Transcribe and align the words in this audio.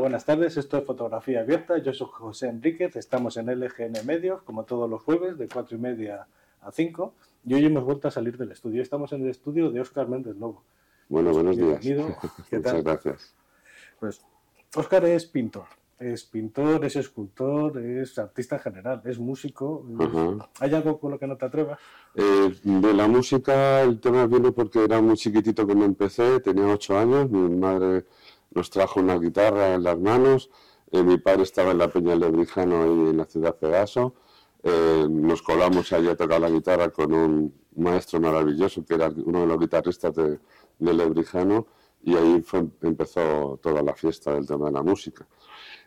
buenas 0.00 0.24
tardes. 0.24 0.56
Esto 0.56 0.78
es 0.78 0.84
Fotografía 0.84 1.40
Abierta. 1.40 1.78
Yo 1.78 1.92
soy 1.92 2.08
José 2.10 2.48
Enríquez. 2.48 2.96
Estamos 2.96 3.36
en 3.36 3.46
LGN 3.46 4.04
Medios, 4.04 4.42
como 4.42 4.64
todos 4.64 4.88
los 4.88 5.02
jueves, 5.02 5.38
de 5.38 5.46
cuatro 5.46 5.76
y 5.76 5.80
media 5.80 6.26
a 6.62 6.72
5. 6.72 7.14
Y 7.44 7.54
hoy 7.54 7.66
hemos 7.66 7.84
vuelto 7.84 8.08
a 8.08 8.10
salir 8.10 8.36
del 8.36 8.50
estudio. 8.50 8.82
Estamos 8.82 9.12
en 9.12 9.22
el 9.22 9.28
estudio 9.28 9.70
de 9.70 9.80
Óscar 9.80 10.08
Méndez 10.08 10.36
Lobo. 10.36 10.64
Bueno, 11.08 11.32
buenos 11.32 11.56
días. 11.56 11.80
¿Qué 11.80 11.94
Muchas 12.56 12.82
gracias. 12.82 13.34
Pues 13.98 14.22
Óscar 14.74 15.04
es 15.04 15.26
pintor. 15.26 15.66
Es 15.98 16.24
pintor, 16.24 16.82
es 16.86 16.96
escultor, 16.96 17.78
es 17.78 18.18
artista 18.18 18.56
en 18.56 18.62
general, 18.62 19.02
es 19.04 19.18
músico. 19.18 19.84
¿Hay 20.58 20.74
algo 20.74 20.98
con 20.98 21.10
lo 21.10 21.18
que 21.18 21.26
no 21.26 21.36
te 21.36 21.44
atrevas? 21.44 21.78
Eh, 22.14 22.54
de 22.64 22.94
la 22.94 23.06
música, 23.06 23.82
el 23.82 24.00
tema 24.00 24.26
viene 24.26 24.50
porque 24.50 24.82
era 24.82 25.02
muy 25.02 25.16
chiquitito 25.18 25.66
cuando 25.66 25.84
empecé, 25.84 26.40
tenía 26.40 26.66
ocho 26.68 26.98
años, 26.98 27.30
mi 27.30 27.54
madre 27.54 28.06
nos 28.50 28.70
trajo 28.70 29.00
una 29.00 29.18
guitarra 29.18 29.74
en 29.74 29.82
las 29.82 29.98
manos. 29.98 30.50
Eh, 30.90 31.02
mi 31.02 31.18
padre 31.18 31.42
estaba 31.42 31.70
en 31.72 31.78
la 31.78 31.88
Peña 31.88 32.14
Lebrijano 32.16 32.86
y 32.86 33.10
en 33.10 33.16
la 33.16 33.24
ciudad 33.24 33.56
Pegaso. 33.56 34.14
Eh, 34.62 35.06
nos 35.08 35.42
colamos 35.42 35.92
allí 35.92 36.08
a 36.08 36.16
tocar 36.16 36.40
la 36.40 36.50
guitarra 36.50 36.90
con 36.90 37.12
un 37.14 37.54
maestro 37.76 38.20
maravilloso 38.20 38.84
que 38.84 38.94
era 38.94 39.08
uno 39.08 39.40
de 39.40 39.46
los 39.46 39.58
guitarristas 39.58 40.14
de, 40.14 40.38
de 40.78 40.94
Lebrijano 40.94 41.66
y 42.02 42.16
ahí 42.16 42.44
empezó 42.82 43.58
toda 43.62 43.82
la 43.82 43.94
fiesta 43.94 44.34
del 44.34 44.46
tema 44.46 44.66
de 44.66 44.72
la 44.72 44.82
música. 44.82 45.26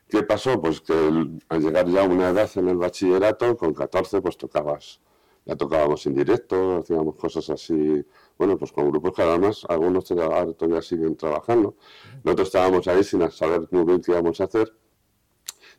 ¿Qué 0.07 0.23
pasó? 0.23 0.61
Pues 0.61 0.81
que 0.81 0.93
al 0.93 1.61
llegar 1.61 1.88
ya 1.88 2.03
a 2.03 2.07
una 2.07 2.30
edad 2.30 2.49
en 2.55 2.69
el 2.69 2.77
bachillerato, 2.77 3.57
con 3.57 3.73
14, 3.73 4.21
pues 4.21 4.38
tocabas, 4.38 4.99
ya 5.45 5.55
tocábamos 5.55 6.05
en 6.05 6.15
directo, 6.15 6.77
hacíamos 6.77 7.15
cosas 7.15 7.49
así 7.49 8.05
bueno, 8.38 8.57
pues 8.57 8.71
con 8.71 8.89
grupos 8.89 9.13
que 9.13 9.21
además 9.21 9.66
algunos 9.69 10.05
todavía, 10.05 10.81
siguen 10.81 11.16
trabajando. 11.16 11.75
Nosotros 12.23 12.47
estábamos 12.47 12.88
ahí 12.88 13.03
sin 13.03 13.29
saber 13.31 13.67
muy 13.71 13.85
bien 13.85 14.02
qué 14.02 14.11
íbamos 14.11 14.41
a 14.41 14.45
hacer. 14.45 14.73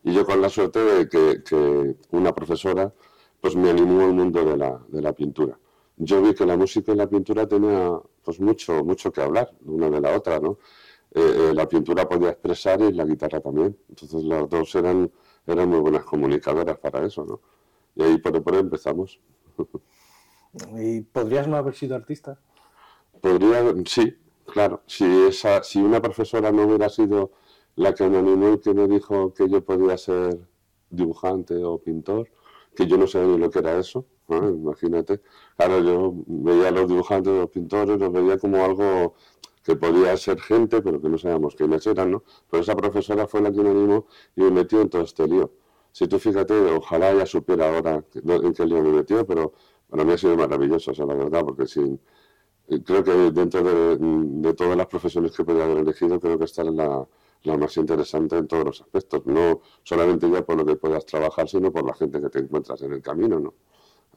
Y 0.03 0.13
yo 0.13 0.25
con 0.25 0.41
la 0.41 0.49
suerte 0.49 0.79
de 0.79 1.09
que, 1.09 1.95
una 2.11 2.33
profesora 2.33 2.93
pues 3.41 3.55
me 3.55 3.69
animó 3.69 4.01
al 4.01 4.13
mundo 4.13 4.43
de 4.43 4.57
la, 4.57 4.83
de 4.87 5.01
la, 5.01 5.13
pintura. 5.13 5.59
Yo 5.97 6.21
vi 6.21 6.33
que 6.33 6.45
la 6.45 6.57
música 6.57 6.93
y 6.93 6.95
la 6.95 7.07
pintura 7.07 7.47
tenía 7.47 7.91
pues 8.23 8.39
mucho, 8.39 8.83
mucho 8.83 9.11
que 9.11 9.21
hablar 9.21 9.51
una 9.65 9.89
de 9.89 10.01
la 10.01 10.15
otra, 10.15 10.39
¿no? 10.39 10.57
Eh, 11.13 11.49
eh, 11.49 11.53
la 11.53 11.67
pintura 11.67 12.07
podía 12.09 12.29
expresar 12.29 12.81
y 12.81 12.91
la 12.91 13.05
guitarra 13.05 13.39
también. 13.41 13.77
Entonces 13.89 14.23
las 14.23 14.49
dos 14.49 14.73
eran, 14.75 15.11
eran 15.45 15.69
muy 15.69 15.79
buenas 15.79 16.03
comunicadoras 16.05 16.79
para 16.79 17.05
eso, 17.05 17.23
¿no? 17.23 17.41
Y 17.95 18.03
ahí 18.03 18.17
por, 18.17 18.41
por 18.41 18.55
ahí 18.55 18.61
empezamos. 18.61 19.19
¿Y 20.77 21.01
podrías 21.01 21.47
no 21.47 21.57
haber 21.57 21.75
sido 21.75 21.95
artista? 21.95 22.39
Podría, 23.21 23.73
sí, 23.85 24.17
claro. 24.45 24.81
Si, 24.85 25.05
esa, 25.27 25.63
si 25.63 25.79
una 25.79 26.01
profesora 26.01 26.51
no 26.51 26.63
hubiera 26.63 26.89
sido 26.89 27.31
la 27.75 27.93
que 27.93 28.07
me 28.07 28.19
animó 28.19 28.53
y 28.53 28.59
que 28.59 28.73
me 28.73 28.87
dijo 28.87 29.33
que 29.33 29.49
yo 29.49 29.63
podía 29.63 29.97
ser 29.97 30.39
dibujante 30.89 31.63
o 31.63 31.77
pintor, 31.77 32.29
que 32.75 32.87
yo 32.87 32.97
no 32.97 33.07
sabía 33.07 33.33
ni 33.33 33.37
lo 33.37 33.49
que 33.49 33.59
era 33.59 33.77
eso, 33.77 34.05
imagínate. 34.29 35.21
Claro, 35.57 35.79
yo 35.79 36.13
veía 36.27 36.69
a 36.69 36.71
los 36.71 36.87
dibujantes, 36.87 37.33
los 37.33 37.49
pintores, 37.49 37.99
los 37.99 38.11
veía 38.11 38.37
como 38.37 38.63
algo 38.63 39.15
que 39.63 39.75
podía 39.75 40.15
ser 40.17 40.39
gente, 40.39 40.81
pero 40.81 41.01
que 41.01 41.09
no 41.09 41.17
sabíamos 41.17 41.55
quiénes 41.55 41.85
eran, 41.87 42.11
¿no? 42.11 42.23
Pero 42.49 42.61
esa 42.61 42.75
profesora 42.75 43.27
fue 43.27 43.41
la 43.41 43.51
que 43.51 43.61
me 43.61 43.71
animó 43.71 44.05
y 44.35 44.41
me 44.41 44.51
metió 44.51 44.81
en 44.81 44.89
todo 44.89 45.01
este 45.01 45.27
lío. 45.27 45.51
Si 45.95 46.09
tú 46.09 46.19
fíjate, 46.19 46.53
ojalá 46.53 47.13
ya 47.13 47.25
supiera 47.25 47.73
ahora 47.73 48.03
en 48.13 48.53
qué 48.53 48.65
lío 48.65 48.83
me 48.83 48.91
metió, 48.91 49.25
pero 49.25 49.53
para 49.89 50.03
mí 50.03 50.11
ha 50.11 50.17
sido 50.17 50.35
maravilloso, 50.35 50.91
o 50.91 51.05
la 51.05 51.13
verdad, 51.13 51.41
porque 51.45 51.65
sin, 51.67 52.01
creo 52.83 53.01
que 53.01 53.13
dentro 53.31 53.63
de, 53.63 54.53
todas 54.55 54.75
las 54.75 54.87
profesiones 54.87 55.31
que 55.31 55.45
podría 55.45 55.63
haber 55.63 55.77
elegido, 55.77 56.19
creo 56.19 56.37
que 56.37 56.43
esta 56.43 56.63
es 56.63 56.73
la, 56.73 57.07
más 57.57 57.77
interesante 57.77 58.35
en 58.35 58.45
todos 58.45 58.65
los 58.65 58.81
aspectos. 58.81 59.25
No 59.25 59.61
solamente 59.83 60.29
ya 60.29 60.45
por 60.45 60.57
lo 60.57 60.65
que 60.65 60.75
puedas 60.75 61.05
trabajar, 61.05 61.47
sino 61.47 61.71
por 61.71 61.85
la 61.85 61.93
gente 61.93 62.19
que 62.19 62.29
te 62.29 62.39
encuentras 62.39 62.81
en 62.81 62.91
el 62.91 63.01
camino, 63.01 63.39
¿no? 63.39 63.53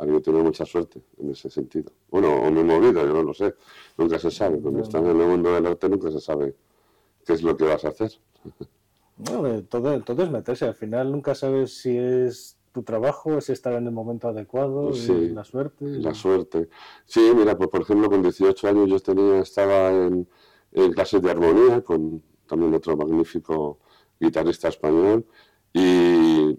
Yo 0.04 0.20
tenido 0.20 0.42
mucha 0.42 0.64
suerte 0.64 1.00
en 1.18 1.30
ese 1.30 1.48
sentido. 1.48 1.92
Bueno, 2.10 2.34
o 2.42 2.50
me 2.50 2.60
he 2.60 2.64
movido, 2.64 3.06
yo 3.06 3.12
no 3.12 3.22
lo 3.22 3.34
sé. 3.34 3.54
Nunca 3.96 4.18
se 4.18 4.32
sabe. 4.32 4.60
Cuando 4.60 4.82
estás 4.82 5.02
en 5.02 5.20
el 5.20 5.28
mundo 5.28 5.54
del 5.54 5.66
arte 5.66 5.88
nunca 5.88 6.10
se 6.10 6.20
sabe 6.20 6.56
qué 7.24 7.34
es 7.34 7.42
lo 7.44 7.56
que 7.56 7.64
vas 7.66 7.84
a 7.84 7.88
hacer. 7.90 8.10
No, 9.18 9.62
todo, 9.64 10.00
todo 10.02 10.22
es 10.22 10.30
meterse. 10.30 10.66
Al 10.66 10.74
final 10.74 11.10
nunca 11.10 11.34
sabes 11.34 11.80
si 11.80 11.96
es 11.96 12.58
tu 12.72 12.82
trabajo 12.82 13.38
es 13.38 13.50
estar 13.50 13.72
en 13.72 13.86
el 13.86 13.92
momento 13.92 14.28
adecuado, 14.28 14.92
y 14.94 15.30
la 15.30 15.44
suerte. 15.44 15.84
La 15.84 16.14
suerte. 16.14 16.68
Sí, 17.04 17.32
mira, 17.34 17.56
pues 17.56 17.70
por 17.70 17.82
ejemplo, 17.82 18.08
con 18.08 18.22
18 18.22 18.68
años 18.68 18.90
yo 18.90 19.00
tenía, 19.00 19.40
estaba 19.40 19.90
en, 19.90 20.28
clases 20.94 21.22
de 21.22 21.30
armonía 21.30 21.80
con 21.82 22.22
también 22.46 22.72
otro 22.74 22.96
magnífico 22.96 23.78
guitarrista 24.20 24.68
español 24.68 25.26
y, 25.72 26.56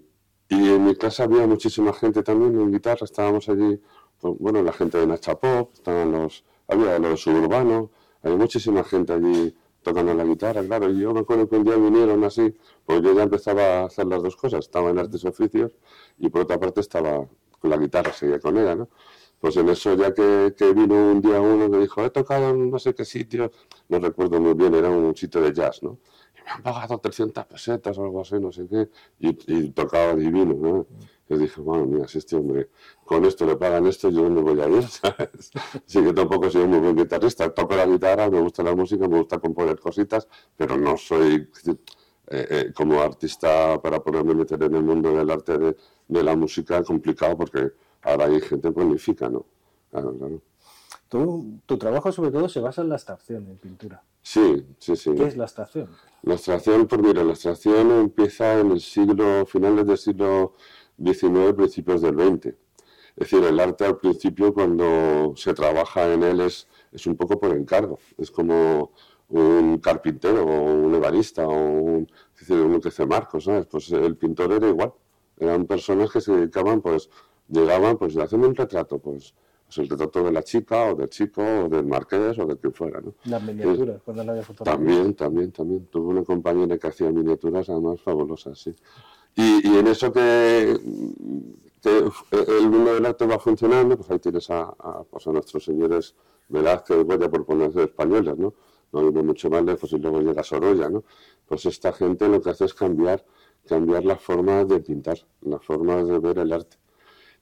y, 0.48 0.68
en 0.68 0.84
mi 0.84 0.94
clase 0.94 1.22
había 1.22 1.46
muchísima 1.46 1.92
gente 1.92 2.22
también 2.22 2.60
en 2.60 2.70
guitarra, 2.72 3.04
estábamos 3.04 3.48
allí, 3.48 3.80
pues, 4.20 4.34
bueno, 4.38 4.62
la 4.62 4.72
gente 4.72 4.98
de 4.98 5.06
Nacha 5.06 5.36
Pop, 5.36 5.70
estaban 5.72 6.12
los, 6.12 6.44
había 6.68 6.98
los 6.98 7.22
suburbanos, 7.22 7.90
había 8.22 8.36
muchísima 8.36 8.84
gente 8.84 9.12
allí 9.12 9.54
tocando 9.82 10.14
la 10.14 10.24
guitarra, 10.24 10.62
claro. 10.62 10.90
Y 10.90 11.00
yo 11.00 11.12
me 11.12 11.20
acuerdo 11.20 11.48
que 11.48 11.56
un 11.56 11.64
día 11.64 11.76
vinieron 11.76 12.22
así, 12.24 12.54
pues 12.84 13.02
yo 13.02 13.14
ya 13.14 13.22
empezaba 13.22 13.80
a 13.80 13.84
hacer 13.86 14.06
las 14.06 14.22
dos 14.22 14.36
cosas. 14.36 14.60
Estaba 14.60 14.90
en 14.90 14.98
artes 14.98 15.24
oficios 15.24 15.72
y 16.18 16.28
por 16.28 16.42
otra 16.42 16.58
parte 16.58 16.80
estaba 16.80 17.26
con 17.58 17.70
la 17.70 17.76
guitarra, 17.76 18.12
seguía 18.12 18.40
con 18.40 18.56
ella, 18.56 18.74
¿no? 18.74 18.88
Pues 19.38 19.56
en 19.56 19.68
eso, 19.70 19.94
ya 19.94 20.12
que, 20.12 20.54
que 20.56 20.72
vino 20.74 20.94
un 21.12 21.20
día 21.20 21.40
uno 21.40 21.68
me 21.68 21.78
dijo, 21.78 22.04
he 22.04 22.10
tocado 22.10 22.50
en 22.50 22.70
no 22.70 22.78
sé 22.78 22.94
qué 22.94 23.04
sitio, 23.06 23.50
no 23.88 23.98
recuerdo 23.98 24.38
muy 24.38 24.54
bien, 24.54 24.74
era 24.74 24.90
un 24.90 25.16
sitio 25.16 25.40
de 25.40 25.52
jazz, 25.54 25.82
¿no? 25.82 25.98
Y 26.38 26.42
me 26.42 26.50
han 26.50 26.62
pagado 26.62 26.98
300 26.98 27.46
pesetas 27.46 27.96
o 27.96 28.04
algo 28.04 28.20
así, 28.20 28.34
no 28.38 28.52
sé 28.52 28.66
qué, 28.68 28.88
y 29.18 29.70
tocaba 29.70 30.14
divino, 30.14 30.54
¿no? 30.54 30.86
Y 31.30 31.38
dije, 31.38 31.60
bueno, 31.60 31.86
mira, 31.86 32.08
si 32.08 32.18
este 32.18 32.34
hombre 32.34 32.70
con 33.04 33.24
esto 33.24 33.46
le 33.46 33.54
pagan 33.56 33.86
esto, 33.86 34.10
yo 34.10 34.28
no 34.28 34.42
voy 34.42 34.60
a 34.60 34.68
ir, 34.68 34.82
¿sabes? 34.88 35.52
Así 35.86 36.02
que 36.02 36.12
tampoco 36.12 36.50
soy 36.50 36.66
muy 36.66 36.80
buen 36.80 36.96
guitarrista. 36.96 37.54
Toco 37.54 37.76
la 37.76 37.86
guitarra, 37.86 38.28
me 38.28 38.40
gusta 38.40 38.64
la 38.64 38.74
música, 38.74 39.06
me 39.06 39.18
gusta 39.18 39.38
componer 39.38 39.78
cositas, 39.78 40.26
pero 40.56 40.76
no 40.76 40.96
soy 40.96 41.48
eh, 41.66 41.76
eh, 42.26 42.72
como 42.74 43.00
artista 43.00 43.80
para 43.80 44.00
poderme 44.00 44.34
meter 44.34 44.60
en 44.64 44.74
el 44.74 44.82
mundo 44.82 45.16
del 45.16 45.30
arte 45.30 45.56
de, 45.56 45.76
de, 46.08 46.22
la 46.22 46.34
música 46.34 46.82
complicado 46.82 47.36
porque 47.36 47.72
ahora 48.02 48.26
hay 48.26 48.40
gente 48.40 48.70
magnífica, 48.72 49.28
¿no? 49.28 49.46
Claro, 49.90 50.12
claro. 50.18 50.42
Tu, 51.08 51.60
tu 51.66 51.78
trabajo 51.78 52.10
sobre 52.12 52.30
todo 52.30 52.48
se 52.48 52.60
basa 52.60 52.82
en 52.82 52.88
la 52.88 52.94
abstracción, 52.96 53.46
en 53.48 53.56
pintura. 53.56 54.02
Sí, 54.22 54.64
sí, 54.78 54.96
sí. 54.96 55.14
¿Qué 55.14 55.24
es 55.24 55.36
la 55.36 55.44
abstracción? 55.44 55.90
La 56.22 56.34
abstracción, 56.34 56.86
pues 56.86 57.02
mira, 57.02 57.24
la 57.24 57.30
abstracción 57.30 57.90
empieza 57.90 58.60
en 58.60 58.72
el 58.72 58.80
siglo, 58.80 59.46
finales 59.46 59.86
del 59.86 59.98
siglo 59.98 60.54
19, 61.00 61.54
principios 61.54 62.02
del 62.02 62.14
20. 62.14 62.48
Es 62.50 62.56
decir, 63.16 63.42
el 63.42 63.58
arte 63.58 63.84
al 63.86 63.96
principio 63.98 64.54
cuando 64.54 65.32
se 65.34 65.52
trabaja 65.54 66.12
en 66.12 66.22
él 66.22 66.40
es, 66.40 66.68
es 66.92 67.06
un 67.06 67.16
poco 67.16 67.40
por 67.40 67.52
encargo. 67.52 67.98
Es 68.18 68.30
como 68.30 68.92
un 69.30 69.78
carpintero 69.78 70.44
o 70.44 70.62
un 70.62 70.94
ebanista 70.94 71.46
o 71.46 71.52
un, 71.52 72.08
es 72.34 72.40
decir, 72.40 72.56
un 72.62 72.80
que 72.80 72.88
hace 72.88 73.06
marcos, 73.06 73.44
¿sabes? 73.44 73.66
Pues 73.66 73.90
el 73.92 74.16
pintor 74.16 74.52
era 74.52 74.68
igual. 74.68 74.92
Eran 75.38 75.66
personas 75.66 76.10
que 76.10 76.20
se 76.20 76.32
dedicaban, 76.32 76.82
pues, 76.82 77.08
llegaban, 77.48 77.96
pues, 77.96 78.16
hacen 78.18 78.44
un 78.44 78.54
retrato, 78.54 78.98
pues, 78.98 79.34
pues, 79.64 79.78
el 79.78 79.88
retrato 79.88 80.22
de 80.22 80.32
la 80.32 80.42
chica 80.42 80.92
o 80.92 80.94
del 80.94 81.08
chico 81.08 81.42
o 81.42 81.68
del 81.68 81.86
marqués 81.86 82.38
o 82.38 82.46
de 82.46 82.58
quien 82.58 82.74
fuera, 82.74 83.00
¿no? 83.00 83.14
Las 83.24 83.42
miniaturas, 83.42 84.02
cuando 84.02 84.24
no 84.24 84.32
había 84.32 84.42
fotografía. 84.42 84.76
También, 84.76 85.14
también, 85.14 85.52
también. 85.52 85.86
Tuve 85.86 86.08
una 86.08 86.24
compañera 86.24 86.76
que 86.76 86.88
hacía 86.88 87.10
miniaturas 87.10 87.70
además 87.70 88.00
fabulosas, 88.02 88.58
sí. 88.58 88.74
Y, 89.34 89.78
en 89.78 89.86
eso 89.86 90.12
que, 90.12 90.78
el 91.82 92.70
mundo 92.70 92.94
del 92.94 93.06
arte 93.06 93.26
va 93.26 93.38
funcionando, 93.38 93.96
pues 93.96 94.10
ahí 94.10 94.18
tienes 94.18 94.50
a, 94.50 94.74
pues 95.10 95.26
a 95.26 95.32
nuestros 95.32 95.64
señores 95.64 96.14
Velázquez, 96.48 97.04
Goya, 97.04 97.30
por 97.30 97.44
ponerse 97.46 97.84
españoles, 97.84 98.36
¿no? 98.36 98.54
No 98.92 99.00
hay 99.00 99.12
mucho 99.24 99.48
más 99.48 99.64
lejos 99.64 99.92
y 99.92 99.98
luego 99.98 100.20
llega 100.20 100.42
Sorolla, 100.42 100.90
¿no? 100.90 101.04
Pues 101.46 101.64
esta 101.66 101.92
gente 101.92 102.28
lo 102.28 102.42
que 102.42 102.50
hace 102.50 102.64
es 102.64 102.74
cambiar, 102.74 103.24
cambiar 103.66 104.04
la 104.04 104.16
forma 104.16 104.64
de 104.64 104.80
pintar, 104.80 105.18
la 105.42 105.60
forma 105.60 106.02
de 106.02 106.18
ver 106.18 106.38
el 106.38 106.52
arte. 106.52 106.76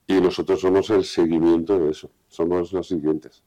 Y 0.05 0.21
nosotros 0.21 0.61
somos 0.61 0.89
el 0.91 1.03
seguimiento 1.05 1.77
de 1.77 1.91
eso, 1.91 2.09
somos 2.27 2.71
los 2.71 2.87
siguientes. 2.87 3.43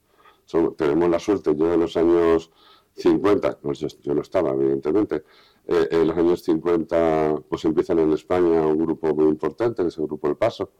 tenemos 0.76 1.08
la 1.10 1.18
suerte, 1.18 1.54
yo 1.56 1.72
en 1.72 1.80
los 1.80 1.96
años 1.96 2.50
50, 2.96 3.58
pues 3.60 3.80
yo 3.80 4.14
no 4.14 4.22
estaba, 4.22 4.50
evidentemente, 4.50 5.24
eh, 5.66 5.88
en 5.90 6.08
los 6.08 6.16
años 6.16 6.42
50 6.42 7.42
pues 7.48 7.64
empiezan 7.64 7.98
en 8.00 8.12
España 8.12 8.66
un 8.66 8.78
grupo 8.78 9.14
muy 9.14 9.26
importante, 9.26 9.82
que 9.82 9.88
es 9.88 9.98
el 9.98 10.06
Grupo 10.06 10.28
El 10.28 10.36
Paso, 10.36 10.72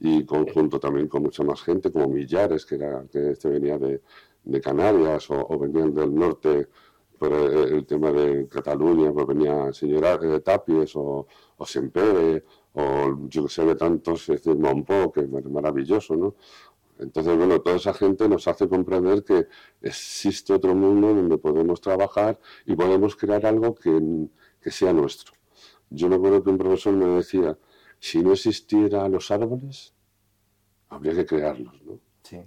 y 0.00 0.24
conjunto 0.24 0.78
también 0.78 1.08
con 1.08 1.22
mucha 1.22 1.42
más 1.42 1.62
gente, 1.62 1.90
como 1.90 2.08
Millares, 2.08 2.64
que, 2.66 2.76
era, 2.76 3.04
que 3.10 3.32
este 3.32 3.48
venía 3.48 3.78
de, 3.78 4.00
Canarias, 4.62 5.30
o, 5.30 5.58
venían 5.58 5.94
del 5.94 6.14
norte 6.14 6.68
por 7.18 7.32
el, 7.32 7.84
tema 7.84 8.12
de 8.12 8.46
Cataluña, 8.48 9.12
pues 9.12 9.26
venía 9.26 9.66
el 9.66 9.74
señor 9.74 10.24
eh, 10.24 10.40
Tapies, 10.40 10.94
o, 10.96 11.26
o 11.56 11.66
Sempere, 11.66 12.44
o 12.74 13.28
yo 13.28 13.42
que 13.44 13.48
sé 13.48 13.64
de 13.64 13.74
tantos, 13.74 14.28
es 14.28 14.42
decir, 14.42 14.56
que 15.12 15.20
es 15.20 15.50
maravilloso, 15.50 16.16
¿no? 16.16 16.36
Entonces, 16.98 17.36
bueno, 17.36 17.60
toda 17.60 17.76
esa 17.76 17.94
gente 17.94 18.28
nos 18.28 18.48
hace 18.48 18.68
comprender 18.68 19.22
que 19.24 19.46
existe 19.80 20.52
otro 20.52 20.74
mundo 20.74 21.14
donde 21.14 21.38
podemos 21.38 21.80
trabajar 21.80 22.38
y 22.66 22.74
podemos 22.74 23.14
crear 23.14 23.46
algo 23.46 23.74
que, 23.74 24.28
que 24.60 24.70
sea 24.70 24.92
nuestro. 24.92 25.34
Yo 25.90 26.08
me 26.08 26.16
acuerdo 26.16 26.42
que 26.42 26.50
un 26.50 26.58
profesor 26.58 26.94
me 26.94 27.06
decía, 27.06 27.56
si 28.00 28.22
no 28.22 28.32
existieran 28.32 29.12
los 29.12 29.30
árboles, 29.30 29.94
habría 30.88 31.14
que 31.14 31.26
crearlos, 31.26 31.82
¿no? 31.82 32.00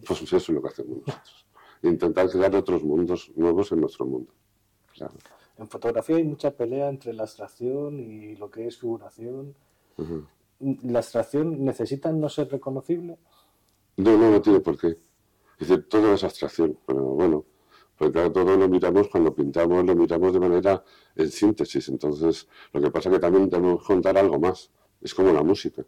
Pues 0.05 0.21
eso 0.21 0.37
es 0.37 0.49
lo 0.49 0.61
que 0.61 0.67
hacemos 0.67 0.97
nosotros. 0.99 1.45
Intentar 1.81 2.29
crear 2.29 2.55
otros 2.55 2.83
mundos 2.83 3.31
nuevos 3.35 3.71
en 3.71 3.81
nuestro 3.81 4.05
mundo. 4.05 4.31
En 5.57 5.67
fotografía 5.67 6.17
hay 6.17 6.23
mucha 6.23 6.51
pelea 6.51 6.89
entre 6.89 7.13
la 7.13 7.23
abstracción 7.23 7.99
y 7.99 8.35
lo 8.35 8.51
que 8.51 8.67
es 8.67 8.77
figuración. 8.77 9.55
¿La 10.59 10.99
abstracción 10.99 11.63
necesita 11.65 12.11
no 12.11 12.29
ser 12.29 12.49
reconocible? 12.51 13.17
No, 13.97 14.17
no, 14.17 14.31
no 14.31 14.41
tiene 14.41 14.59
por 14.59 14.77
qué. 14.77 14.97
Decir, 15.59 15.87
todo 15.87 16.13
es 16.13 16.23
abstracción, 16.23 16.77
pero 16.87 17.01
bueno, 17.01 17.45
porque 18.01 18.13
claro, 18.13 18.31
todo 18.31 18.57
lo 18.57 18.67
miramos 18.67 19.09
cuando 19.09 19.31
pintamos, 19.31 19.85
lo 19.85 19.95
miramos 19.95 20.33
de 20.33 20.39
manera 20.39 20.83
en 21.15 21.29
síntesis. 21.29 21.87
Entonces, 21.87 22.47
lo 22.73 22.81
que 22.81 22.89
pasa 22.89 23.09
es 23.09 23.15
que 23.15 23.21
también 23.21 23.47
tenemos 23.47 23.81
que 23.81 23.85
contar 23.85 24.17
algo 24.17 24.39
más. 24.39 24.71
Es 24.99 25.13
como 25.13 25.31
la 25.31 25.43
música. 25.43 25.85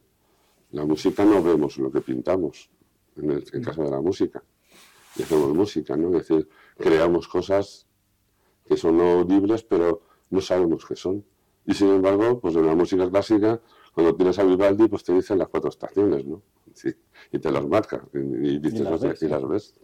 La 0.74 0.86
música 0.86 1.26
no 1.26 1.42
vemos 1.42 1.80
lo 1.80 1.92
que 1.92 2.02
pintamos, 2.02 2.70
en 3.16 3.32
el, 3.32 3.44
caso 3.64 3.82
de 3.82 3.90
la 3.90 4.00
música. 4.00 4.44
Y 5.16 5.24
hacemos 5.24 5.56
música, 5.56 5.98
¿no? 5.98 6.16
Es 6.16 6.28
decir, 6.28 6.48
creamos 6.78 7.28
cosas 7.28 7.88
que 8.66 8.78
son 8.78 9.02
audibles, 9.02 9.64
pero 9.64 10.04
no 10.30 10.40
sabemos 10.40 10.86
qué 10.86 10.96
son. 10.96 11.26
Y 11.66 11.74
sin 11.74 11.90
embargo, 11.90 12.40
pues 12.40 12.56
en 12.56 12.68
la 12.68 12.76
música 12.76 13.10
clásica, 13.10 13.60
cuando 13.92 14.16
tienes 14.16 14.38
a 14.38 14.44
Vivaldi, 14.44 14.88
pues 14.88 15.04
te 15.04 15.14
dicen 15.14 15.40
las 15.40 15.48
cuatro 15.48 15.72
estaciones, 15.72 16.26
¿no? 16.26 16.44
Sí, 16.74 16.90
y 17.32 17.40
te 17.40 17.52
las 17.52 17.66
marca, 17.68 18.04
y, 18.14 18.60
dices, 18.60 18.82
y, 18.82 18.84
las, 18.84 19.02
ves, 19.02 19.22
y 19.22 19.28
las 19.28 19.48
ves. 19.48 19.80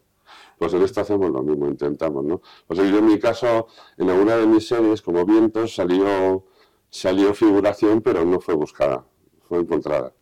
Pues 0.57 0.74
en 0.74 0.81
esto 0.83 1.01
hacemos 1.01 1.30
lo 1.31 1.41
mismo, 1.41 1.68
intentamos, 1.68 2.24
¿no? 2.24 2.41
Pues 2.68 2.80
yo 2.80 2.97
en 2.97 3.06
mi 3.06 3.19
caso, 3.19 3.68
en 3.97 4.09
alguna 4.09 4.36
de 4.36 4.45
mis 4.45 4.68
series, 4.68 5.01
como 5.01 5.25
Vientos, 5.25 5.75
salió, 5.75 6.45
salió 6.89 7.33
figuración, 7.33 8.01
pero 8.01 8.25
no 8.25 8.39
fue 8.39 8.56
buscada, 8.56 9.06
fue 9.41 9.59
encontrada. 9.59 10.13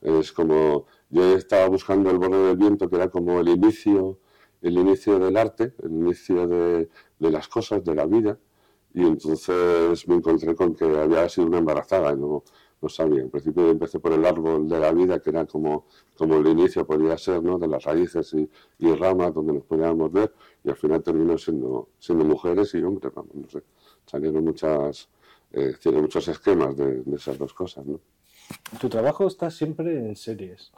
Es 0.00 0.32
como, 0.32 0.86
yo 1.10 1.36
estaba 1.36 1.68
buscando 1.68 2.10
el 2.10 2.18
borde 2.18 2.48
del 2.48 2.56
viento, 2.56 2.88
que 2.88 2.96
era 2.96 3.08
como 3.08 3.40
el 3.40 3.48
inicio, 3.48 4.20
el 4.62 4.78
inicio 4.78 5.18
del 5.18 5.36
arte, 5.36 5.74
el 5.82 5.92
inicio 5.92 6.46
de, 6.46 6.88
de 7.18 7.30
las 7.30 7.48
cosas, 7.48 7.84
de 7.84 7.94
la 7.94 8.06
vida, 8.06 8.38
y 8.94 9.02
entonces 9.02 10.08
me 10.08 10.14
encontré 10.14 10.54
con 10.54 10.74
que 10.74 10.84
había 10.84 11.28
sido 11.28 11.48
una 11.48 11.58
embarazada, 11.58 12.14
no, 12.14 12.44
no 12.80 12.88
sabía. 12.88 13.22
En 13.22 13.30
principio 13.30 13.70
empecé 13.70 13.98
por 13.98 14.12
el 14.12 14.24
árbol 14.24 14.68
de 14.68 14.78
la 14.78 14.92
vida, 14.92 15.20
que 15.20 15.30
era 15.30 15.46
como, 15.46 15.86
como 16.16 16.36
el 16.36 16.46
inicio 16.46 16.86
podía 16.86 17.16
ser, 17.16 17.42
¿no? 17.42 17.58
De 17.58 17.68
las 17.68 17.84
raíces 17.84 18.34
y, 18.34 18.48
y 18.78 18.94
ramas 18.94 19.32
donde 19.34 19.54
nos 19.54 19.64
podíamos 19.64 20.12
ver, 20.12 20.32
y 20.64 20.70
al 20.70 20.76
final 20.76 21.02
terminó 21.02 21.38
siendo, 21.38 21.88
siendo 21.98 22.24
mujeres 22.24 22.74
y 22.74 22.82
hombres, 22.82 23.12
vamos, 23.14 23.34
no 23.34 23.48
sé. 23.48 23.62
Salieron 24.04 24.44
muchas, 24.44 25.08
eh, 25.52 25.74
muchos 25.86 26.28
esquemas 26.28 26.76
de, 26.76 27.02
de, 27.02 27.16
esas 27.16 27.38
dos 27.38 27.52
cosas, 27.52 27.86
¿no? 27.86 28.00
Tu 28.80 28.88
trabajo 28.88 29.26
está 29.26 29.50
siempre 29.50 29.98
en 29.98 30.14
series. 30.14 30.72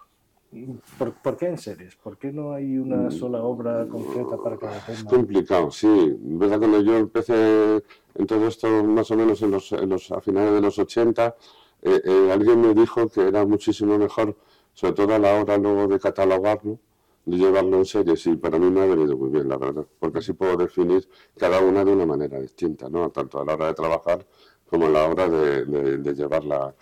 ¿Por, 0.99 1.13
¿Por, 1.13 1.37
qué 1.37 1.47
en 1.49 1.59
series? 1.59 1.95
¿Por 1.97 2.17
qué 2.17 2.33
no 2.33 2.53
hay 2.55 2.79
una 2.79 3.09
mm. 3.09 3.11
sola 3.11 3.43
obra 3.43 3.87
concreta 3.87 4.39
para 4.43 4.57
cada 4.57 4.81
tema? 4.81 4.99
Es 4.99 5.05
complicado, 5.05 5.71
sí. 5.71 6.17
verdad 6.21 6.59
cuando 6.59 6.81
yo 6.81 6.97
empecé 6.97 7.83
en 8.15 8.27
todo 8.27 8.49
esto, 8.49 8.83
más 8.85 9.11
o 9.11 9.17
menos 9.17 9.43
en 9.43 9.51
los, 9.51 9.73
en 9.73 9.91
los, 9.91 10.11
a 10.11 10.23
finales 10.23 10.55
de 10.55 10.61
los 10.63 10.79
80, 10.79 11.37
eh, 11.83 12.01
eh, 12.05 12.31
alguien 12.33 12.61
me 12.61 12.75
dijo 12.75 13.09
que 13.09 13.29
era 13.29 13.45
muchísimo 13.45 13.99
mejor, 13.99 14.37
sobre 14.75 14.95
todo 14.95 15.15
a 15.15 15.19
la 15.19 15.41
hora 15.41 15.57
luego 15.59 15.87
de 15.87 15.99
catalogarlo, 16.01 16.79
de 17.25 17.37
llevarlo 17.37 17.77
en 17.79 17.85
series 17.85 18.27
y 18.27 18.37
para 18.37 18.59
mí 18.59 18.71
me 18.71 18.81
ha 18.81 18.87
venido 18.87 19.17
muy 19.17 19.31
bien, 19.31 19.49
la 19.49 19.57
verdad, 19.59 19.87
porque 19.99 20.19
así 20.19 20.33
puedo 20.33 20.57
definir 20.57 21.09
cada 21.37 21.61
una 21.61 21.85
de 21.85 21.93
una 21.93 22.07
manera 22.07 22.41
distinta, 22.41 22.89
¿no? 22.89 23.11
tanto 23.11 23.41
a 23.41 23.45
la 23.45 23.55
hora 23.55 23.67
de 23.67 23.75
trabajar 23.75 24.27
como 24.69 24.87
a 24.87 24.91
la 24.91 25.07
hora 25.07 25.29
de, 25.29 26.15
llevarla, 26.15 26.75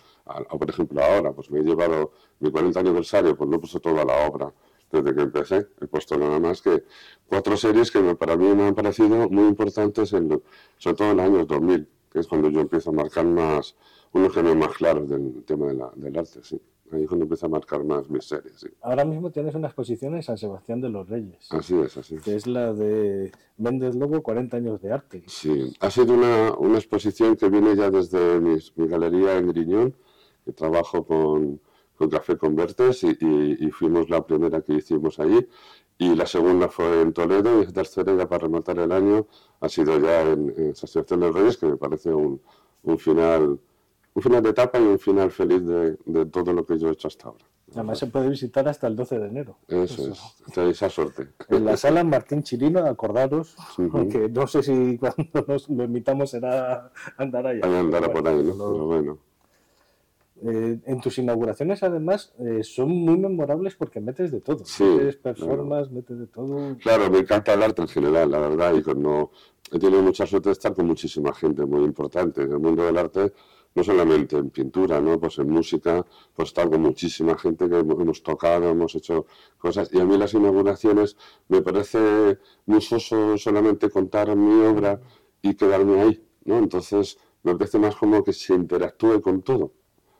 o 0.49 0.59
por 0.59 0.69
ejemplo 0.69 1.01
ahora, 1.03 1.31
pues 1.33 1.49
me 1.51 1.59
he 1.59 1.63
llevado 1.63 2.11
mi 2.39 2.51
40 2.51 2.79
aniversario, 2.79 3.35
pues 3.35 3.49
no 3.49 3.57
he 3.57 3.59
puesto 3.59 3.79
toda 3.79 4.03
la 4.03 4.27
obra 4.27 4.53
desde 4.91 5.13
que 5.13 5.21
empecé, 5.21 5.67
he 5.81 5.87
puesto 5.87 6.17
nada 6.17 6.39
más 6.39 6.61
que 6.61 6.83
cuatro 7.27 7.57
series 7.57 7.91
que 7.91 8.15
para 8.15 8.35
mí 8.37 8.47
me 8.55 8.67
han 8.67 8.75
parecido 8.75 9.29
muy 9.29 9.47
importantes, 9.47 10.13
en, 10.13 10.41
sobre 10.77 10.95
todo 10.95 11.11
en 11.11 11.17
los 11.17 11.25
años 11.25 11.47
2000, 11.47 11.89
que 12.11 12.19
es 12.19 12.27
cuando 12.27 12.49
yo 12.49 12.61
empiezo 12.61 12.89
a 12.89 12.93
marcar 12.93 13.25
más 13.25 13.75
unos 14.17 14.31
ejemplos 14.31 14.55
más 14.57 14.75
claros 14.75 15.09
del 15.09 15.43
tema 15.43 15.67
de 15.67 15.73
la, 15.75 15.91
del 15.95 16.17
arte, 16.17 16.39
sí. 16.43 16.59
Ahí 16.89 17.03
es 17.03 17.07
cuando 17.09 17.23
empieza 17.23 17.47
a 17.47 17.49
marcar 17.49 17.83
más 17.83 18.09
mis 18.09 18.23
series, 18.23 18.59
sí. 18.61 18.67
Ahora 18.81 19.03
mismo 19.03 19.29
tienes 19.29 19.53
una 19.55 19.67
exposición 19.67 20.15
en 20.15 20.23
San 20.23 20.37
Sebastián 20.37 20.79
de 20.79 20.89
los 20.89 21.09
Reyes. 21.09 21.51
Así 21.51 21.77
es, 21.77 21.97
así 21.97 22.15
es. 22.15 22.23
Que 22.23 22.35
es 22.35 22.47
la 22.47 22.73
de 22.73 23.31
Méndez 23.57 23.95
Lobo, 23.95 24.23
40 24.23 24.55
años 24.55 24.81
de 24.81 24.93
arte. 24.93 25.23
Sí, 25.27 25.73
ha 25.81 25.91
sido 25.91 26.13
una, 26.13 26.53
una 26.57 26.77
exposición 26.77 27.35
que 27.35 27.49
viene 27.49 27.75
ya 27.75 27.89
desde 27.91 28.39
mi, 28.39 28.57
mi 28.75 28.87
galería 28.87 29.37
en 29.37 29.49
Griñón, 29.49 29.95
que 30.45 30.53
trabajo 30.53 31.05
con, 31.05 31.59
con 31.97 32.09
Café 32.09 32.37
Convertes 32.37 33.03
y, 33.03 33.17
y, 33.19 33.67
y, 33.67 33.71
fuimos 33.71 34.09
la 34.09 34.25
primera 34.25 34.61
que 34.61 34.75
hicimos 34.75 35.19
allí 35.19 35.45
y 35.97 36.15
la 36.15 36.25
segunda 36.25 36.69
fue 36.69 37.01
en 37.01 37.11
Toledo 37.11 37.61
y 37.61 37.65
la 37.65 37.71
tercera 37.71 38.15
ya 38.15 38.29
para 38.29 38.43
rematar 38.43 38.77
el 38.79 38.91
año 38.91 39.27
ha 39.59 39.67
sido 39.67 39.99
ya 39.99 40.21
en, 40.21 40.53
en 40.55 40.75
San 40.75 40.87
Sebastián 40.87 41.19
de 41.19 41.27
los 41.27 41.35
Reyes, 41.35 41.57
que 41.57 41.65
me 41.65 41.75
parece 41.75 42.13
un, 42.13 42.39
un 42.83 42.99
final 42.99 43.59
un 44.17 44.23
final 44.23 44.41
de 44.41 44.49
etapa 44.49 44.79
y 44.79 44.81
un 44.81 44.97
final 44.97 45.29
feliz 45.29 45.61
de, 45.63 46.25
todo 46.25 46.51
lo 46.51 46.65
que 46.65 46.79
yo 46.79 46.89
he 46.89 46.93
hecho 46.93 47.07
hasta 47.07 47.27
ahora. 47.27 47.45
Además 47.73 47.99
se 47.99 48.07
puede 48.07 48.29
visitar 48.29 48.67
hasta 48.67 48.87
el 48.87 48.95
12 48.95 49.19
de 49.19 49.27
enero. 49.27 49.57
Eso, 49.67 50.11
es, 50.11 50.57
esa 50.57 50.89
suerte. 50.89 51.27
En 51.49 51.63
la 51.63 51.77
sala 51.77 52.03
Martín 52.03 52.41
Chirino, 52.41 52.79
acordaros, 52.79 53.55
que 54.11 54.27
no 54.27 54.47
sé 54.47 54.63
si 54.63 54.97
cuando 54.99 55.45
nos 55.47 55.69
lo 55.69 55.83
invitamos 55.83 56.31
será 56.31 56.91
andar 57.15 57.45
allá. 57.45 57.79
Andar 57.79 58.11
por 58.11 58.27
ahí, 58.27 58.43
¿no? 58.43 58.53
Pero 58.57 58.85
bueno. 58.87 59.19
Eh, 60.41 60.79
en 60.85 60.99
tus 60.99 61.19
inauguraciones, 61.19 61.83
además, 61.83 62.33
eh, 62.39 62.63
son 62.63 62.89
muy 62.89 63.17
memorables 63.17 63.75
porque 63.75 63.99
metes 63.99 64.31
de 64.31 64.41
todo. 64.41 64.63
metes 64.79 65.17
performance, 65.17 65.91
metes 65.91 66.17
de 66.17 66.25
todo. 66.25 66.75
Claro, 66.77 67.11
me 67.11 67.19
encanta 67.19 67.53
el 67.53 67.61
arte 67.61 67.83
en 67.83 67.87
general, 67.87 68.31
la 68.31 68.39
verdad, 68.39 68.73
y 68.73 68.81
cuando 68.81 69.29
he 69.71 69.77
tenido 69.77 70.01
mucha 70.01 70.25
suerte 70.25 70.49
de 70.49 70.53
estar 70.53 70.73
con 70.73 70.87
muchísima 70.87 71.33
gente 71.35 71.65
muy 71.65 71.83
importante 71.83 72.41
en 72.41 72.51
el 72.51 72.59
mundo 72.59 72.83
del 72.83 72.97
arte 72.97 73.31
no 73.77 73.83
solamente 73.83 74.35
en 74.35 74.49
pintura, 74.49 74.99
¿no? 74.99 75.19
Pues 75.19 75.37
en 75.37 75.51
música, 75.51 76.03
pues 76.33 76.47
estar 76.47 76.67
con 76.67 76.81
muchísima 76.81 77.37
gente 77.37 77.69
que 77.69 77.77
hemos 77.77 78.23
tocado, 78.23 78.69
hemos 78.69 78.95
hecho 78.95 79.27
cosas. 79.59 79.93
Y 79.93 79.99
a 79.99 80.05
mí 80.05 80.17
las 80.17 80.33
inauguraciones 80.33 81.15
me 81.47 81.61
parece 81.61 82.39
muy 82.65 82.81
soso 82.81 83.37
solamente 83.37 83.91
contar 83.91 84.35
mi 84.35 84.65
obra 84.65 84.99
y 85.43 85.53
quedarme 85.53 86.01
ahí, 86.01 86.27
¿no? 86.45 86.57
Entonces 86.57 87.19
me 87.43 87.55
parece 87.55 87.77
más 87.77 87.95
como 87.95 88.23
que 88.23 88.33
se 88.33 88.55
interactúe 88.55 89.21
con 89.21 89.43
todo. 89.43 89.73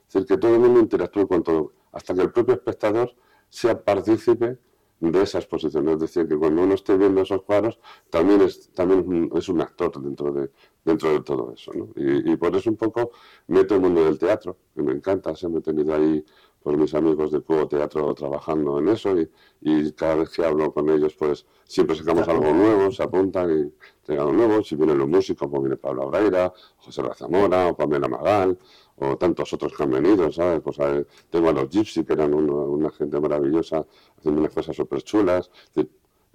Es 0.08 0.14
decir, 0.14 0.28
que 0.28 0.38
todo 0.38 0.54
el 0.54 0.60
mundo 0.60 0.80
interactúe 0.80 1.28
con 1.28 1.42
todo, 1.42 1.74
hasta 1.92 2.14
que 2.14 2.22
el 2.22 2.32
propio 2.32 2.54
espectador 2.54 3.16
sea 3.50 3.84
partícipe 3.84 4.60
de 5.00 5.22
esa 5.22 5.40
exposición. 5.40 5.88
Es 5.90 6.00
decir, 6.00 6.28
que 6.28 6.36
cuando 6.36 6.64
uno 6.64 6.74
esté 6.74 6.98
viendo 6.98 7.22
esos 7.22 7.44
cuadros, 7.44 7.80
también 8.10 8.42
es, 8.42 8.70
también 8.72 9.30
es 9.36 9.50
un 9.50 9.62
actor 9.62 10.02
dentro 10.02 10.32
de, 10.32 10.50
dentro 10.84 11.12
de 11.12 11.22
todo 11.22 11.54
eso. 11.54 11.72
¿no? 11.74 11.90
Y, 11.96 12.36
por 12.38 12.56
eso 12.56 12.70
un 12.70 12.78
poco 12.78 13.12
meto 13.48 13.76
el 13.76 13.82
mundo 13.82 14.04
del 14.04 14.18
teatro, 14.18 14.58
que 14.76 14.82
me 14.82 14.94
encanta. 14.94 15.36
Siempre 15.36 15.60
he 15.60 15.64
tenido 15.64 15.94
ahí 15.94 16.24
por 16.62 16.76
mis 16.76 16.94
amigos 16.96 17.32
de 17.32 17.42
Cubo 17.42 17.68
Teatro 17.68 18.14
trabajando 18.14 18.80
en 18.80 18.90
eso 18.90 19.18
y, 19.18 19.30
y, 19.62 19.92
cada 19.94 20.16
vez 20.16 20.30
que 20.30 20.44
hablo 20.44 20.74
con 20.74 20.90
ellos, 20.90 21.14
pues 21.16 21.46
siempre 21.64 21.96
sacamos 21.96 22.28
algo 22.28 22.52
nuevo, 22.52 22.92
se 22.92 23.04
apuntan 23.04 23.52
y 23.52 24.06
tengan 24.06 24.28
algo 24.28 24.34
nuevo. 24.34 24.64
Si 24.64 24.76
vienen 24.76 24.98
los 24.98 25.08
músicos, 25.08 25.48
pues 25.50 25.62
viene 25.62 25.78
Pablo 25.78 26.04
Abreira, 26.04 26.52
José 26.78 27.04
Zamora 27.16 27.68
o 27.68 27.76
Pamela 27.76 28.08
Magal 28.08 28.58
o 29.00 29.18
tantos 29.18 29.54
otros 29.54 29.74
que 29.76 29.84
han 29.84 29.92
venido, 29.92 30.32
¿sabes? 30.32 30.62
Pues 30.62 30.78
tengo 31.30 31.50
a 31.50 31.54
los 31.54 31.70
Gypsy, 31.70 32.04
que 32.04 32.14
eran 32.14 32.34
una 32.34 32.90
gente 32.92 33.20
maravillosa, 33.20 33.86
haciendo 34.18 34.42
unas 34.42 34.54
cosas 34.54 34.76
súper 34.76 35.04
chulas. 35.04 35.52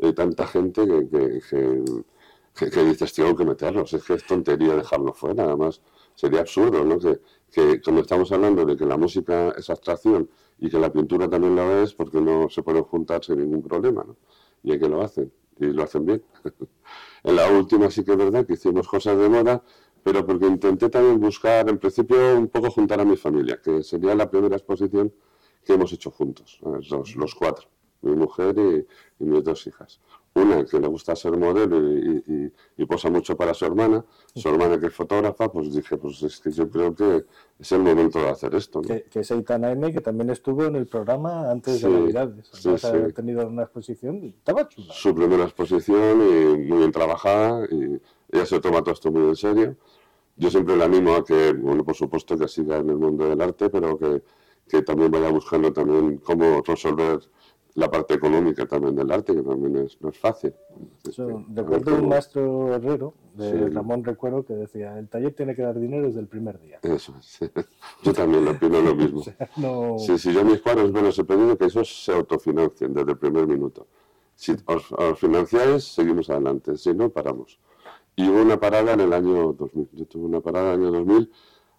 Hay 0.00 0.12
tanta 0.14 0.47
gente 0.47 0.87
que, 0.87 1.40
que, 1.49 2.71
que, 2.71 2.85
dices, 2.85 3.12
tengo 3.12 3.35
que 3.37 3.45
meterlos. 3.45 3.92
Es 3.92 4.04
que 4.04 4.14
es 4.14 4.26
tontería 4.26 4.76
dejarlo 4.76 5.12
fuera, 5.12 5.45
además. 5.45 5.81
Sería 6.14 6.40
absurdo, 6.40 6.85
¿no? 6.85 6.99
Que, 6.99 7.21
que 7.50 7.81
cuando 7.81 8.02
estamos 8.02 8.31
hablando 8.33 8.64
de 8.64 8.76
que 8.76 8.87
la 8.87 8.97
música 8.97 9.50
es 9.57 9.69
abstracción 9.69 10.28
y 10.59 10.71
que 10.71 10.78
la 10.78 10.92
pintura 10.92 11.28
también 11.28 11.57
lo 11.57 11.83
es, 11.83 11.95
porque 11.95 12.21
no 12.21 12.49
se 12.49 12.62
pueden 12.62 12.85
juntar 12.85 13.25
sin 13.25 13.38
ningún 13.38 13.62
problema, 13.62 14.04
¿no? 14.07 14.16
Y 14.62 14.73
hay 14.73 14.78
que 14.78 14.88
lo 14.88 15.02
hacen, 15.02 15.33
y 15.59 15.66
lo 15.66 15.83
hacen 15.83 16.07
bien. 16.07 16.23
en 17.25 17.37
la 17.37 17.50
última 17.50 17.90
sí 17.90 18.04
que 18.04 18.12
es 18.12 18.19
verdad 18.19 18.47
que 18.47 18.54
hicimos 18.54 18.87
cosas 18.87 19.19
de 19.19 19.28
moda, 19.28 19.62
pero 20.02 20.26
porque 20.26 20.47
intenté 20.47 20.88
también 20.88 21.21
buscar, 21.21 21.68
en 21.68 21.78
principio, 21.78 22.37
un 22.37 22.49
poco 22.49 22.71
juntar 22.71 23.00
a 23.00 23.04
mi 23.04 23.16
familia, 23.16 23.61
que 23.62 23.82
sería 23.82 24.14
la 24.14 24.28
primera 24.28 24.56
exposición 24.56 25.12
que 25.64 25.75
hemos 25.75 25.92
hecho 25.92 26.11
juntos, 26.11 26.59
los, 26.62 27.14
los 27.14 27.35
cuatro, 27.35 27.68
mi 28.02 28.16
mujer 28.16 28.56
y, 28.59 29.25
mis 29.25 29.44
dos 29.44 29.66
hijas. 29.68 30.00
una 30.35 30.64
que 30.64 30.80
le 30.80 30.88
gusta 30.88 31.14
ser 31.14 31.37
modelo 31.37 31.78
y, 32.76 32.85
posa 32.87 33.09
mucho 33.09 33.37
para 33.37 33.54
su 33.54 33.64
hermana, 33.64 34.04
su 34.35 34.49
hermana 34.49 34.78
que 34.78 34.87
es 34.87 34.94
fotógrafa, 34.94 35.50
pues 35.50 35.73
dije, 35.73 35.97
pues 35.97 36.23
es 36.23 36.40
que 36.40 36.50
yo 36.50 36.68
creo 36.68 36.94
que 36.94 37.25
es 37.59 37.73
el 37.73 37.80
momento 37.80 38.18
de 38.18 38.28
hacer 38.28 38.54
esto. 38.54 38.82
Que, 38.82 39.06
es 39.14 39.30
Aitana 39.30 39.71
M, 39.71 39.92
que 39.92 40.00
también 40.00 40.28
estuvo 40.30 40.64
en 40.64 40.76
el 40.76 40.87
programa 40.87 41.50
antes 41.50 41.80
de 41.80 41.88
Navidades. 41.88 42.50
Sí, 42.52 42.76
sí. 42.76 42.87
haber 42.87 43.12
tenido 43.14 43.47
una 43.47 43.62
exposición, 43.62 44.25
estaba 44.25 44.68
chula. 44.68 44.92
Su 44.92 45.14
primera 45.14 45.44
exposición 45.44 46.21
y 46.21 46.56
muy 46.59 46.78
bien 46.78 46.92
trabajada 46.92 47.64
y 47.71 48.00
ella 48.32 48.46
se 48.46 48.60
toma 48.60 48.80
todo 48.80 48.94
esto 48.94 49.12
muy 49.12 49.28
en 49.28 49.36
serio. 49.36 49.76
Yo 50.36 50.50
siempre 50.50 50.76
le 50.76 50.84
animo 50.84 51.14
a 51.14 51.24
que, 51.24 51.52
bueno, 51.52 51.84
por 51.84 51.94
supuesto 51.94 52.36
que 52.36 52.48
siga 52.48 52.78
en 52.78 52.88
el 52.88 52.96
mundo 52.96 53.28
del 53.28 53.40
arte, 53.40 53.68
pero 53.68 53.98
que, 53.98 54.22
que 54.66 54.82
también 54.82 55.10
vaya 55.10 55.30
buscando 55.30 55.72
también 55.72 56.16
cómo 56.16 56.62
resolver 56.62 57.20
la 57.74 57.90
parte 57.90 58.14
económica 58.14 58.66
también 58.66 58.94
del 58.94 59.10
arte, 59.10 59.34
que 59.34 59.42
también 59.42 59.76
es, 59.76 60.00
no 60.00 60.10
es 60.10 60.18
fácil. 60.18 60.52
recuerdo 61.54 61.94
un 61.96 62.08
maestro 62.08 62.74
herrero, 62.74 63.14
de 63.34 63.70
Ramón 63.70 64.04
Recuerdo, 64.04 64.44
que 64.44 64.54
decía, 64.54 64.98
el 64.98 65.08
taller 65.08 65.34
tiene 65.34 65.54
que 65.54 65.62
dar 65.62 65.78
dinero 65.78 66.06
desde 66.06 66.20
el 66.20 66.28
primer 66.28 66.60
día. 66.60 66.80
Eso, 66.82 67.14
sí. 67.20 67.46
yo 68.02 68.12
también 68.12 68.46
opino 68.46 68.80
lo 68.80 68.94
mismo. 68.94 69.22
sí, 69.98 70.18
si 70.18 70.32
yo 70.32 70.44
mis 70.44 70.60
cuadros 70.60 70.92
bueno, 70.92 71.08
he 71.08 71.24
pedido 71.24 71.56
que 71.56 71.66
esos 71.66 72.04
se 72.04 72.12
autofinancien 72.12 72.92
desde 72.92 73.12
el 73.12 73.18
primer 73.18 73.46
minuto. 73.46 73.86
Si 74.34 74.54
os, 74.66 75.18
financiáis, 75.18 75.84
seguimos 75.84 76.28
adelante, 76.28 76.76
si 76.76 76.92
no, 76.94 77.08
paramos. 77.10 77.58
Y 78.14 78.28
hubo 78.28 78.42
una 78.42 78.61
parada 78.61 78.92
en 78.92 79.00
el 79.00 79.12
año 79.12 79.52
2000. 79.52 79.88
Yo 79.92 80.07
tuve 80.07 80.25
una 80.26 80.40
parada 80.40 80.75
en 80.75 80.83
el 80.83 80.95
año 80.95 81.04
2000, 81.04 81.33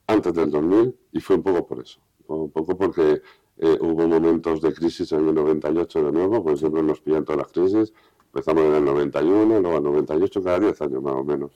antes 0.07 0.33
del 0.33 0.51
2000, 0.51 0.97
y 1.11 1.19
fue 1.19 1.35
un 1.35 1.43
poco 1.43 1.67
por 1.67 1.79
eso. 1.81 1.99
Un 2.27 2.51
poco 2.51 2.75
porque 2.77 3.21
eh, 3.57 3.77
hubo 3.81 4.07
momentos 4.07 4.61
de 4.61 4.73
crisis 4.73 5.11
en 5.11 5.27
el 5.27 5.35
98 5.35 6.05
de 6.05 6.11
nuevo, 6.11 6.43
porque 6.43 6.59
siempre 6.59 6.81
nos 6.81 7.01
pillan 7.01 7.23
todas 7.23 7.43
las 7.43 7.51
crisis. 7.51 7.93
Empezamos 8.25 8.63
en 8.63 8.73
el 8.75 8.85
91, 8.85 9.59
luego 9.59 9.77
el 9.77 9.83
98, 9.83 10.43
cada 10.43 10.59
10 10.59 10.81
años 10.81 11.03
más 11.03 11.13
o 11.13 11.23
menos. 11.23 11.51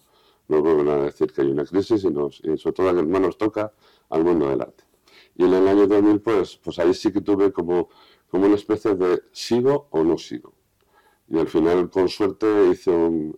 No 0.47 0.61
vuelven 0.61 0.89
a 0.89 0.97
decir 0.97 1.31
que 1.33 1.41
hay 1.41 1.47
una 1.49 1.65
crisis 1.65 2.03
y, 2.03 2.11
nos, 2.11 2.39
y 2.43 2.57
sobre 2.57 2.73
todo 2.73 2.93
más 2.93 3.21
nos 3.21 3.37
toca 3.37 3.73
al 4.09 4.23
mundo 4.23 4.47
del 4.49 4.61
arte. 4.61 4.83
Y 5.35 5.43
en 5.43 5.53
el 5.53 5.67
año 5.67 5.87
2000, 5.87 6.21
pues, 6.21 6.57
pues 6.57 6.79
ahí 6.79 6.93
sí 6.93 7.11
que 7.11 7.21
tuve 7.21 7.51
como, 7.51 7.89
como 8.29 8.45
una 8.45 8.55
especie 8.55 8.95
de 8.95 9.23
sigo 9.31 9.87
o 9.91 10.03
no 10.03 10.17
sigo. 10.17 10.53
Y 11.29 11.37
al 11.37 11.47
final, 11.47 11.89
con 11.89 12.07
suerte, 12.07 12.69
hice 12.71 12.91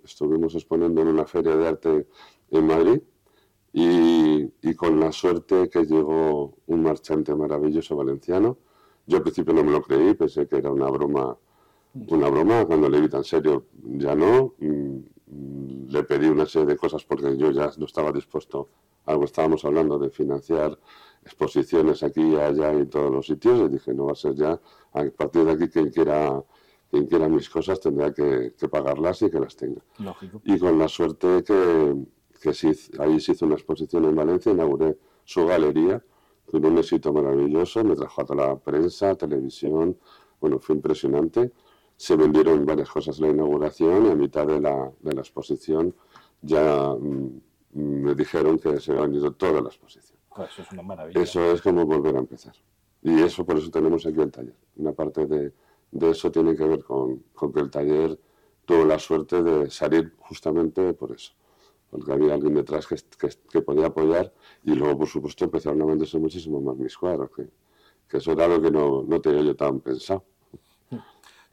estuvimos 0.03 0.53
exponiendo 0.55 1.01
en 1.01 1.07
una 1.07 1.25
feria 1.25 1.55
de 1.55 1.67
arte 1.67 2.07
en 2.51 2.67
Madrid 2.67 3.01
y, 3.73 4.73
con 4.75 4.99
la 4.99 5.11
suerte 5.11 5.69
que 5.69 5.83
llegó 5.83 6.57
un 6.67 6.83
marchante 6.83 7.33
maravilloso 7.35 7.95
valenciano. 7.95 8.57
Yo 9.05 9.17
al 9.17 9.23
principio 9.23 9.53
no 9.53 9.63
me 9.63 9.71
lo 9.71 9.81
creí, 9.81 10.13
pensé 10.13 10.47
que 10.47 10.57
era 10.57 10.71
una 10.71 10.89
broma, 10.89 11.37
una 11.93 12.29
broma, 12.29 12.65
cuando 12.65 12.89
le 12.89 13.01
vi 13.01 13.09
tan 13.09 13.23
serio 13.23 13.65
ya 13.83 14.15
no. 14.15 14.53
Mm, 14.59 14.99
le 15.89 16.03
pedí 16.03 16.27
una 16.27 16.45
serie 16.45 16.67
de 16.67 16.77
cosas 16.77 17.03
porque 17.03 17.35
yo 17.37 17.51
ya 17.51 17.71
no 17.77 17.85
estaba 17.85 18.11
dispuesto, 18.11 18.69
algo 19.05 19.25
estábamos 19.25 19.65
hablando 19.65 19.97
de 19.97 20.09
financiar 20.09 20.77
exposiciones 21.23 22.03
aquí 22.03 22.21
y 22.21 22.35
allá 22.35 22.73
y 22.73 22.77
en 22.77 22.89
todos 22.89 23.11
los 23.11 23.25
sitios, 23.25 23.59
y 23.61 23.69
dije, 23.69 23.93
no 23.93 24.05
va 24.05 24.13
a 24.13 24.15
ser 24.15 24.35
ya, 24.35 24.59
a 24.93 25.03
partir 25.17 25.45
de 25.45 25.51
aquí 25.51 25.67
quien 25.67 25.89
quiera 25.89 26.43
quien 26.89 27.05
quiera 27.05 27.27
mis 27.29 27.49
cosas 27.49 27.79
tendrá 27.79 28.13
que, 28.13 28.53
que 28.57 28.67
pagarlas 28.67 29.21
y 29.21 29.29
que 29.29 29.39
las 29.39 29.55
tenga. 29.55 29.81
Y 30.43 30.57
con 30.57 30.79
la 30.79 30.87
suerte 30.87 31.43
que, 31.43 31.95
que 32.41 32.49
ahí 32.99 33.19
se 33.19 33.31
hizo 33.33 33.45
una 33.45 33.55
exposición 33.55 34.05
en 34.05 34.15
Valencia, 34.15 34.51
inauguré 34.51 34.97
su 35.23 35.45
galería, 35.45 36.03
fue 36.47 36.59
un 36.59 36.77
éxito 36.79 37.13
maravilloso, 37.13 37.83
me 37.83 37.95
trajo 37.95 38.21
a 38.21 38.25
toda 38.25 38.47
la 38.47 38.55
prensa, 38.55 39.15
televisión, 39.15 39.97
bueno, 40.41 40.59
fue 40.59 40.75
impresionante. 40.75 41.51
Se 41.95 42.15
vendieron 42.15 42.65
varias 42.65 42.89
cosas 42.89 43.19
en 43.19 43.25
la 43.25 43.31
inauguración 43.33 44.07
y 44.07 44.09
a 44.09 44.15
mitad 44.15 44.47
de 44.47 44.59
la, 44.59 44.91
de 45.01 45.13
la 45.13 45.21
exposición 45.21 45.93
ya 46.41 46.95
mm, 46.97 47.41
me 47.73 48.15
dijeron 48.15 48.57
que 48.57 48.79
se 48.79 48.91
había 48.91 49.03
vendido 49.03 49.33
toda 49.33 49.61
la 49.61 49.67
exposición. 49.67 50.17
Pues 50.35 50.51
eso 50.51 50.61
es 50.63 50.71
una 50.71 50.81
maravilla. 50.81 51.21
Eso 51.21 51.51
es 51.51 51.61
como 51.61 51.85
volver 51.85 52.15
a 52.15 52.19
empezar. 52.19 52.55
Y 53.01 53.21
eso 53.21 53.45
por 53.45 53.57
eso 53.57 53.69
tenemos 53.69 54.05
aquí 54.05 54.19
el 54.19 54.31
taller. 54.31 54.55
Una 54.77 54.93
parte 54.93 55.25
de, 55.25 55.53
de 55.91 56.11
eso 56.11 56.31
tiene 56.31 56.55
que 56.55 56.63
ver 56.65 56.83
con, 56.83 57.23
con 57.33 57.51
que 57.53 57.59
el 57.59 57.69
taller 57.69 58.19
tuvo 58.65 58.85
la 58.85 58.99
suerte 58.99 59.41
de 59.43 59.69
salir 59.69 60.13
justamente 60.19 60.93
por 60.93 61.11
eso 61.11 61.33
porque 61.89 62.11
había 62.11 62.33
alguien 62.33 62.53
detrás 62.53 62.87
que, 62.87 62.95
que, 63.51 63.61
podía 63.61 63.87
apoyar 63.87 64.31
y 64.63 64.75
luego, 64.75 64.99
por 64.99 65.07
supuesto, 65.07 65.45
empezaron 65.45 65.81
a 65.81 65.85
venderse 65.85 66.19
muchísimo 66.19 66.61
más 66.61 66.77
mis 66.77 66.95
cuadros, 66.95 67.31
que, 67.35 67.49
que 68.07 68.17
eso 68.17 68.31
era 68.31 68.45
algo 68.45 68.61
que 68.61 68.71
no, 68.71 69.03
no 69.03 69.19
tenía 69.19 69.41
yo 69.41 69.55
tan 69.55 69.79
pensado. 69.79 70.23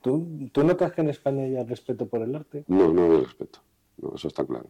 ¿Tú, 0.02 0.49
¿Tú, 0.52 0.62
notas 0.62 0.93
que 0.93 1.00
en 1.00 1.09
España 1.09 1.43
hay 1.43 1.64
respeto 1.64 2.07
por 2.07 2.23
el 2.23 2.35
arte? 2.35 2.64
No, 2.69 2.93
no 2.93 3.05
hay 3.05 3.21
respeto, 3.23 3.61
no, 3.99 4.14
eso 4.14 4.28
está 4.28 4.45
claro. 4.45 4.69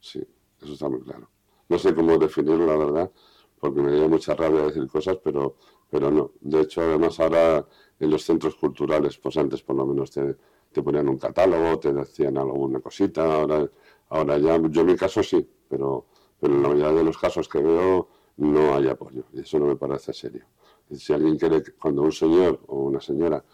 Sí, 0.00 0.22
eso 0.60 0.72
está 0.72 0.88
muy 0.88 1.00
claro. 1.00 1.30
No 1.68 1.78
sé 1.78 1.94
cómo 1.94 2.18
definirlo, 2.18 2.66
la 2.66 2.76
verdad, 2.76 3.10
porque 3.58 3.80
me 3.80 3.92
dio 3.92 4.08
mucha 4.08 4.34
rabia 4.34 4.62
decir 4.62 4.86
cosas, 4.88 5.18
pero, 5.22 5.56
pero 5.90 6.10
no. 6.10 6.32
De 6.40 6.62
hecho, 6.62 6.82
además 6.82 7.18
ahora 7.20 7.66
en 7.98 8.10
los 8.10 8.24
centros 8.24 8.56
culturales, 8.56 9.18
pues 9.18 9.36
antes 9.36 9.62
por 9.62 9.76
lo 9.76 9.86
menos 9.86 10.10
te, 10.10 10.36
te 10.72 10.82
ponían 10.82 11.08
un 11.08 11.18
catálogo, 11.18 11.78
te 11.78 11.92
decían 11.92 12.36
alguna 12.38 12.80
cosita, 12.80 13.24
ahora 13.24 13.68
Ahora 14.08 14.38
ya, 14.38 14.60
yo 14.68 14.80
en 14.82 14.86
mi 14.86 14.96
caso 14.96 15.22
sí, 15.22 15.48
pero, 15.68 16.06
pero 16.40 16.54
en 16.54 16.62
la 16.62 16.68
mayoría 16.68 16.92
de 16.92 17.04
los 17.04 17.18
casos 17.18 17.48
que 17.48 17.58
veo 17.58 18.08
no 18.36 18.74
hay 18.74 18.88
apoyo 18.88 19.24
y 19.32 19.40
eso 19.40 19.58
no 19.58 19.66
me 19.66 19.76
parece 19.76 20.12
serio. 20.12 20.44
Si 20.92 21.12
alguien 21.12 21.36
quiere, 21.36 21.62
cuando 21.80 22.02
un 22.02 22.12
señor 22.12 22.60
o 22.68 22.82
una 22.82 23.00
señora 23.00 23.44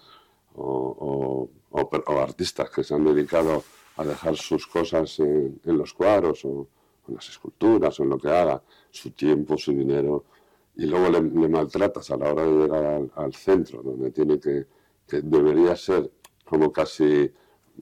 o, 0.54 1.48
artistas 2.20 2.70
que 2.70 2.84
se 2.84 2.94
han 2.94 3.04
dedicado 3.04 3.64
a 3.96 4.04
dejar 4.04 4.36
sus 4.36 4.66
cosas 4.66 5.18
en, 5.18 5.60
los 5.64 5.94
cuadros 5.94 6.44
o 6.44 6.68
en 7.08 7.14
las 7.14 7.28
esculturas 7.28 7.98
o 7.98 8.02
en 8.02 8.10
lo 8.10 8.18
que 8.18 8.28
haga, 8.28 8.62
su 8.90 9.10
tiempo, 9.10 9.56
su 9.56 9.72
dinero, 9.72 10.24
y 10.74 10.86
luego 10.86 11.10
le, 11.10 11.20
maltratas 11.48 12.10
a 12.10 12.16
la 12.16 12.32
hora 12.32 12.44
de 12.44 12.52
llegar 12.52 13.10
al, 13.14 13.34
centro, 13.34 13.82
donde 13.82 14.10
tiene 14.10 14.38
que, 14.38 14.66
que, 15.06 15.20
debería 15.22 15.76
ser 15.76 16.10
como 16.44 16.72
casi, 16.72 17.30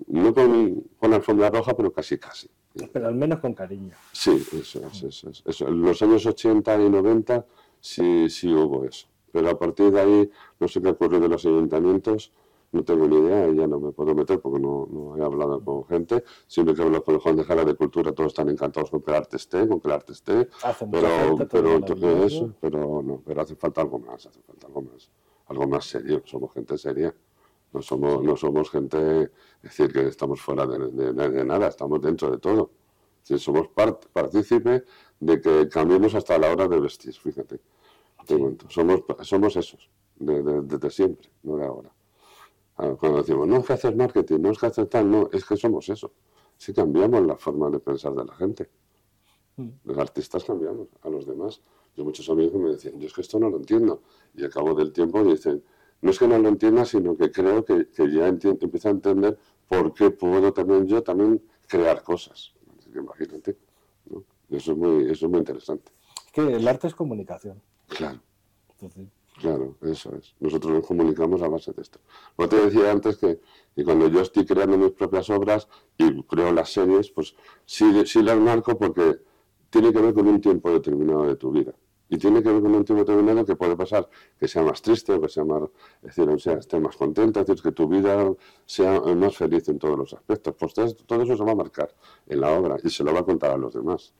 no 0.08 0.34
con, 0.34 0.80
con 0.98 1.14
alfombra 1.14 1.50
roja, 1.50 1.76
pero 1.76 1.92
casi 1.92 2.18
casi. 2.18 2.48
Pero 2.92 3.08
al 3.08 3.14
menos 3.14 3.40
con 3.40 3.54
cariño. 3.54 3.94
Sí, 4.12 4.44
eso 4.52 4.80
es, 4.86 5.24
eso, 5.44 5.68
En 5.68 5.82
los 5.82 6.00
años 6.02 6.24
80 6.24 6.80
y 6.82 6.88
90 6.88 7.46
sí, 7.80 8.28
sí 8.28 8.52
hubo 8.52 8.84
eso. 8.84 9.08
Pero 9.32 9.50
a 9.50 9.58
partir 9.58 9.90
de 9.90 10.00
ahí, 10.00 10.30
no 10.58 10.68
sé 10.68 10.80
qué 10.80 10.88
ocurrió 10.88 11.20
de 11.20 11.28
los 11.28 11.44
ayuntamientos, 11.44 12.32
no 12.72 12.84
tengo 12.84 13.08
ni 13.08 13.16
idea 13.16 13.48
ya 13.52 13.66
no 13.66 13.80
me 13.80 13.92
puedo 13.92 14.14
meter 14.14 14.40
porque 14.40 14.60
no, 14.60 14.86
no 14.90 15.16
he 15.16 15.24
hablado 15.24 15.62
con 15.64 15.84
gente. 15.86 16.22
Siempre 16.46 16.74
que 16.74 16.82
hablo 16.82 17.02
con 17.02 17.14
los 17.14 17.22
concejales 17.22 17.66
de 17.66 17.74
cultura, 17.74 18.12
todos 18.12 18.28
están 18.28 18.48
encantados 18.48 18.90
con 18.90 19.02
que 19.02 19.10
el 19.10 19.16
arte 19.16 19.36
esté, 19.36 19.66
con 19.66 19.80
que 19.80 19.88
el 19.88 19.94
arte 19.94 20.12
esté. 20.12 20.48
pero, 20.90 21.36
pero, 21.50 22.24
eso, 22.24 22.54
pero 22.60 23.02
no, 23.02 23.22
pero 23.24 23.40
hace 23.40 23.56
falta 23.56 23.80
algo 23.80 23.98
más, 23.98 24.26
hace 24.26 24.40
falta 24.42 24.68
algo 24.68 24.82
más. 24.82 25.10
Algo 25.46 25.66
más 25.66 25.84
serio, 25.84 26.22
somos 26.24 26.52
gente 26.52 26.78
seria. 26.78 27.14
No 27.72 27.82
somos, 27.82 28.22
no 28.22 28.36
somos 28.36 28.70
gente, 28.70 29.22
es 29.22 29.30
decir, 29.62 29.92
que 29.92 30.06
estamos 30.06 30.40
fuera 30.40 30.66
de, 30.66 31.44
nada, 31.44 31.68
estamos 31.68 32.00
dentro 32.00 32.30
de 32.30 32.38
todo. 32.38 32.70
somos 33.22 33.68
part, 33.68 34.06
partícipe 34.06 34.84
de 35.18 35.40
que 35.40 35.68
cambiemos 35.68 36.14
hasta 36.14 36.38
la 36.38 36.50
hora 36.50 36.68
de 36.68 36.80
vestir, 36.80 37.14
fíjate. 37.14 37.60
Somos, 38.68 39.02
somos 39.22 39.56
esos, 39.56 39.88
desde 40.16 40.90
siempre, 40.90 41.30
no 41.42 41.56
de 41.56 41.64
ahora. 41.64 41.90
Ah, 42.82 42.96
cuando 42.98 43.18
decimos, 43.18 43.46
no 43.46 43.58
es 43.58 43.66
que 43.66 43.74
hacer 43.74 43.94
marketing, 43.94 44.38
no 44.40 44.50
es 44.52 44.58
que 44.58 44.66
hacer 44.66 44.86
tal, 44.86 45.10
no, 45.10 45.28
es 45.32 45.44
que 45.44 45.54
somos 45.54 45.86
eso. 45.90 46.12
Si 46.56 46.72
cambiamos 46.72 47.26
la 47.26 47.36
forma 47.36 47.68
de 47.68 47.78
pensar 47.78 48.14
de 48.14 48.24
la 48.24 48.34
gente. 48.34 48.70
Mm. 49.56 49.68
Los 49.84 49.98
artistas 49.98 50.44
cambiamos 50.44 50.88
a 51.02 51.10
los 51.10 51.26
demás. 51.26 51.60
Yo 51.94 52.04
muchos 52.04 52.26
amigos 52.30 52.54
me 52.54 52.70
decían, 52.70 52.98
yo 52.98 53.06
es 53.06 53.12
que 53.12 53.20
esto 53.20 53.38
no 53.38 53.50
lo 53.50 53.58
entiendo. 53.58 54.02
Y 54.34 54.44
al 54.44 54.50
cabo 54.50 54.74
del 54.74 54.92
tiempo 54.92 55.22
dicen, 55.22 55.62
no 56.00 56.10
es 56.10 56.18
que 56.18 56.26
no 56.26 56.38
lo 56.38 56.48
entienda, 56.48 56.86
sino 56.86 57.14
que 57.18 57.30
creo 57.30 57.62
que, 57.66 57.86
ya 58.10 58.28
empiezo 58.28 58.88
a 58.88 58.92
entender 58.92 59.38
por 59.68 59.92
qué 59.92 60.10
puedo 60.10 60.50
también 60.54 60.86
yo 60.86 61.02
también 61.02 61.42
crear 61.68 62.02
cosas. 62.02 62.54
Imagínate. 62.94 63.58
Eso, 64.48 64.72
es 64.72 64.78
muy, 64.78 65.04
eso 65.04 65.26
es 65.26 65.30
muy 65.30 65.40
interesante. 65.40 65.92
que 66.32 66.40
el 66.40 66.66
arte 66.66 66.86
es 66.86 66.94
comunicación. 66.94 67.60
Claro. 67.88 68.20
Claro, 69.40 69.76
eso 69.80 70.14
es. 70.16 70.34
Nosotros 70.38 70.74
nos 70.74 70.86
comunicamos 70.86 71.40
a 71.40 71.48
base 71.48 71.72
de 71.72 71.80
esto. 71.80 71.98
Como 72.36 72.46
te 72.46 72.56
decía 72.56 72.90
antes 72.90 73.16
que, 73.16 73.40
cuando 73.84 74.08
yo 74.08 74.20
estoy 74.20 74.44
creando 74.44 74.76
mis 74.76 74.92
propias 74.92 75.30
obras 75.30 75.66
y 75.96 76.22
creo 76.24 76.52
las 76.52 76.70
series, 76.70 77.10
pues 77.10 77.34
sí, 77.64 78.04
sí 78.04 78.22
las 78.22 78.38
marco 78.38 78.76
porque 78.76 79.18
tiene 79.70 79.92
que 79.94 80.00
ver 80.00 80.12
con 80.12 80.28
un 80.28 80.42
tiempo 80.42 80.70
determinado 80.70 81.24
de 81.24 81.36
tu 81.36 81.50
vida. 81.50 81.72
Y 82.10 82.18
tiene 82.18 82.42
que 82.42 82.50
ver 82.52 82.60
con 82.60 82.74
un 82.74 82.84
tiempo 82.84 83.02
determinado 83.02 83.46
que 83.46 83.56
puede 83.56 83.76
pasar 83.76 84.10
que 84.38 84.46
sea 84.46 84.62
más 84.62 84.82
triste 84.82 85.14
o 85.14 85.20
que 85.22 85.28
sea 85.30 85.44
más, 85.44 85.62
es 86.02 86.14
decir, 86.14 86.28
o 86.28 86.38
sea, 86.38 86.54
esté 86.54 86.78
más 86.78 86.96
contenta, 86.96 87.40
es 87.40 87.46
decir, 87.46 87.62
que 87.62 87.72
tu 87.72 87.88
vida 87.88 88.30
sea 88.66 89.00
más 89.00 89.36
feliz 89.36 89.66
en 89.70 89.78
todos 89.78 89.96
los 89.96 90.12
aspectos. 90.12 90.54
Pues 90.58 90.74
todo 91.06 91.22
eso 91.22 91.36
se 91.36 91.44
va 91.44 91.52
a 91.52 91.54
marcar 91.54 91.94
en 92.26 92.40
la 92.42 92.50
obra 92.52 92.76
y 92.82 92.90
se 92.90 93.04
lo 93.04 93.14
va 93.14 93.20
a 93.20 93.24
contar 93.24 93.52
a 93.52 93.56
los 93.56 93.72
demás. 93.72 94.12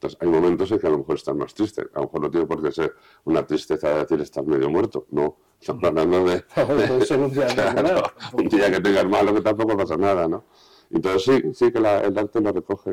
Entonces, 0.00 0.18
hay 0.22 0.28
momentos 0.28 0.72
en 0.72 0.78
que 0.78 0.86
a 0.86 0.90
lo 0.90 0.96
mejor 0.96 1.16
estás 1.16 1.36
más 1.36 1.52
triste. 1.52 1.82
A 1.92 1.98
lo 1.98 2.04
mejor 2.04 2.22
no 2.22 2.30
tiene 2.30 2.46
por 2.46 2.62
qué 2.62 2.72
ser 2.72 2.94
una 3.24 3.46
tristeza 3.46 3.90
de 3.90 3.98
decir 4.00 4.18
estás 4.22 4.46
medio 4.46 4.70
muerto. 4.70 5.04
No, 5.10 5.36
estamos 5.60 5.84
hablando 5.84 6.24
de, 6.24 6.42
un, 8.32 8.48
día 8.48 8.70
que 8.70 8.80
tengas 8.80 9.04
malo 9.04 9.34
que 9.34 9.42
tampoco 9.42 9.76
pasa 9.76 9.98
nada, 9.98 10.26
¿no? 10.26 10.44
Entonces 10.90 11.22
sí, 11.22 11.42
sí 11.52 11.70
que 11.70 11.76
el 11.80 11.84
arte 11.84 12.40
lo 12.40 12.50
recoge. 12.50 12.92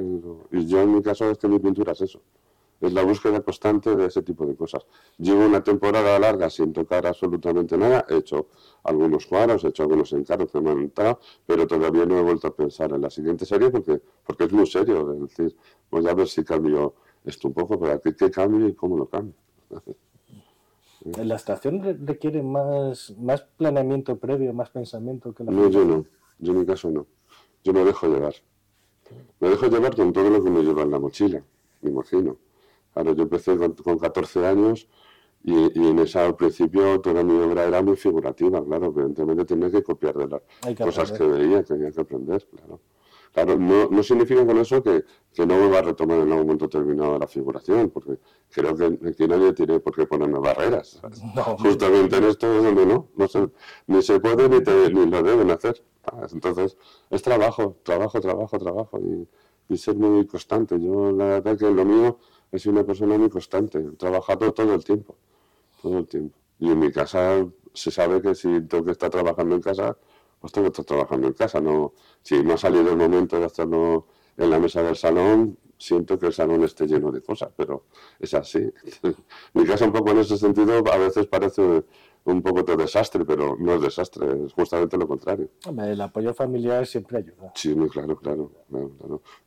Y 0.52 0.68
yo 0.68 0.82
en 0.82 0.96
mi 0.96 1.02
caso 1.02 1.32
es 1.32 1.38
que 1.38 1.48
mi 1.48 1.60
pintura 1.60 1.94
es 1.94 2.02
eso. 2.02 2.22
Es 2.80 2.94
la 2.94 3.04
búsqueda 3.04 3.42
constante 3.42 3.96
de 3.96 4.06
ese 4.06 4.22
tipo 4.22 4.46
de 4.46 4.56
cosas. 4.56 4.86
Llevo 5.18 5.46
una 5.46 5.64
temporada 5.64 6.20
larga 6.20 6.50
sin 6.50 6.74
tocar 6.74 7.08
absolutamente 7.08 7.78
nada. 7.78 8.06
He 8.08 8.18
hecho 8.18 8.48
algunos 8.84 9.26
cuadros, 9.26 9.64
he 9.64 9.70
hecho 9.70 9.84
algunos 9.84 10.14
encargos 10.14 10.52
que 10.52 10.62
me 10.62 10.72
han 10.72 10.80
entrado, 10.80 11.20
pero 11.46 11.66
todavía 11.66 12.06
no 12.06 12.20
he 12.20 12.22
vuelto 12.22 12.48
a 12.48 12.56
pensar 12.56 12.94
en 12.94 13.02
la 13.02 13.10
siguiente 13.10 13.46
serie 13.46 13.72
porque, 13.72 14.00
porque 14.26 14.44
es 14.44 14.52
muy 14.52 14.68
serio. 14.68 15.12
Es 15.14 15.20
decir, 15.22 15.56
voy 15.90 16.08
a 16.08 16.14
ver 16.14 16.28
si 16.28 16.44
cambio 16.44 16.96
esto 17.26 17.48
un 17.48 17.54
poco, 17.54 17.80
pero 17.80 17.94
aquí 17.94 18.14
qué 18.14 18.30
cambio 18.30 18.68
y 18.68 18.74
cómo 18.74 18.98
lo 18.98 19.08
cambio. 19.08 19.34
¿La 21.24 21.36
estación 21.36 22.06
requiere 22.06 22.42
más, 22.42 23.16
más 23.18 23.42
planeamiento 23.42 24.18
previo, 24.18 24.54
más 24.54 24.70
pensamiento 24.70 25.34
que 25.34 25.44
la 25.44 25.52
No, 25.52 25.70
yo 25.70 25.86
no. 25.86 26.06
Yo 26.40 26.52
en 26.52 26.60
mi 26.60 26.66
caso 26.66 26.90
no. 26.92 27.06
Yo 27.64 27.74
me 27.74 27.84
dejo 27.84 28.08
llevar. 28.08 28.34
Me 29.40 29.50
dejo 29.50 29.68
llevar 29.68 29.96
con 29.96 30.12
todo 30.12 30.30
lo 30.30 30.44
que 30.44 30.50
me 30.50 30.64
lleva 30.64 30.84
en 30.84 30.92
la 30.92 31.00
mochila, 31.00 31.44
me 31.82 31.92
imagino. 31.92 32.38
Claro, 32.98 33.14
yo 33.14 33.24
empecé 33.24 33.56
con, 33.56 34.00
14 34.00 34.48
años 34.48 34.88
y, 35.44 35.88
en 35.88 36.00
esa 36.00 36.26
al 36.26 36.36
principio 36.36 37.00
toda 37.00 37.24
mi 37.24 37.40
obra 37.40 37.66
era 37.66 37.84
muy 37.84 37.96
figurativa, 37.96 38.64
claro, 38.66 38.88
evidentemente 38.88 39.46
tenía 39.46 39.70
que 39.70 39.84
copiar 39.84 40.16
de 40.16 40.28
las 40.28 40.42
cosas 40.80 41.12
que 41.12 41.24
veía, 41.24 41.62
tenía 41.64 41.92
que 41.92 42.02
aprender, 42.02 42.48
claro. 42.48 42.80
Claro, 43.34 43.56
no, 43.56 43.88
no 43.92 44.02
significa 44.02 44.44
con 44.48 44.58
eso 44.58 44.82
que, 44.82 45.06
que, 45.32 45.46
no 45.46 45.60
me 45.60 45.70
va 45.70 45.78
a 45.78 45.82
retomar 45.84 46.18
en 46.18 46.32
algún 46.32 46.48
momento 46.48 46.66
determinado 46.66 47.20
la 47.20 47.28
figuración, 47.28 47.92
porque 47.92 48.18
creo 48.50 48.76
que 48.76 48.86
aquí 49.08 49.28
nadie 49.28 49.54
tiene 49.54 49.80
por 49.80 49.94
qué 49.96 50.08
ponerme 50.08 50.40
barreras. 50.40 51.00
Justamente 51.60 52.18
en 52.18 52.24
esto 52.24 52.52
es 52.52 52.64
donde 52.64 52.88
no, 52.88 53.10
no 53.16 53.28
se, 53.28 53.48
ni 53.86 54.02
se 54.02 54.20
puede 54.20 54.50
ni, 54.50 54.58
ni 54.92 55.06
lo 55.06 55.22
deben 55.22 55.52
hacer. 55.52 55.84
Entonces, 56.32 56.78
es 57.12 57.22
trabajo, 57.22 57.78
trabajo, 57.84 58.20
trabajo, 58.20 58.58
trabajo 58.58 59.00
y, 59.00 59.28
y, 59.72 59.78
ser 59.78 59.98
muy 59.98 60.26
constante. 60.26 60.80
Yo, 60.80 61.12
la 61.12 61.26
verdad 61.26 61.60
que 61.60 61.70
lo 61.70 61.86
mío 61.86 62.18
es 62.52 62.66
una 62.66 62.84
persona 62.84 63.18
muy 63.18 63.30
constante, 63.30 63.80
trabajado 63.98 64.54
todo 64.54 64.74
el 64.74 64.84
tiempo, 64.84 65.16
todo 65.82 66.00
el 66.00 66.08
tiempo. 66.08 66.38
Y 66.60 66.72
en 66.72 66.80
mi 66.80 66.92
casa 66.92 67.46
se 67.74 67.92
sabe 67.92 68.22
que 68.22 68.34
si 68.36 68.62
tengo 68.62 68.86
que 68.86 68.92
estar 68.92 69.10
trabajando 69.10 69.56
en 69.56 69.62
casa, 69.62 69.98
pues 70.40 70.54
tengo 70.54 70.68
que 70.68 70.82
estar 70.82 70.86
trabajando 70.86 71.28
en 71.28 71.34
casa. 71.34 71.60
No, 71.62 71.94
si 72.22 72.42
no 72.44 72.54
ha 72.54 72.58
salido 72.58 72.90
el 72.90 72.98
momento 72.98 73.40
de 73.40 73.46
hacerlo 73.46 74.08
en 74.38 74.50
la 74.50 74.60
mesa 74.60 74.82
del 74.82 74.96
salón, 74.96 75.58
siento 75.78 76.18
que 76.18 76.28
el 76.28 76.34
salón 76.34 76.64
esté 76.64 76.88
lleno 76.88 77.12
de 77.12 77.22
cosas, 77.22 77.50
pero 77.56 77.86
es 78.20 78.34
así. 78.34 78.72
Mi 79.54 79.66
casa 79.66 79.86
un 79.86 79.92
poco 79.92 80.12
en 80.12 80.20
ese 80.20 80.38
sentido 80.38 80.84
a 80.92 80.98
veces 80.98 81.28
parece 81.28 81.86
un 82.32 82.42
poco 82.42 82.64
de 82.64 82.76
desastre, 82.76 83.24
pero 83.26 83.56
no 83.58 83.76
es 83.76 83.82
desastre, 83.82 84.46
es 84.46 84.54
justamente 84.54 84.98
lo 84.98 85.08
contrario. 85.08 85.50
El 85.66 86.02
apoyo 86.02 86.34
familiar 86.34 86.86
siempre 86.86 87.20
ayuda. 87.20 87.52
Sí, 87.56 87.74
muy 87.74 87.90
claro, 87.90 88.18
claro. 88.18 88.52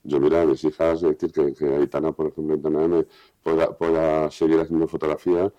Yo 0.02 0.18
mira 0.18 0.42
a 0.42 0.46
mis 0.46 0.64
hijas, 0.64 1.02
decir 1.02 1.30
que, 1.30 1.52
que 1.52 1.66
Aitana, 1.66 2.12
por 2.12 2.28
ejemplo, 2.28 2.54
Aitana 2.54 3.04
pueda, 3.42 3.76
pueda 3.76 4.30
seguir 4.30 4.60
haciendo 4.60 4.88
fotografía, 4.88 5.52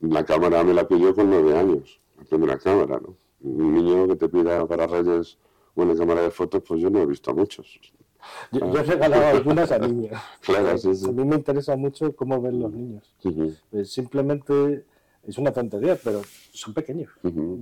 la 0.00 0.24
cámara 0.24 0.62
me 0.62 0.74
la 0.74 0.86
pidió 0.86 1.14
con 1.14 1.30
nueve 1.30 1.56
años, 1.56 2.00
la 2.18 2.24
primera 2.24 2.58
cámara, 2.58 3.00
¿no? 3.00 3.16
Un 3.40 3.74
niño 3.74 4.06
que 4.08 4.16
te 4.16 4.28
pida 4.28 4.66
para 4.66 4.86
Reyes 4.86 5.38
una 5.74 5.96
cámara 5.96 6.22
de 6.22 6.30
fotos, 6.30 6.62
pues 6.66 6.80
yo 6.80 6.90
no 6.90 7.00
he 7.00 7.06
visto 7.06 7.30
a 7.30 7.34
muchos. 7.34 7.80
Yo, 8.52 8.60
he 8.60 8.82
regalado 8.82 9.26
algunas 9.36 9.72
a 9.72 9.78
niños. 9.78 10.12
Claro, 10.40 10.78
sí, 10.78 10.94
sí. 10.94 11.08
A 11.08 11.12
mí 11.12 11.24
me 11.24 11.36
interesa 11.36 11.76
mucho 11.76 12.14
cómo 12.14 12.40
ven 12.40 12.60
los 12.60 12.72
niños. 12.72 13.14
Pues 13.70 13.92
simplemente 13.92 14.84
es 15.26 15.38
una 15.38 15.52
tontería, 15.52 15.98
pero 16.02 16.22
son 16.52 16.74
pequeños. 16.74 17.10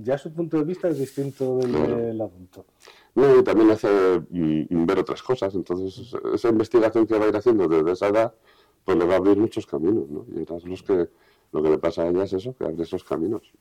Ya 0.01 0.17
su 0.17 0.31
punto 0.31 0.57
de 0.57 0.63
vista 0.63 0.89
es 0.89 0.99
distinto 0.99 1.57
del, 1.57 2.19
adulto. 2.19 2.65
No, 3.15 3.39
y 3.39 3.43
también 3.43 3.71
hace 3.71 3.87
mm, 4.29 4.85
ver 4.85 4.99
otras 4.99 5.21
cosas. 5.21 5.53
Entonces, 5.55 6.13
esa 6.33 6.49
investigación 6.49 7.05
que 7.05 7.17
va 7.17 7.25
a 7.25 7.29
ir 7.29 7.35
haciendo 7.35 7.67
desde 7.67 7.91
esa 7.91 8.07
edad, 8.07 8.33
pues 8.83 8.97
le 8.97 9.05
va 9.05 9.13
a 9.13 9.17
abrir 9.17 9.37
muchos 9.37 9.65
caminos. 9.65 10.09
¿no? 10.09 10.25
Y 10.27 10.45
los 10.67 10.83
que, 10.83 11.09
lo 11.51 11.63
que 11.63 11.69
le 11.69 11.77
pasa 11.77 12.03
a 12.03 12.09
ella 12.09 12.23
es 12.23 12.33
eso, 12.33 12.55
que 12.55 12.65
abre 12.65 12.83
esos 12.83 13.03
caminos. 13.03 13.53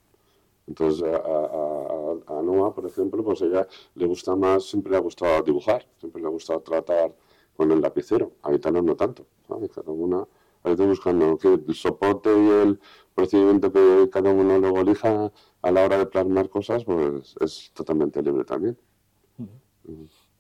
Entonces, 0.67 1.03
a, 1.03 1.17
a, 1.17 2.43
Noah, 2.43 2.75
por 2.75 2.87
ejemplo, 2.87 3.23
pues 3.25 3.43
a 3.43 3.47
ella 3.47 3.67
le 3.95 4.07
gusta 4.07 4.37
más, 4.37 4.65
siempre 4.65 4.93
le 4.93 4.99
ha 4.99 5.01
gustado 5.01 5.43
dibujar, 5.43 5.87
siempre 5.99 6.23
le 6.23 6.29
ha 6.29 6.31
gustado 6.31 6.61
tratar 6.61 7.15
con 7.57 7.71
el 7.71 7.81
lapicero. 7.81 8.33
A 8.43 8.53
Itana 8.53 8.81
no 8.81 8.97
tanto, 8.97 9.27
¿sabes? 9.47 9.71
Cada 9.71 9.91
una, 9.91 10.27
estoy 10.65 10.87
buscando 10.87 11.37
que 11.37 11.55
el 11.55 11.75
soporte 11.75 12.31
y 12.31 12.49
el 12.49 12.81
procedimiento 13.15 13.73
que 13.73 14.09
cada 14.11 14.31
uno 14.31 14.59
luego 14.59 14.81
elija 14.81 15.33
a 15.63 15.71
la 15.71 15.85
hora 15.85 15.99
de 15.99 16.07
plasmar 16.07 16.49
cosas, 16.49 16.85
pues 16.85 17.35
es 17.41 17.71
totalmente 17.75 18.23
libre 18.23 18.45
también. 18.45 18.77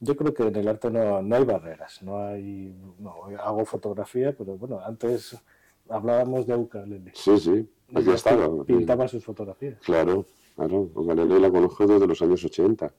Yo 0.01 0.17
creo 0.17 0.35
que 0.35 0.45
en 0.45 0.57
el 0.57 0.69
arte 0.69 0.91
no, 0.91 1.23
no 1.23 1.37
hay 1.37 1.45
barreras, 1.45 2.03
no 2.03 2.19
hay, 2.19 2.75
no, 2.99 3.27
hago 3.39 3.65
fotografía, 3.65 4.35
pero 4.37 4.57
bueno, 4.57 4.81
antes 4.81 5.37
hablábamos 5.89 6.47
de 6.47 6.57
ukulele. 6.57 7.13
Sí, 7.15 7.39
sí. 7.39 7.69
Aquí 7.95 8.11
estado. 8.11 8.65
Pintaba 8.65 9.07
sus 9.07 9.25
fotografías. 9.25 9.79
Claro, 9.81 10.27
claro. 10.57 10.91
Galilei 10.95 11.41
la 11.41 11.51
conozco 11.51 11.87
desde 11.87 12.07
los 12.07 12.21
años 12.23 12.45
80. 12.45 12.93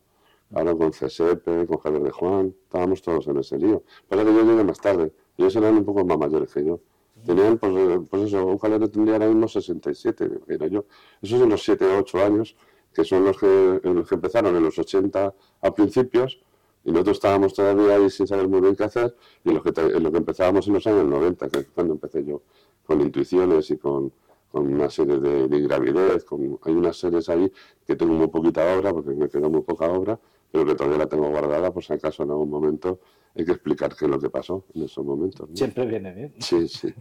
Ahora 0.53 0.75
con 0.75 0.93
Cesepe, 0.93 1.65
con 1.65 1.77
Javier 1.77 2.03
de 2.03 2.11
Juan, 2.11 2.55
estábamos 2.63 3.01
todos 3.01 3.27
en 3.27 3.37
ese 3.37 3.57
lío. 3.57 3.83
Pero 4.07 4.23
que 4.23 4.33
yo 4.33 4.43
llegué 4.43 4.63
más 4.63 4.79
tarde. 4.79 5.11
Ellos 5.37 5.55
eran 5.55 5.77
un 5.77 5.85
poco 5.85 6.05
más 6.05 6.17
mayores 6.17 6.53
que 6.53 6.63
yo. 6.63 6.79
Tenían, 7.25 7.57
pues, 7.57 7.73
eh, 7.75 7.99
pues 8.09 8.23
eso, 8.23 8.45
un 8.45 8.57
jalero 8.57 8.89
tendría 8.89 9.15
ahora 9.15 9.27
mismo 9.27 9.47
67, 9.47 10.29
era 10.47 10.67
yo. 10.67 10.85
Esos 11.21 11.39
son 11.39 11.49
los 11.49 11.63
7 11.63 11.85
o 11.85 11.99
8 11.99 12.19
años, 12.23 12.55
que 12.93 13.03
son 13.03 13.23
los 13.25 13.37
que, 13.37 13.79
los 13.83 14.07
que 14.07 14.15
empezaron 14.15 14.55
en 14.55 14.63
los 14.63 14.77
80 14.77 15.33
a 15.61 15.73
principios, 15.73 16.41
y 16.83 16.91
nosotros 16.91 17.17
estábamos 17.17 17.53
todavía 17.53 17.95
ahí 17.95 18.09
sin 18.09 18.27
saber 18.27 18.47
muy 18.47 18.61
bien 18.61 18.75
qué 18.75 18.83
hacer, 18.83 19.15
y 19.43 19.51
los 19.51 19.63
que, 19.63 19.71
en 19.79 20.03
lo 20.03 20.11
que 20.11 20.17
empezábamos 20.17 20.67
en 20.67 20.73
los 20.73 20.85
años 20.85 21.05
90, 21.05 21.49
que 21.49 21.59
es 21.59 21.67
cuando 21.73 21.93
empecé 21.93 22.25
yo, 22.25 22.41
con 22.85 22.99
intuiciones 22.99 23.71
y 23.71 23.77
con, 23.77 24.11
con 24.51 24.73
una 24.73 24.89
serie 24.89 25.17
de, 25.19 25.47
de 25.47 25.61
gravidez, 25.61 26.25
con, 26.25 26.59
hay 26.63 26.73
unas 26.73 26.97
series 26.97 27.29
ahí 27.29 27.51
que 27.87 27.95
tengo 27.95 28.13
muy 28.13 28.27
poquita 28.27 28.77
obra, 28.77 28.91
porque 28.93 29.11
me 29.11 29.29
quedó 29.29 29.49
muy 29.49 29.61
poca 29.61 29.85
obra, 29.85 30.19
pero 30.51 30.65
que 30.65 30.75
todavía 30.75 30.99
la 30.99 31.07
tengo 31.07 31.29
guardada 31.29 31.71
por 31.71 31.83
si 31.83 31.93
acaso 31.93 32.23
en 32.23 32.31
algún 32.31 32.49
momento 32.49 32.99
hay 33.35 33.45
que 33.45 33.51
explicar 33.51 33.95
qué 33.95 34.05
es 34.05 34.11
lo 34.11 34.19
que 34.19 34.29
pasó 34.29 34.65
en 34.73 34.83
esos 34.83 35.05
momentos. 35.05 35.49
Siempre 35.53 35.85
viene 35.85 36.13
bien. 36.13 36.33
Sí, 36.39 36.67
sí. 36.67 36.93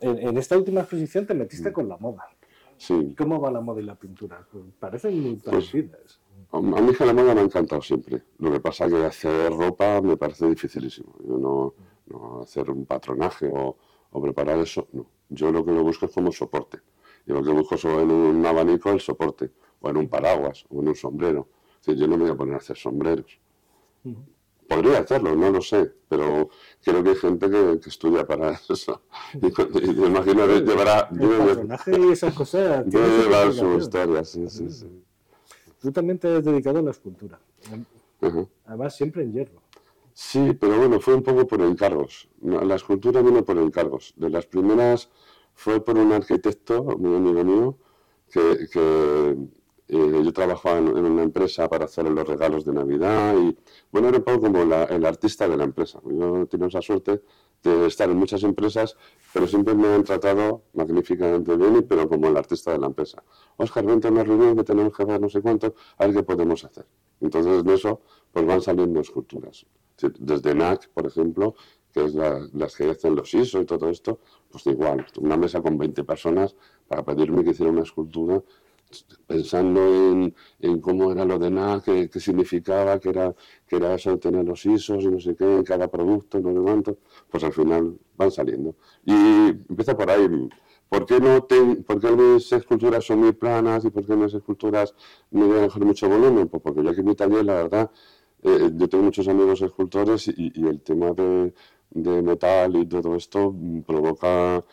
en, 0.00 0.36
esta 0.36 0.56
última 0.56 0.80
exposición 0.80 1.26
te 1.26 1.34
metiste 1.34 1.70
mm. 1.70 1.72
con 1.72 1.88
la 1.88 1.96
moda. 1.96 2.24
Sí. 2.76 3.14
¿Cómo 3.16 3.40
va 3.40 3.50
la 3.50 3.60
moda 3.60 3.80
y 3.80 3.84
la 3.84 3.94
pintura? 3.94 4.46
Parecen 4.78 5.20
muy 5.20 5.36
pues, 5.36 5.44
parecidas. 5.44 6.20
a 6.50 6.60
mí 6.60 6.92
que 6.94 7.06
la 7.06 7.12
moda 7.12 7.34
me 7.34 7.40
ha 7.40 7.44
encantado 7.44 7.80
siempre. 7.80 8.22
Lo 8.38 8.50
que 8.50 8.60
pasa 8.60 8.86
es 8.86 8.92
que 8.92 9.04
hacer 9.04 9.52
ropa 9.52 10.00
me 10.00 10.16
parece 10.16 10.48
dificilísimo. 10.48 11.14
Yo 11.24 11.38
no, 11.38 11.74
no 12.06 12.42
hacer 12.42 12.68
un 12.70 12.84
patronaje 12.84 13.48
o, 13.52 13.76
o 14.10 14.22
preparar 14.22 14.58
eso, 14.58 14.88
no. 14.92 15.06
Yo 15.28 15.50
lo 15.50 15.64
que 15.64 15.72
lo 15.72 15.82
busco 15.82 16.06
es 16.06 16.12
como 16.12 16.32
soporte. 16.32 16.80
Yo 17.26 17.34
lo 17.34 17.42
que 17.42 17.50
busco 17.52 17.76
es 17.76 17.84
en 17.84 18.10
un 18.10 18.44
abanico 18.44 18.90
el 18.90 19.00
soporte, 19.00 19.50
o 19.80 19.88
en 19.88 19.96
un 19.96 20.08
paraguas, 20.08 20.66
o 20.68 20.82
en 20.82 20.88
un 20.88 20.94
sombrero. 20.94 21.48
Es 21.86 21.96
yo 21.96 22.06
no 22.06 22.16
me 22.16 22.24
voy 22.24 22.32
a 22.32 22.36
poner 22.36 22.54
a 22.54 22.58
hacer 22.58 22.76
sombreros. 22.76 23.38
Podría 24.68 24.98
hacerlo, 25.00 25.34
no 25.36 25.50
lo 25.50 25.60
sé, 25.60 25.92
pero 26.08 26.48
creo 26.82 27.02
que 27.02 27.10
hay 27.10 27.16
gente 27.16 27.50
que, 27.50 27.80
estudia 27.86 28.26
para 28.26 28.52
eso. 28.68 29.02
Y, 29.34 29.86
me 29.92 30.06
imagino 30.06 30.46
que 30.46 30.60
llevará... 30.60 31.08
El 31.10 32.04
y 32.04 32.12
esas 32.12 32.34
cosas... 32.34 32.84
Debe 32.90 33.22
llevar 33.22 33.52
su 33.52 33.78
historia, 33.78 34.24
sí, 34.24 34.48
sí, 34.48 34.70
sí. 34.70 35.02
Tú 35.80 35.90
también 35.90 36.18
te 36.18 36.36
has 36.36 36.44
dedicado 36.44 36.78
a 36.78 36.82
la 36.82 36.92
escultura. 36.92 37.40
Además, 38.66 38.96
siempre 38.96 39.22
en 39.22 39.32
hierro. 39.32 39.62
Sí, 40.14 40.56
pero 40.60 40.78
bueno, 40.78 41.00
fue 41.00 41.14
un 41.14 41.22
poco 41.22 41.46
por 41.46 41.60
encargos. 41.62 42.28
La 42.40 42.76
escultura 42.76 43.22
vino 43.22 43.44
por 43.44 43.58
encargos. 43.58 44.14
De 44.16 44.30
las 44.30 44.46
primeras 44.46 45.10
fue 45.54 45.84
por 45.84 45.98
un 45.98 46.12
arquitecto, 46.12 46.84
muy 46.98 47.16
amigo 47.16 47.44
mío, 47.44 47.78
que, 48.30 48.68
que 48.72 49.36
eh, 49.94 50.22
yo 50.24 50.32
trabajaba 50.32 50.78
en, 50.78 50.88
una 50.88 51.22
empresa 51.22 51.68
para 51.68 51.84
hacer 51.84 52.04
los 52.08 52.26
regalos 52.26 52.64
de 52.64 52.72
Navidad 52.72 53.34
y, 53.36 53.56
bueno, 53.90 54.08
era 54.08 54.18
un 54.18 54.24
poco 54.24 54.40
como 54.40 54.62
el 54.62 55.04
artista 55.04 55.46
de 55.46 55.56
la 55.56 55.64
empresa. 55.64 56.00
Yo 56.04 56.48
he 56.50 56.66
esa 56.66 56.80
suerte 56.80 57.22
de 57.62 57.86
estar 57.86 58.08
en 58.08 58.16
muchas 58.16 58.42
empresas, 58.42 58.96
pero 59.34 59.46
siempre 59.46 59.74
me 59.74 59.88
han 59.88 60.02
tratado 60.02 60.62
magníficamente 60.72 61.56
bien, 61.56 61.84
pero 61.88 62.08
como 62.08 62.28
el 62.28 62.36
artista 62.36 62.72
de 62.72 62.78
la 62.78 62.86
empresa. 62.86 63.22
Oscar, 63.58 63.84
vente 63.84 64.08
a 64.08 64.10
una 64.10 64.24
reunión 64.24 64.56
que 64.56 64.64
tenemos 64.64 64.96
que 64.96 65.02
hacer 65.02 65.20
no 65.20 65.28
sé 65.28 65.42
cuánto, 65.42 65.74
a 65.98 66.06
ver 66.06 66.16
qué 66.16 66.22
podemos 66.22 66.64
hacer. 66.64 66.86
Entonces, 67.20 67.62
de 67.62 67.74
eso, 67.74 68.00
pues 68.32 68.46
van 68.46 68.62
saliendo 68.62 69.00
esculturas 69.00 69.66
desde 70.18 70.54
NAC, 70.54 70.88
por 70.88 71.06
ejemplo, 71.06 71.54
que 71.92 72.04
es 72.04 72.14
las 72.14 72.76
que 72.76 72.90
hacen 72.90 73.14
los 73.14 73.32
ISO 73.34 73.60
y 73.60 73.66
todo 73.66 73.88
esto, 73.90 74.20
pues 74.50 74.66
igual, 74.66 75.06
una 75.18 75.36
mesa 75.36 75.60
con 75.60 75.76
20 75.76 76.04
personas 76.04 76.56
para 76.88 77.04
pedirme 77.04 77.44
que 77.44 77.50
hiciera 77.50 77.70
una 77.70 77.82
escultura 77.82 78.42
pensando 79.26 79.80
en, 79.86 80.34
en, 80.60 80.80
cómo 80.80 81.12
era 81.12 81.24
lo 81.24 81.38
de 81.38 81.50
nada, 81.50 81.82
qué, 81.84 82.08
qué, 82.10 82.20
significaba, 82.20 82.98
que 82.98 83.10
era, 83.10 83.34
era 83.68 83.94
eso 83.94 84.10
de 84.10 84.18
tener 84.18 84.44
los 84.44 84.64
ISOs 84.66 85.04
y 85.04 85.08
no 85.08 85.20
sé 85.20 85.34
qué, 85.36 85.44
en 85.44 85.64
cada 85.64 85.88
producto, 85.88 86.40
no 86.40 86.52
sé 86.52 86.60
cuánto, 86.60 86.98
pues 87.30 87.44
al 87.44 87.52
final 87.52 87.98
van 88.16 88.30
saliendo. 88.30 88.76
Y 89.04 89.12
empieza 89.12 89.96
por 89.96 90.10
ahí. 90.10 90.28
¿Por 90.88 91.06
qué, 91.06 91.20
no 91.20 91.46
¿Por 91.86 92.00
qué 92.00 92.10
mis 92.12 92.52
esculturas 92.52 93.04
son 93.04 93.20
muy 93.20 93.32
planas 93.32 93.84
y 93.86 93.90
por 93.90 94.04
qué 94.04 94.14
mis 94.14 94.34
esculturas 94.34 94.94
no 95.30 95.48
dejar 95.48 95.84
mucho 95.84 96.08
volumen? 96.08 96.48
Pues 96.48 96.62
porque 96.62 96.82
yo 96.82 96.90
aquí 96.90 97.00
en 97.00 97.06
mi 97.06 97.14
taller, 97.14 97.44
la 97.46 97.54
verdad, 97.54 97.90
eh, 98.42 98.70
yo 98.74 98.88
tengo 98.88 99.04
muchos 99.04 99.26
amigos 99.28 99.62
escultores 99.62 100.28
y, 100.28 100.52
y 100.54 100.66
el 100.66 100.82
tema 100.82 101.12
de, 101.12 101.54
de, 101.90 102.22
metal 102.22 102.76
y 102.76 102.86
todo 102.86 103.16
esto 103.16 103.54
provoca 103.86 104.64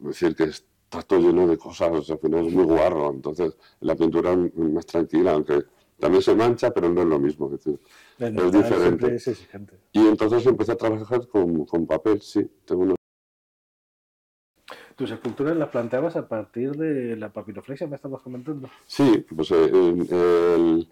decir 0.00 0.34
que 0.34 0.50
está 0.90 1.02
todo 1.02 1.20
lleno 1.20 1.46
de 1.46 1.56
cosas, 1.56 2.10
al 2.10 2.18
final 2.18 2.46
es 2.46 2.52
muy 2.52 2.64
guarro, 2.64 3.10
entonces 3.10 3.56
la 3.80 3.94
pintura 3.94 4.32
es 4.32 4.56
más 4.56 4.84
tranquila, 4.84 5.32
aunque 5.32 5.62
también 6.00 6.22
se 6.22 6.34
mancha, 6.34 6.72
pero 6.72 6.88
no 6.88 7.02
es 7.02 7.06
lo 7.06 7.20
mismo, 7.20 7.46
es, 7.46 7.64
decir, 7.64 7.78
es 8.18 8.52
diferente. 8.52 9.18
y 9.92 10.00
entonces 10.00 10.44
empecé 10.46 10.72
a 10.72 10.76
trabajar 10.76 11.28
con, 11.28 11.64
con 11.64 11.86
papel, 11.86 12.20
sí, 12.20 12.44
tengo 12.64 12.82
unos 12.82 12.96
¿Tus 14.96 15.12
esculturas 15.12 15.56
las 15.56 15.68
planteabas 15.68 16.16
a 16.16 16.28
partir 16.28 16.72
de 16.72 17.16
la 17.16 17.32
papiroflexia, 17.32 17.86
me 17.86 17.96
estabas 17.96 18.20
comentando? 18.20 18.68
Sí, 18.84 19.24
pues 19.34 19.50
eh, 19.52 19.70
el, 19.72 20.88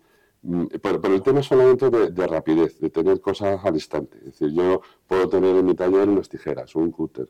pero, 0.81 1.03
el 1.13 1.23
tema 1.23 1.43
solamente 1.43 1.91
de, 1.91 2.11
de, 2.11 2.27
rapidez, 2.27 2.81
de 2.81 2.89
tener 2.89 3.21
cosas 3.21 3.63
al 3.63 3.75
instante. 3.75 4.17
Es 4.19 4.25
decir, 4.39 4.53
yo 4.53 4.81
puedo 5.07 5.29
tener 5.29 5.57
en 5.57 5.67
mi 5.67 5.75
taller 5.75 6.09
unas 6.09 6.29
tijeras, 6.29 6.75
un 6.75 6.91
cúter, 6.91 7.29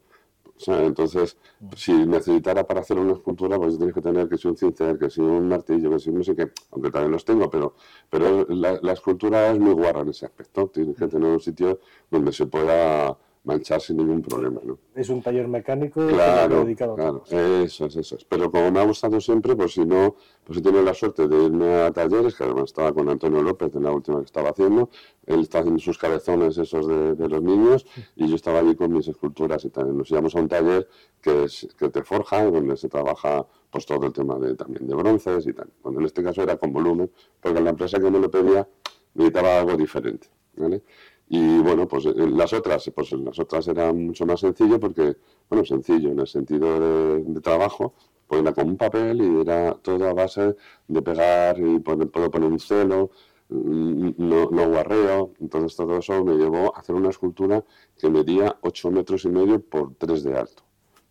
entonces, 0.66 1.36
si 1.76 1.92
necesitara 2.06 2.66
para 2.66 2.80
hacer 2.80 2.98
una 2.98 3.12
escultura, 3.12 3.56
pues 3.58 3.76
tienes 3.76 3.94
que 3.94 4.00
tener 4.02 4.28
que 4.28 4.36
ser 4.38 4.50
un 4.50 4.56
cincel, 4.56 4.98
que 4.98 5.10
sea 5.10 5.24
un 5.24 5.48
martillo, 5.48 5.90
que 5.90 5.98
sea 5.98 6.12
no 6.12 6.22
sé 6.22 6.34
qué, 6.34 6.50
aunque 6.72 6.90
también 6.90 7.12
los 7.12 7.24
tengo, 7.24 7.48
pero, 7.50 7.74
pero 8.10 8.46
la, 8.48 8.78
la 8.82 8.92
escultura 8.92 9.50
es 9.50 9.58
muy 9.58 9.72
guarra 9.74 10.00
en 10.00 10.08
ese 10.10 10.26
aspecto. 10.26 10.68
Tienes 10.68 10.96
que 10.96 11.06
tener 11.08 11.30
un 11.30 11.40
sitio 11.40 11.80
donde 12.10 12.32
se 12.32 12.46
pueda 12.46 13.16
manchar 13.48 13.80
sin 13.80 13.96
ningún 13.96 14.20
problema. 14.20 14.60
¿no? 14.62 14.78
Es 14.94 15.08
un 15.08 15.22
taller 15.22 15.48
mecánico 15.48 16.06
claro, 16.06 16.64
dedicado 16.64 16.94
claro, 16.94 17.24
a 17.30 17.34
eso 17.64 17.86
es, 17.86 17.96
eso 17.96 18.16
es. 18.16 18.24
Pero 18.24 18.50
como 18.50 18.70
me 18.70 18.80
ha 18.80 18.84
gustado 18.84 19.18
siempre, 19.20 19.56
pues 19.56 19.72
si 19.72 19.84
no, 19.86 20.16
pues 20.44 20.58
he 20.58 20.62
tenido 20.62 20.82
la 20.82 20.92
suerte 20.92 21.26
de 21.26 21.44
irme 21.44 21.82
a 21.82 21.90
talleres, 21.90 22.34
que 22.34 22.44
además 22.44 22.64
estaba 22.64 22.92
con 22.92 23.08
Antonio 23.08 23.42
López 23.42 23.74
en 23.74 23.84
la 23.84 23.90
última 23.90 24.18
que 24.18 24.26
estaba 24.26 24.50
haciendo, 24.50 24.90
él 25.24 25.40
está 25.40 25.60
haciendo 25.60 25.80
sus 25.80 25.96
cabezones 25.96 26.58
esos 26.58 26.86
de, 26.86 27.28
los 27.28 27.42
niños, 27.42 27.86
y 28.16 28.28
yo 28.28 28.34
estaba 28.34 28.58
allí 28.58 28.76
con 28.76 28.92
mis 28.92 29.08
esculturas 29.08 29.64
y 29.64 29.70
también 29.70 29.96
nos 29.96 30.10
íbamos 30.10 30.36
a 30.36 30.40
un 30.40 30.48
taller 30.48 30.86
que, 31.22 31.44
es, 31.44 31.68
que 31.78 31.88
te 31.88 32.02
forja, 32.02 32.44
donde 32.44 32.76
se 32.76 32.90
trabaja 32.90 33.46
pues 33.70 33.86
todo 33.86 34.06
el 34.06 34.12
tema 34.12 34.38
de, 34.38 34.54
también 34.56 34.86
de 34.86 34.94
bronces 34.94 35.46
y 35.46 35.54
tal. 35.54 35.70
Cuando 35.80 36.00
en 36.00 36.06
este 36.06 36.22
caso 36.22 36.42
era 36.42 36.58
con 36.58 36.70
volumen, 36.70 37.10
porque 37.40 37.60
la 37.60 37.70
empresa 37.70 37.98
que 37.98 38.10
me 38.10 38.18
lo 38.18 38.30
pedía 38.30 38.68
necesitaba 39.14 39.58
algo 39.60 39.74
diferente. 39.74 40.28
¿vale? 40.58 40.82
Y 41.28 41.58
bueno, 41.58 41.86
pues 41.86 42.06
eh, 42.06 42.12
las 42.14 42.52
otras, 42.52 42.90
pues 42.94 43.12
las 43.12 43.38
otras 43.38 43.68
eran 43.68 44.06
mucho 44.06 44.24
más 44.24 44.40
sencillo 44.40 44.80
porque, 44.80 45.16
bueno, 45.48 45.64
sencillo 45.64 46.10
en 46.12 46.20
el 46.20 46.26
sentido 46.26 46.80
de, 47.20 47.40
trabajo, 47.40 47.94
pues 48.26 48.40
era 48.40 48.52
con 48.52 48.68
un 48.68 48.76
papel 48.76 49.20
y 49.20 49.40
era 49.40 49.74
todo 49.74 50.08
a 50.08 50.14
base 50.14 50.56
de 50.86 51.02
pegar 51.02 51.58
y 51.58 51.80
poner, 51.80 52.08
puedo 52.10 52.30
poner 52.30 52.50
un 52.50 52.58
celo, 52.58 53.10
mm, 53.50 54.10
no, 54.16 54.50
no 54.50 54.68
guarreo, 54.68 55.32
entonces 55.40 55.76
todo 55.76 55.98
eso 55.98 56.24
me 56.24 56.34
llevó 56.36 56.74
a 56.74 56.80
hacer 56.80 56.94
una 56.94 57.10
escultura 57.10 57.64
que 57.98 58.08
medía 58.10 58.56
8 58.62 58.90
metros 58.90 59.24
y 59.24 59.28
medio 59.28 59.60
por 59.60 59.94
3 59.96 60.22
de 60.24 60.38
alto, 60.38 60.62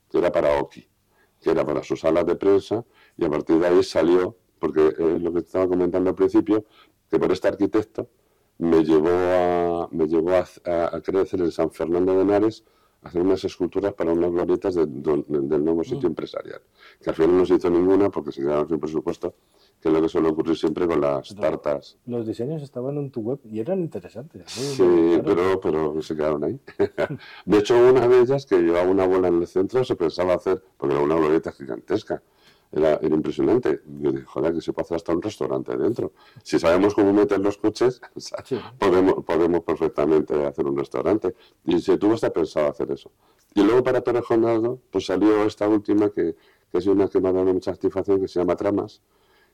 que 0.10 0.17
era 0.17 0.32
para 0.32 0.60
Oki, 0.60 0.88
que 1.41 1.51
era 1.51 1.63
para 1.65 1.84
sus 1.84 1.99
salas 1.99 2.25
de 2.25 2.36
prensa 2.36 2.84
y 3.17 3.25
a 3.25 3.30
partir 3.30 3.60
de 3.60 3.67
ahí 3.67 3.84
salió, 3.84 4.36
porque 4.60 4.88
eh, 4.97 5.19
lo 5.19 5.32
que 5.34 5.39
estaba 5.39 5.67
comentando 5.67 6.10
al 6.10 6.15
principio, 6.15 6.65
que 7.10 7.19
por 7.19 7.32
este 7.32 7.47
arquitecto, 7.47 8.10
me 8.60 8.84
llevó 8.84 9.10
a, 9.10 9.88
me 9.91 10.08
llevó 10.08 10.32
a, 10.32 10.46
a, 10.96 11.02
crecer 11.02 11.41
en 11.41 11.52
San 11.52 11.72
Fernando 11.72 12.15
de 12.15 12.22
Henares 12.22 12.63
a 13.04 13.10
hacer 13.10 13.22
unas 13.22 13.43
esculturas 13.43 13.93
para 13.93 14.12
unas 14.12 14.32
glorietas 14.32 14.74
del 14.76 15.63
nuevo 15.63 15.84
sitio 15.84 16.10
mm. 16.10 16.12
empresarial, 16.12 16.62
que 17.02 17.10
al 17.12 17.15
final 17.15 17.38
no 17.38 17.46
se 17.46 17.56
hizo 17.56 17.70
ninguna 17.70 18.10
porque 18.10 18.32
se 18.32 18.41
quedaron 18.41 18.67
sin 18.67 18.80
presupuesto, 18.80 19.36
que 19.80 19.89
es 19.89 19.93
lo 19.93 20.02
que 20.02 20.10
suele 20.10 20.30
ocurrir 20.30 20.58
siempre 20.58 20.88
con 20.88 21.00
las 21.00 21.36
tartas. 21.36 21.98
Los 22.08 22.26
diseños 22.26 22.63
estaban 22.63 22.98
en 22.98 23.12
tu 23.12 23.22
web 23.22 23.39
y 23.43 23.60
eran 23.60 23.80
interesantes. 23.80 24.43
Sí, 24.48 25.22
pero, 25.24 25.62
pero 25.62 26.02
se 26.02 26.15
quedaron 26.15 26.43
ahí. 26.43 26.60
de 27.46 27.58
hecho, 27.60 27.76
una 27.78 28.08
de 28.08 28.22
ellas 28.22 28.48
que 28.48 28.58
llevaba 28.58 28.89
una 28.89 29.06
bola 29.06 29.28
en 29.28 29.41
el 29.41 29.48
centro 29.48 29.84
se 29.84 29.96
pensaba 29.96 30.34
hacer, 30.34 30.63
porque 30.78 30.96
era 30.96 31.04
una 31.04 31.15
glorieta 31.15 31.52
gigantesca, 31.52 32.24
era, 32.71 32.99
impresionante. 33.01 33.82
Yo 33.99 34.12
dije, 34.12 34.25
joder, 34.25 34.53
que 34.53 34.62
se 34.62 34.73
puede 34.73 34.86
hacer 34.86 34.95
hasta 34.97 35.13
un 35.13 35.21
restaurante 35.21 35.75
dentro. 35.77 36.13
Si 36.43 36.60
sabemos 36.60 36.93
cómo 36.93 37.13
meter 37.13 37.39
los 37.39 37.58
coches, 37.58 38.01
podemos, 38.80 39.23
podemos 39.25 39.62
perfectamente 39.62 40.45
hacer 40.45 40.65
un 40.65 40.77
restaurante. 40.77 41.36
Y 41.65 41.80
se 41.80 41.97
tuvo 41.97 42.13
hasta 42.13 42.32
pensado 42.32 42.67
hacer 42.67 42.91
eso. 42.91 43.12
Y 43.53 43.63
luego 43.63 43.84
para 43.84 44.01
Torrejonado, 44.01 44.80
pues 44.91 45.06
salió 45.06 45.43
esta 45.45 45.67
última 45.67 46.10
que, 46.10 46.36
que 46.71 46.77
es 46.77 46.88
una 46.88 47.08
que 47.08 47.19
me 47.19 47.30
ha 47.30 47.34
dado 47.34 47.53
mucha 47.53 47.73
satisfacción, 47.73 48.21
que 48.21 48.27
se 48.27 48.39
llama 48.39 48.56
Tramas, 48.56 49.01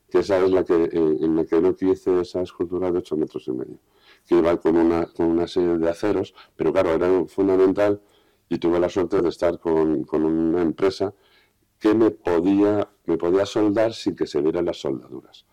que 0.10 0.20
esa 0.20 0.44
es 0.44 0.52
la 0.52 0.64
que, 0.64 0.90
en, 0.92 1.36
la 1.36 1.46
que 1.46 1.62
no 1.62 1.76
hice 1.80 2.22
esa 2.22 2.42
escultura 2.42 2.92
de 2.92 3.00
8 3.00 3.18
metros 3.18 3.48
y 3.48 3.52
medio, 3.52 3.80
que 4.28 4.36
iba 4.36 4.56
con 4.58 4.76
una, 4.78 5.06
con 5.06 5.28
una 5.28 5.48
serie 5.48 5.78
de 5.78 5.90
aceros, 5.90 6.34
pero 6.56 6.74
claro, 6.74 6.92
era 6.92 7.26
fundamental 7.26 8.02
y 8.50 8.58
tuve 8.58 8.80
la 8.80 8.90
suerte 8.90 9.22
de 9.22 9.30
estar 9.30 9.60
con, 9.60 10.04
con 10.04 10.26
una 10.26 10.62
empresa 10.62 11.14
que 11.84 11.94
me 11.94 12.12
podía, 12.12 12.88
me 13.08 13.18
podía 13.18 13.46
soldar 13.46 13.94
sin 13.94 14.16
que 14.16 14.26
se 14.26 14.40
vieran 14.42 14.64
las 14.64 14.78
soldaduras. 14.78 15.46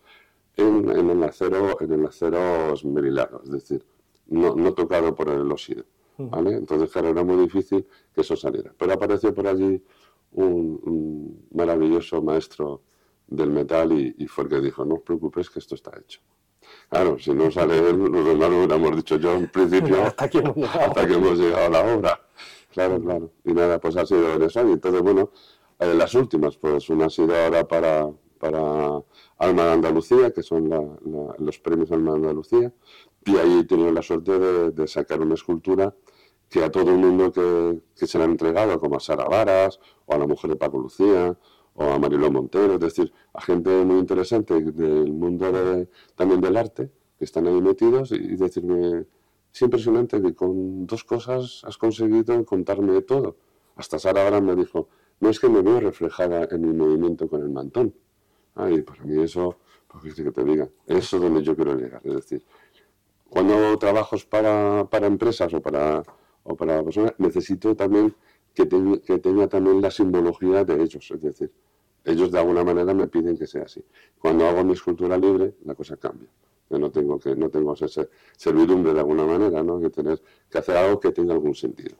En, 0.55 0.87
el 0.89 1.23
acero, 1.25 1.75
en 1.81 1.91
el 1.91 2.05
acero 2.05 2.73
esmerilado, 2.73 3.41
es 3.43 3.51
decir, 3.51 3.85
no, 4.27 4.55
no 4.55 4.73
tocado 4.73 5.13
por 5.13 5.27
el 5.27 5.51
óxido. 5.51 5.83
¿vale? 6.17 6.53
Entonces, 6.53 6.89
claro, 6.89 7.09
era 7.09 7.25
muy 7.25 7.35
difícil 7.35 7.85
que 8.15 8.21
eso 8.21 8.37
saliera. 8.37 8.73
Pero 8.77 8.93
apareció 8.93 9.33
por 9.33 9.45
allí 9.45 9.83
un, 10.31 11.47
maravilloso 11.53 12.21
maestro 12.21 12.83
del 13.27 13.49
metal 13.49 13.91
y, 13.91 14.25
fue 14.27 14.45
el 14.45 14.49
que 14.51 14.61
dijo, 14.61 14.85
no 14.85 14.95
os 14.95 15.01
preocupéis 15.01 15.49
que 15.49 15.59
esto 15.59 15.75
está 15.75 15.91
hecho. 15.99 16.21
Claro, 16.87 17.19
si 17.19 17.33
no 17.33 17.51
sale 17.51 17.77
él, 17.77 17.97
los 17.97 18.25
demás 18.25 18.49
lo 18.49 18.57
hubiéramos 18.59 18.95
dicho 18.95 19.17
yo 19.17 19.33
en 19.33 19.49
principio, 19.49 20.01
hasta, 20.05 20.29
que 20.29 20.37
hemos 20.39 21.37
llegado 21.37 21.65
a 21.65 21.69
la 21.69 21.93
obra. 21.93 22.21
Claro, 22.71 23.01
claro. 23.01 23.31
Y 23.43 23.51
nada, 23.51 23.81
pues 23.81 23.97
ha 23.97 24.05
sido 24.05 24.35
en 24.35 24.43
eso. 24.43 24.65
Y 24.65 24.71
entonces, 24.71 25.01
bueno, 25.01 25.31
eh, 25.81 25.95
las 25.95 26.13
últimas, 26.13 26.57
pues 26.57 26.89
una 26.89 27.07
ha 27.07 27.09
sido 27.09 27.35
ahora 27.35 27.67
para, 27.67 28.11
para 28.39 29.01
Alma 29.37 29.65
de 29.65 29.71
Andalucía, 29.71 30.31
que 30.31 30.43
son 30.43 30.69
los 31.39 31.59
premios 31.59 31.91
Alma 31.91 32.11
de 32.11 32.17
Andalucía, 32.17 32.73
y 33.25 33.37
ahí 33.37 33.59
he 33.59 33.63
tenido 33.65 33.91
la 33.91 34.03
suerte 34.03 34.37
de, 34.71 34.87
sacar 34.87 35.21
una 35.21 35.33
escultura 35.33 35.95
que 36.49 36.63
a 36.63 36.69
todo 36.71 36.91
el 36.91 36.97
mundo 36.97 37.31
que, 37.31 38.05
se 38.07 38.17
le 38.19 38.25
ha 38.25 38.27
entregado, 38.27 38.79
como 38.79 38.97
a 38.97 38.99
Sara 38.99 39.25
Varas, 39.25 39.79
o 40.05 40.13
a 40.13 40.17
la 40.19 40.27
mujer 40.27 40.51
de 40.51 40.55
Paco 40.55 40.77
Lucía, 40.77 41.35
o 41.73 41.83
a 41.83 41.97
Mariló 41.97 42.29
Montero, 42.29 42.75
es 42.75 42.79
decir, 42.79 43.11
a 43.33 43.41
gente 43.41 43.69
muy 43.83 43.99
interesante 43.99 44.61
del 44.61 45.11
mundo 45.11 45.51
también 46.15 46.41
del 46.41 46.57
arte, 46.57 46.91
que 47.17 47.25
están 47.25 47.47
ahí 47.47 47.59
metidos, 47.59 48.11
y 48.11 48.35
decirme, 48.35 49.05
es 49.51 49.61
impresionante 49.61 50.21
que 50.21 50.35
con 50.35 50.85
dos 50.85 51.03
cosas 51.03 51.63
has 51.65 51.77
conseguido 51.77 52.45
contarme 52.45 53.01
todo. 53.01 53.37
Hasta 53.75 53.97
Sara 53.97 54.23
Varas 54.23 54.43
me 54.43 54.55
dijo, 54.55 54.89
no 55.21 55.29
es 55.29 55.39
que 55.39 55.47
me 55.47 55.61
veo 55.61 55.79
reflejada 55.79 56.47
en 56.51 56.61
mi 56.61 56.73
movimiento 56.73 57.29
con 57.29 57.41
el 57.41 57.49
mantón. 57.49 57.93
Ay, 58.55 58.81
para 58.81 59.03
mí 59.03 59.21
eso, 59.23 59.59
pues 59.87 60.13
que 60.13 60.31
te 60.31 60.43
diga, 60.43 60.67
eso 60.85 61.15
es 61.15 61.21
donde 61.21 61.41
yo 61.43 61.55
quiero 61.55 61.75
llegar. 61.75 62.01
Es 62.03 62.15
decir, 62.15 62.43
cuando 63.29 63.77
trabajo 63.77 64.17
para, 64.29 64.85
para 64.89 65.07
empresas 65.07 65.53
o 65.53 65.61
para, 65.61 66.03
o 66.43 66.55
para 66.55 66.83
personas, 66.83 67.13
necesito 67.17 67.75
también 67.75 68.13
que, 68.53 68.67
que 69.05 69.19
tenga 69.19 69.47
también 69.47 69.81
la 69.81 69.91
simbología 69.91 70.65
de 70.65 70.83
ellos. 70.83 71.09
Es 71.11 71.21
decir, 71.21 71.51
ellos 72.03 72.31
de 72.31 72.39
alguna 72.39 72.63
manera 72.63 72.93
me 72.93 73.07
piden 73.07 73.37
que 73.37 73.45
sea 73.47 73.63
así. 73.63 73.85
Cuando 74.17 74.47
hago 74.47 74.63
mi 74.63 74.73
escultura 74.73 75.17
libre, 75.17 75.55
la 75.63 75.75
cosa 75.75 75.97
cambia. 75.97 76.29
Yo 76.69 76.79
no 76.79 76.89
tengo 76.89 77.19
que 77.19 77.35
no 77.35 77.49
tengo 77.49 77.73
esa 77.73 78.07
servidumbre 78.35 78.93
de 78.93 78.99
alguna 78.99 79.25
manera, 79.25 79.61
¿no? 79.61 79.79
Que 79.79 79.89
tener 79.89 80.21
que 80.49 80.57
hacer 80.57 80.77
algo 80.77 80.99
que 80.99 81.11
tenga 81.11 81.33
algún 81.33 81.53
sentido. 81.53 81.95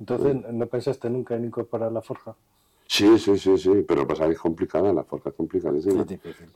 Entonces, 0.00 0.36
¿no 0.50 0.66
pensaste 0.66 1.10
nunca 1.10 1.36
en 1.36 1.44
incorporar 1.44 1.92
la 1.92 2.00
forja? 2.00 2.34
Sí, 2.86 3.18
sí, 3.18 3.38
sí, 3.38 3.56
sí, 3.56 3.84
pero 3.86 4.04
pasa 4.04 4.26
que 4.26 4.32
es 4.32 4.38
complicada, 4.38 4.92
la 4.92 5.04
forja 5.04 5.28
es 5.28 5.36
complicadísima. 5.36 6.04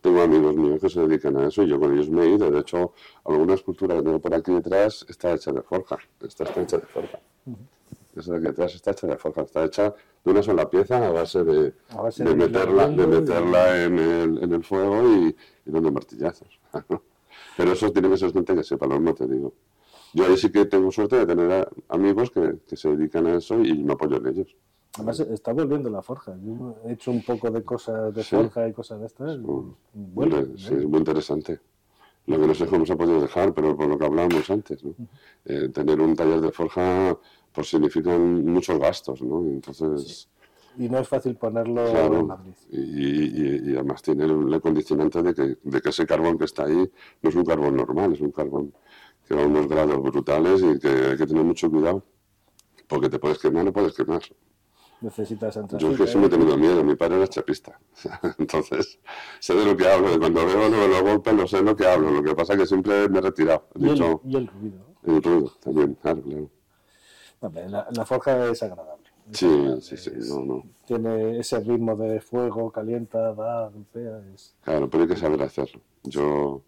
Tengo 0.00 0.22
amigos 0.22 0.56
míos 0.56 0.80
que 0.80 0.88
se 0.88 1.00
dedican 1.00 1.36
a 1.36 1.46
eso 1.46 1.62
y 1.62 1.68
yo 1.68 1.78
con 1.78 1.92
ellos 1.92 2.10
me 2.10 2.24
he 2.24 2.30
ido. 2.30 2.50
De 2.50 2.58
hecho, 2.58 2.92
alguna 3.24 3.54
escultura 3.54 3.94
que 3.94 4.02
tengo 4.02 4.18
por 4.18 4.34
aquí 4.34 4.52
detrás 4.52 5.06
está 5.08 5.32
hecha 5.32 5.52
de 5.52 5.62
forja. 5.62 5.96
Esta 6.20 6.42
está 6.42 6.62
hecha 6.62 6.78
de 6.78 6.86
forja. 6.86 7.20
Esa 8.16 8.32
de 8.32 8.38
aquí 8.38 8.46
detrás 8.48 8.74
está 8.74 8.90
hecha 8.90 9.06
de 9.06 9.16
forja. 9.16 9.42
Está 9.42 9.64
hecha 9.64 9.94
de 10.24 10.30
una 10.30 10.42
sola 10.42 10.68
pieza 10.68 11.06
a 11.06 11.10
base 11.12 11.44
de, 11.44 11.72
de, 12.16 12.34
meterla, 12.34 12.88
de 12.88 13.06
meterla 13.06 13.84
en, 13.84 13.98
el, 13.98 14.42
en 14.42 14.52
el 14.54 14.64
fuego 14.64 15.02
y, 15.08 15.36
y 15.66 15.70
dando 15.70 15.92
martillazos. 15.92 16.58
pero 17.56 17.72
eso 17.72 17.92
tiene 17.92 18.10
que 18.10 18.16
ser 18.16 18.32
gente 18.32 18.56
que 18.56 18.64
sepa, 18.64 18.86
no 18.86 19.14
te 19.14 19.28
digo. 19.28 19.52
Yo 20.14 20.26
ahí 20.26 20.36
sí 20.36 20.50
que 20.50 20.64
tengo 20.66 20.92
suerte 20.92 21.16
de 21.16 21.26
tener 21.26 21.68
amigos 21.88 22.30
que, 22.30 22.76
se 22.76 22.88
dedican 22.88 23.26
a 23.26 23.34
eso 23.34 23.60
y 23.60 23.82
me 23.82 23.94
apoyo 23.94 24.16
en 24.18 24.28
ellos. 24.28 24.56
Además, 24.94 25.18
está 25.18 25.52
volviendo 25.52 25.90
la 25.90 26.02
forja. 26.02 26.36
Yo 26.40 26.76
he 26.86 26.92
hecho 26.92 27.10
un 27.10 27.22
poco 27.24 27.50
de 27.50 27.64
cosas 27.64 28.14
de 28.14 28.22
forja 28.22 28.68
y 28.68 28.72
cosas 28.72 29.00
de 29.00 29.06
estas. 29.06 29.38
Bueno, 29.92 30.56
sí, 30.56 30.74
es 30.74 30.86
muy 30.86 30.98
interesante. 30.98 31.58
Lo 32.26 32.40
que 32.40 32.46
no 32.46 32.54
sé 32.54 32.66
cómo 32.66 32.86
se 32.86 32.92
ha 32.92 32.96
podido 32.96 33.20
dejar, 33.20 33.52
pero 33.52 33.76
por 33.76 33.88
lo 33.88 33.98
que 33.98 34.06
hablábamos 34.06 34.48
antes, 34.48 34.82
¿no? 34.84 34.94
Eh, 35.44 35.68
tener 35.70 36.00
un 36.00 36.14
taller 36.14 36.40
de 36.40 36.52
forja 36.52 37.18
pues 37.52 37.68
significan 37.68 38.44
muchos 38.46 38.78
gastos, 38.78 39.20
¿no? 39.20 39.40
Entonces... 39.40 40.28
Y 40.76 40.88
no 40.88 40.98
es 40.98 41.06
fácil 41.06 41.36
ponerlo 41.36 41.86
en 41.86 42.26
Madrid. 42.26 42.54
Y, 42.70 43.70
y, 43.70 43.74
además 43.74 44.02
tiene 44.02 44.24
el 44.24 44.60
condicionante 44.60 45.22
de 45.22 45.34
que, 45.34 45.58
de 45.62 45.80
que 45.80 45.88
ese 45.88 46.04
carbón 46.04 46.36
que 46.36 46.46
está 46.46 46.64
ahí 46.64 46.90
no 47.22 47.28
es 47.30 47.34
un 47.36 47.44
carbón 47.44 47.76
normal, 47.76 48.12
es 48.12 48.20
un 48.20 48.32
carbón 48.32 48.72
que 49.26 49.34
va 49.34 49.42
a 49.42 49.46
unos 49.46 49.68
grados 49.68 50.02
brutales 50.02 50.62
y 50.62 50.78
que 50.78 50.88
hay 50.88 51.16
que 51.16 51.26
tener 51.26 51.44
mucho 51.44 51.70
cuidado, 51.70 52.02
porque 52.86 53.08
te 53.08 53.18
puedes 53.18 53.38
quemar, 53.38 53.64
no 53.64 53.72
puedes 53.72 53.94
quemar. 53.94 54.22
Necesitas 55.00 55.56
entrar. 55.56 55.80
Yo 55.80 55.90
es 55.90 55.98
que 55.98 56.06
siempre 56.06 56.28
he 56.28 56.38
tenido 56.38 56.56
miedo, 56.56 56.82
mi 56.82 56.94
padre 56.94 57.16
era 57.16 57.26
chapista. 57.26 57.78
Entonces, 58.38 58.98
sé 59.40 59.54
de 59.54 59.64
lo 59.64 59.76
que 59.76 59.86
hablo, 59.86 60.10
de 60.10 60.18
cuando 60.18 60.46
veo 60.46 60.68
los 60.88 61.02
golpes, 61.02 61.34
no 61.34 61.46
sé 61.46 61.58
de 61.58 61.62
lo 61.62 61.76
que 61.76 61.86
hablo. 61.86 62.10
Lo 62.10 62.22
que 62.22 62.34
pasa 62.34 62.54
es 62.54 62.60
que 62.60 62.66
siempre 62.66 63.08
me 63.08 63.18
he 63.18 63.22
retirado. 63.22 63.68
y, 63.74 63.88
el, 63.88 63.96
y, 64.24 64.36
el, 64.36 64.46
ruido. 64.46 64.86
El 65.02 65.22
ruido, 65.22 65.52
también, 65.60 65.94
claro, 66.00 66.22
claro. 66.22 66.50
La, 67.68 67.86
la 67.90 68.06
forja 68.06 68.46
es 68.46 68.62
agradable. 68.62 69.04
Sí, 69.32 69.76
sí, 69.80 69.96
sí, 69.96 70.10
no, 70.28 70.44
no. 70.44 70.62
Tiene 70.86 71.38
ese 71.38 71.60
ritmo 71.60 71.96
de 71.96 72.20
fuego, 72.20 72.70
calienta, 72.70 73.34
da, 73.34 73.68
golpea. 73.68 74.22
Es... 74.34 74.54
Claro, 74.62 74.88
pero 74.88 75.02
hay 75.02 75.08
que 75.08 75.16
saber 75.16 75.42
hacerlo. 75.42 75.80
Yo 76.02 76.62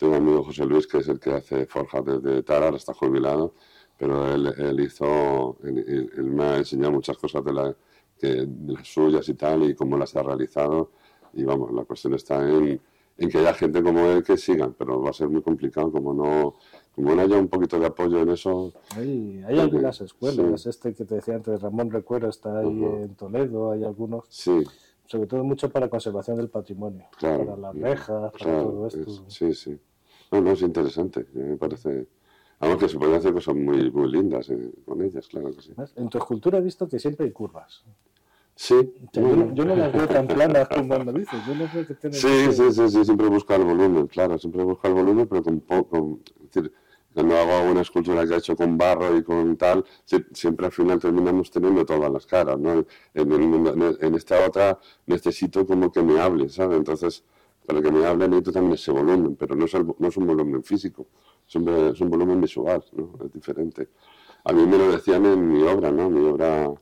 tengo 0.00 0.16
un 0.16 0.22
amigo 0.22 0.42
José 0.44 0.64
Luis 0.64 0.86
que 0.86 0.98
es 0.98 1.08
el 1.08 1.20
que 1.20 1.30
hace 1.30 1.66
forja 1.66 2.00
desde 2.00 2.42
Tarar, 2.42 2.74
está 2.74 2.94
jubilado, 2.94 3.52
pero 3.98 4.32
él, 4.32 4.46
él 4.56 4.80
hizo, 4.80 5.58
él, 5.62 6.24
me 6.24 6.44
ha 6.44 6.56
enseñado 6.56 6.92
muchas 6.92 7.18
cosas 7.18 7.44
de, 7.44 7.52
la, 7.52 7.76
de 8.18 8.48
las 8.66 8.88
suyas 8.88 9.28
y 9.28 9.34
tal, 9.34 9.64
y 9.64 9.74
cómo 9.74 9.98
las 9.98 10.16
ha 10.16 10.22
realizado. 10.22 10.92
Y 11.34 11.44
vamos, 11.44 11.70
la 11.74 11.84
cuestión 11.84 12.14
está 12.14 12.48
en, 12.48 12.80
en 13.18 13.28
que 13.28 13.38
haya 13.38 13.52
gente 13.52 13.82
como 13.82 14.06
él 14.06 14.24
que 14.24 14.38
sigan, 14.38 14.72
pero 14.72 15.02
va 15.02 15.10
a 15.10 15.12
ser 15.12 15.28
muy 15.28 15.42
complicado, 15.42 15.92
como 15.92 16.14
no 16.14 16.54
como 16.94 17.14
no 17.14 17.20
haya 17.20 17.36
un 17.36 17.48
poquito 17.48 17.78
de 17.78 17.86
apoyo 17.86 18.20
en 18.22 18.30
eso. 18.30 18.72
Hay, 18.96 19.42
hay 19.46 19.58
algunas 19.58 20.00
escuelas, 20.00 20.64
este 20.64 20.94
que 20.94 21.04
te 21.04 21.16
decía 21.16 21.34
antes, 21.34 21.60
Ramón 21.60 21.90
Recuero 21.90 22.30
está 22.30 22.60
ahí 22.60 22.84
en 22.84 23.14
Toledo, 23.16 23.72
hay 23.72 23.84
algunos. 23.84 24.24
Sí. 24.30 24.64
Sobre 25.04 25.26
todo 25.26 25.44
mucho 25.44 25.68
para 25.68 25.90
conservación 25.90 26.38
del 26.38 26.48
patrimonio, 26.48 27.06
para 27.20 27.56
las 27.56 27.74
rejas, 27.74 28.32
para 28.32 28.62
todo 28.62 28.86
esto. 28.86 29.24
sí, 29.28 29.52
sí. 29.52 29.78
No, 30.30 30.40
no, 30.40 30.52
es 30.52 30.62
interesante, 30.62 31.26
me 31.32 31.56
parece. 31.56 32.06
Aunque 32.60 32.88
se 32.88 32.98
pueden 32.98 33.14
hacer 33.14 33.32
cosas 33.32 33.54
muy, 33.54 33.90
muy 33.90 34.10
lindas 34.12 34.50
eh, 34.50 34.70
con 34.84 35.02
ellas, 35.02 35.26
claro 35.28 35.50
que 35.50 35.62
sí. 35.62 35.72
En 35.96 36.08
tu 36.08 36.18
escultura 36.18 36.58
he 36.58 36.60
visto 36.60 36.88
que 36.88 36.98
siempre 36.98 37.26
hay 37.26 37.32
curvas. 37.32 37.84
Sí. 38.54 38.92
yo, 39.14 39.64
no 39.64 39.74
las 39.74 39.92
veo 39.92 40.06
tan 40.06 40.26
planas 40.28 40.68
como 40.68 40.98
lo 40.98 41.12
dices. 41.12 41.40
Yo 41.46 41.54
no 41.54 41.66
creo 41.66 41.86
que 41.86 41.94
sí, 42.12 42.52
sí, 42.52 42.72
sí, 42.72 42.88
sí, 42.90 43.04
siempre 43.04 43.28
busca 43.28 43.56
el 43.56 43.64
volumen, 43.64 44.06
claro, 44.06 44.38
siempre 44.38 44.62
busca 44.62 44.88
el 44.88 44.94
volumen, 44.94 45.26
pero 45.26 45.42
con 45.42 45.60
poco. 45.60 46.18
Es 46.44 46.50
decir, 46.52 46.72
cuando 47.14 47.36
hago 47.36 47.70
una 47.70 47.80
escultura 47.80 48.26
que 48.26 48.34
he 48.34 48.36
hecho 48.36 48.54
con 48.54 48.76
barro 48.78 49.16
y 49.16 49.22
con 49.22 49.56
tal, 49.56 49.84
siempre 50.32 50.66
al 50.66 50.72
final 50.72 50.98
terminamos 50.98 51.50
teniendo 51.50 51.84
todas 51.84 52.10
las 52.10 52.26
caras, 52.26 52.58
¿no? 52.58 52.84
En, 53.14 54.14
esta 54.14 54.46
otra 54.46 54.78
necesito 55.06 55.66
como 55.66 55.90
que 55.90 56.02
me 56.02 56.20
hable, 56.20 56.48
¿sabes? 56.48 56.76
Entonces, 56.76 57.24
para 57.66 57.82
que 57.82 57.90
me 57.90 58.04
hable 58.04 58.28
necesito 58.28 58.52
también 58.52 58.74
ese 58.74 58.90
volumen, 58.92 59.36
pero 59.36 59.54
no 59.54 59.64
es, 59.64 59.74
no 59.74 60.08
es 60.08 60.16
un 60.16 60.26
volumen 60.26 60.62
físico, 60.62 61.06
es 61.46 61.54
un, 61.54 61.68
es 61.68 62.00
un, 62.00 62.10
volumen 62.10 62.40
visual, 62.40 62.84
¿no? 62.92 63.12
Es 63.24 63.32
diferente. 63.32 63.88
A 64.44 64.52
mí 64.52 64.66
me 64.66 64.78
lo 64.78 64.90
decían 64.92 65.24
en 65.26 65.52
mi 65.52 65.62
obra, 65.62 65.90
¿no? 65.90 66.10
Mi 66.10 66.26
obra 66.26 66.72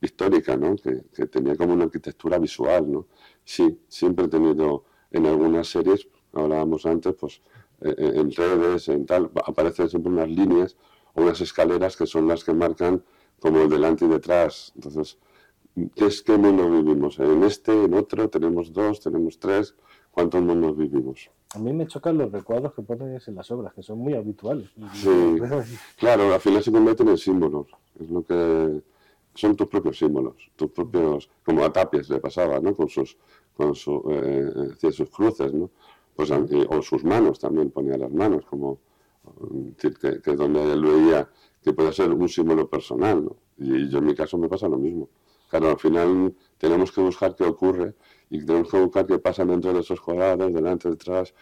histórica, 0.00 0.56
¿no? 0.56 0.76
Que, 0.76 1.04
que 1.14 1.26
tenía 1.26 1.56
como 1.56 1.72
una 1.72 1.84
arquitectura 1.84 2.38
visual, 2.38 2.90
¿no? 2.90 3.06
Sí, 3.44 3.80
siempre 3.88 4.26
he 4.26 4.28
tenido 4.28 4.84
en 5.10 5.26
algunas 5.26 5.68
series, 5.68 6.08
hablábamos 6.32 6.84
antes, 6.86 7.14
pues 7.14 7.40
eh, 7.80 7.94
eh, 7.98 8.12
en 8.16 8.30
redes, 8.30 8.88
en 8.88 9.06
tal, 9.06 9.30
aparecen 9.44 9.88
siempre 9.88 10.12
unas 10.12 10.28
líneas 10.28 10.76
o 11.14 11.22
unas 11.22 11.40
escaleras 11.40 11.96
que 11.96 12.06
son 12.06 12.26
las 12.28 12.44
que 12.44 12.52
marcan 12.52 13.04
como 13.40 13.66
delante 13.68 14.04
y 14.04 14.08
detrás. 14.08 14.72
Entonces, 14.74 15.18
¿qué 15.94 16.06
es 16.06 16.24
mundo 16.28 16.70
vivimos? 16.70 17.18
¿En 17.18 17.42
este, 17.44 17.84
en 17.84 17.94
otro? 17.94 18.28
¿Tenemos 18.30 18.72
dos? 18.72 19.00
¿Tenemos 19.00 19.38
tres? 19.38 19.74
¿Cuántos 20.14 20.42
mundos 20.42 20.76
vivimos? 20.76 21.28
A 21.54 21.58
mí 21.58 21.72
me 21.72 21.88
chocan 21.88 22.16
los 22.16 22.30
recuadros 22.30 22.72
que 22.72 22.82
pones 22.82 23.26
en 23.26 23.34
las 23.34 23.50
obras, 23.50 23.74
que 23.74 23.82
son 23.82 23.98
muy 23.98 24.14
habituales. 24.14 24.70
Sí, 24.92 25.36
claro, 25.98 26.32
al 26.32 26.40
final 26.40 26.62
se 26.62 26.70
convierten 26.70 27.08
en 27.08 27.18
símbolos. 27.18 27.66
Es 27.98 28.08
lo 28.08 28.22
que 28.22 28.80
son 29.34 29.56
tus 29.56 29.66
propios 29.66 29.98
símbolos, 29.98 30.36
tus 30.54 30.70
propios, 30.70 31.28
como 31.44 31.64
a 31.64 31.72
Tapies 31.72 32.08
le 32.10 32.20
pasaba, 32.20 32.60
¿no? 32.60 32.76
Con 32.76 32.88
sus, 32.88 33.16
con 33.56 33.74
su, 33.74 34.04
eh, 34.08 34.92
sus 34.92 35.10
cruces, 35.10 35.52
¿no? 35.52 35.70
pues, 36.14 36.30
o 36.30 36.82
sus 36.82 37.02
manos 37.02 37.40
también, 37.40 37.72
ponía 37.72 37.96
las 37.96 38.12
manos, 38.12 38.44
como 38.46 38.78
que, 39.76 40.20
que 40.20 40.36
donde 40.36 40.72
él 40.72 40.80
veía 40.80 41.28
que 41.60 41.72
puede 41.72 41.92
ser 41.92 42.12
un 42.12 42.28
símbolo 42.28 42.68
personal, 42.68 43.24
¿no? 43.24 43.36
Y 43.58 43.88
yo 43.88 43.98
en 43.98 44.06
mi 44.06 44.14
caso 44.14 44.38
me 44.38 44.48
pasa 44.48 44.68
lo 44.68 44.78
mismo. 44.78 45.08
Claro, 45.54 45.70
al 45.70 45.78
final 45.78 46.34
tenemos 46.58 46.90
que 46.90 47.00
buscar 47.00 47.36
qué 47.36 47.44
ocurre 47.44 47.94
y 48.28 48.44
tenemos 48.44 48.68
que 48.68 48.80
buscar 48.80 49.06
qué 49.06 49.20
pasa 49.20 49.44
dentro 49.44 49.72
de 49.72 49.78
esos 49.78 50.00
cuadrados, 50.00 50.52
delante, 50.52 50.90
detrás, 50.90 51.32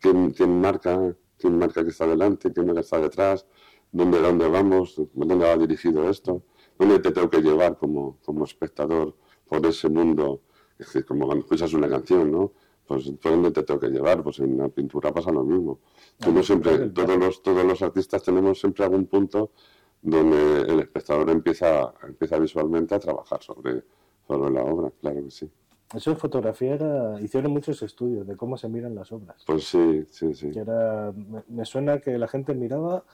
quién, 0.00 0.30
quién 0.30 0.58
marca, 0.62 1.14
quién 1.36 1.58
marca 1.58 1.84
que 1.84 1.90
está 1.90 2.06
delante, 2.06 2.50
quién 2.54 2.74
está 2.78 2.98
detrás, 2.98 3.44
dónde, 3.92 4.18
dónde 4.18 4.48
vamos, 4.48 4.98
dónde 5.12 5.34
va 5.34 5.58
dirigido 5.58 6.08
esto, 6.08 6.42
dónde 6.78 7.00
te 7.00 7.12
tengo 7.12 7.28
que 7.28 7.42
llevar 7.42 7.76
como, 7.76 8.16
como 8.24 8.46
espectador 8.46 9.14
por 9.46 9.66
ese 9.66 9.90
mundo, 9.90 10.40
es 10.78 10.86
decir, 10.86 11.04
como 11.04 11.26
cuando 11.26 11.44
escuchas 11.44 11.74
una 11.74 11.90
canción, 11.90 12.30
¿no? 12.30 12.54
pues 12.86 13.10
¿por 13.20 13.32
dónde 13.32 13.50
te 13.50 13.62
tengo 13.62 13.78
que 13.78 13.88
llevar? 13.88 14.22
Pues 14.22 14.38
en 14.38 14.56
la 14.56 14.68
pintura 14.68 15.12
pasa 15.12 15.30
lo 15.30 15.44
mismo. 15.44 15.80
Ah, 16.22 16.42
siempre, 16.42 16.88
todos 16.88 17.16
los, 17.18 17.42
todos 17.42 17.64
los 17.64 17.82
artistas 17.82 18.22
tenemos 18.22 18.58
siempre 18.58 18.84
algún 18.84 19.06
punto 19.06 19.52
donde 20.02 20.62
el 20.62 20.80
espectador 20.80 21.30
empieza, 21.30 21.92
empieza 22.02 22.38
visualmente 22.38 22.94
a 22.94 22.98
trabajar 22.98 23.42
sobre, 23.42 23.82
sobre 24.26 24.50
la 24.50 24.62
obra, 24.62 24.90
claro 25.00 25.22
que 25.24 25.30
sí. 25.30 25.50
Eso 25.94 26.10
en 26.12 26.16
fotografía 26.16 26.74
era, 26.74 27.20
hicieron 27.20 27.52
muchos 27.52 27.82
estudios 27.82 28.26
de 28.26 28.36
cómo 28.36 28.56
se 28.56 28.68
miran 28.68 28.94
las 28.94 29.10
obras. 29.10 29.42
Pues 29.46 29.64
sí, 29.64 30.04
sí, 30.10 30.34
sí. 30.34 30.50
era, 30.54 31.12
me 31.48 31.64
suena 31.64 32.00
que 32.00 32.16
la 32.16 32.28
gente 32.28 32.54
miraba, 32.54 33.04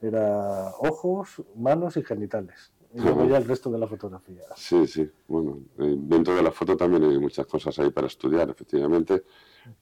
era 0.00 0.72
ojos, 0.78 1.42
manos 1.56 1.96
y 1.96 2.02
genitales 2.02 2.72
y 2.94 3.00
luego 3.00 3.26
ya 3.26 3.36
el 3.36 3.46
resto 3.46 3.70
de 3.70 3.78
la 3.78 3.86
fotografía. 3.86 4.42
Sí, 4.56 4.86
sí. 4.86 5.08
Bueno, 5.26 5.60
eh, 5.78 5.94
dentro 5.98 6.34
de 6.34 6.42
la 6.42 6.50
foto 6.50 6.76
también 6.76 7.04
hay 7.04 7.18
muchas 7.18 7.46
cosas 7.46 7.78
ahí 7.78 7.90
para 7.90 8.06
estudiar, 8.06 8.48
efectivamente, 8.48 9.24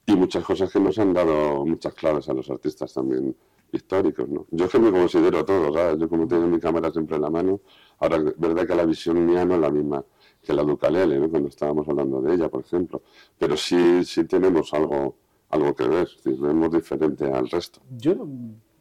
y 0.05 0.15
muchas 0.15 0.43
cosas 0.43 0.71
que 0.71 0.79
nos 0.79 0.97
han 0.99 1.13
dado 1.13 1.65
muchas 1.65 1.93
claves 1.93 2.27
a 2.27 2.33
los 2.33 2.49
artistas 2.49 2.93
también 2.93 3.35
históricos, 3.71 4.27
¿no? 4.29 4.45
Yo 4.51 4.65
es 4.65 4.71
que 4.71 4.79
me 4.79 4.91
considero 4.91 5.43
todo, 5.45 5.73
¿sabes? 5.73 5.99
Yo 5.99 6.09
como 6.09 6.27
tengo 6.27 6.47
mi 6.47 6.59
cámara 6.59 6.91
siempre 6.91 7.15
en 7.15 7.21
la 7.21 7.29
mano, 7.29 7.61
ahora 7.99 8.17
es 8.17 8.37
verdad 8.37 8.67
que 8.67 8.75
la 8.75 8.85
visión 8.85 9.25
mía 9.25 9.45
no 9.45 9.55
es 9.55 9.61
la 9.61 9.71
misma 9.71 10.03
que 10.41 10.53
la 10.53 10.63
Ducalele, 10.63 11.19
¿no? 11.19 11.29
Cuando 11.29 11.49
estábamos 11.49 11.87
hablando 11.87 12.21
de 12.21 12.35
ella, 12.35 12.49
por 12.49 12.61
ejemplo, 12.61 13.01
pero 13.37 13.57
sí, 13.57 14.03
sí 14.05 14.23
tenemos 14.25 14.73
algo, 14.73 15.15
algo 15.49 15.75
que 15.75 15.87
ver, 15.87 16.07
vemos 16.23 16.71
diferente 16.71 17.25
al 17.25 17.49
resto. 17.49 17.81
Yo 17.97 18.27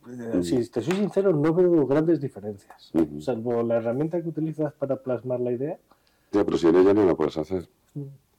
eh, 0.09 0.43
si 0.43 0.71
te 0.71 0.81
soy 0.83 0.95
sincero, 0.95 1.33
no 1.33 1.53
veo 1.53 1.87
grandes 1.87 2.21
diferencias, 2.21 2.93
salvo 3.19 3.63
la 3.63 3.77
herramienta 3.77 4.23
que 4.23 4.29
utilizas 4.29 4.73
para 4.75 4.97
plasmar 4.97 5.41
la 5.41 5.53
idea. 5.53 5.79
Ya, 6.31 6.45
pero 6.45 6.57
si 6.57 6.69
en 6.69 6.77
ella 6.77 6.95
no 6.95 7.05
la 7.05 7.15
puedes 7.15 7.37
hacer. 7.37 7.69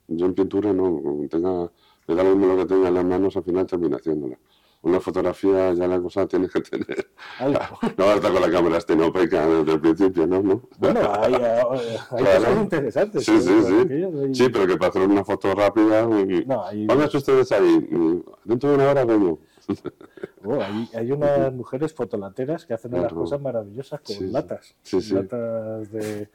Yo 0.07 0.25
en 0.25 0.33
pintura 0.33 0.71
no, 0.71 1.01
tenga, 1.29 1.69
me 2.07 2.15
da 2.15 2.23
lo 2.23 2.35
mismo 2.35 2.53
lo 2.53 2.59
que 2.59 2.73
tenga 2.73 2.87
en 2.87 2.93
las 2.93 3.05
manos, 3.05 3.35
al 3.35 3.43
final 3.43 3.65
termina 3.65 3.97
haciéndola. 3.97 4.37
Una 4.81 4.99
fotografía 4.99 5.73
ya 5.73 5.87
la 5.87 5.99
cosa 5.99 6.27
tienes 6.27 6.51
que 6.51 6.61
tener. 6.61 7.11
No 7.97 8.05
vas 8.05 8.13
a 8.13 8.15
estar 8.15 8.31
con 8.31 8.41
la 8.41 8.51
cámara 8.51 8.77
estenopeica 8.77 9.45
desde 9.47 9.73
el 9.73 9.81
principio, 9.81 10.27
¿no? 10.27 10.41
¿no? 10.41 10.69
Bueno, 10.77 10.99
hay, 11.19 11.33
hay 11.33 12.23
cosas 12.23 12.57
interesantes. 12.61 13.25
Sí, 13.25 13.41
sí, 13.41 13.61
sí. 13.63 14.33
Sí, 14.33 14.49
pero 14.49 14.67
que 14.67 14.77
para 14.77 14.89
hacer 14.89 15.01
una 15.03 15.23
foto 15.23 15.53
rápida. 15.53 16.03
No, 16.03 16.65
hay... 16.65 16.87
ustedes 17.13 17.51
ahí. 17.51 17.89
Dentro 18.43 18.69
de 18.69 18.75
una 18.75 18.91
hora 18.91 19.05
vengo. 19.05 19.39
Oh, 20.43 20.59
hay, 20.93 21.11
unas 21.11 21.53
mujeres 21.53 21.93
fotolateras 21.93 22.65
que 22.65 22.73
hacen 22.73 22.93
unas 22.93 23.11
cosas 23.11 23.41
maravillosas 23.41 23.99
con 23.99 24.31
latas, 24.31 24.75
latas 25.11 25.91
de 25.91 26.29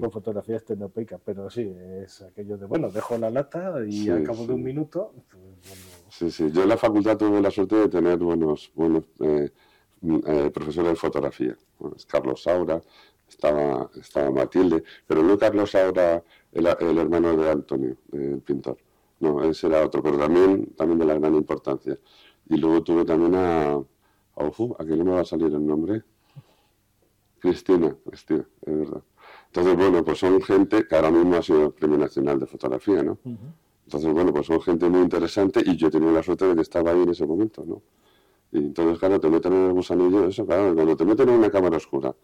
con 0.00 0.10
fotografía 0.10 0.56
estenopeica, 0.56 1.18
pero 1.22 1.50
sí, 1.50 1.70
es 2.02 2.22
aquello 2.22 2.56
de, 2.56 2.66
bueno, 2.66 2.90
dejo 2.90 3.18
la 3.18 3.30
lata 3.30 3.74
y 3.86 4.08
al 4.08 4.22
cabo 4.22 4.46
de 4.46 4.54
un 4.54 4.62
minuto... 4.62 5.12
Pues, 5.30 5.78
sí, 6.08 6.30
sí, 6.30 6.50
yo 6.50 6.62
en 6.62 6.68
la 6.70 6.78
facultad 6.78 7.18
tuve 7.18 7.40
la 7.42 7.50
suerte 7.50 7.76
de 7.76 7.88
tener 7.88 8.16
buenos, 8.18 8.72
buenos 8.74 9.04
eh, 9.20 9.50
eh, 10.02 10.50
profesores 10.52 10.92
de 10.92 10.96
fotografía. 10.96 11.56
Carlos 12.06 12.42
Saura, 12.42 12.80
estaba, 13.28 13.90
estaba 14.00 14.30
Matilde, 14.30 14.82
pero 15.06 15.22
no 15.22 15.36
Carlos 15.36 15.72
Saura, 15.72 16.22
el, 16.52 16.66
el 16.66 16.98
hermano 16.98 17.36
de 17.36 17.50
Antonio, 17.50 17.96
el 18.12 18.40
pintor. 18.40 18.78
No, 19.20 19.42
ese 19.42 19.66
era 19.66 19.84
otro, 19.84 20.02
pero 20.02 20.16
también, 20.16 20.66
también 20.76 20.98
de 20.98 21.04
la 21.04 21.14
gran 21.14 21.34
importancia. 21.34 21.98
Y 22.48 22.56
luego 22.56 22.82
tuve 22.82 23.04
también 23.04 23.34
a, 23.34 23.72
a 23.72 23.84
Ofu, 24.34 24.74
a 24.78 24.84
que 24.84 24.96
no 24.96 25.04
me 25.04 25.12
va 25.12 25.20
a 25.20 25.24
salir 25.24 25.52
el 25.52 25.66
nombre. 25.66 26.02
Cristina, 27.38 27.96
Cristina, 28.04 28.46
es 28.62 28.78
verdad. 28.78 29.02
Entonces, 29.46 29.76
bueno, 29.76 30.04
pues 30.04 30.18
son 30.18 30.40
gente 30.42 30.86
que 30.86 30.96
ahora 30.96 31.10
mismo 31.10 31.36
ha 31.36 31.42
sido 31.42 31.66
el 31.66 31.72
Premio 31.72 31.98
Nacional 31.98 32.38
de 32.38 32.46
Fotografía, 32.46 33.02
¿no? 33.02 33.18
Entonces, 33.84 34.12
bueno, 34.12 34.32
pues 34.32 34.46
son 34.46 34.60
gente 34.60 34.88
muy 34.88 35.00
interesante 35.00 35.62
y 35.64 35.76
yo 35.76 35.90
tenía 35.90 36.10
la 36.12 36.22
suerte 36.22 36.46
de 36.46 36.54
que 36.54 36.60
estaba 36.62 36.90
ahí 36.90 37.02
en 37.02 37.08
ese 37.10 37.26
momento, 37.26 37.64
¿no? 37.64 37.82
Y 38.52 38.58
entonces, 38.58 38.98
claro, 38.98 39.20
te 39.20 39.28
meten 39.28 39.52
en 39.52 39.66
el 39.66 39.72
gusanillo, 39.72 40.26
eso, 40.26 40.46
claro, 40.46 40.74
cuando 40.74 40.96
te 40.96 41.04
meten 41.04 41.28
en 41.28 41.34
una 41.36 41.50
cámara 41.50 41.76
oscura 41.76 42.14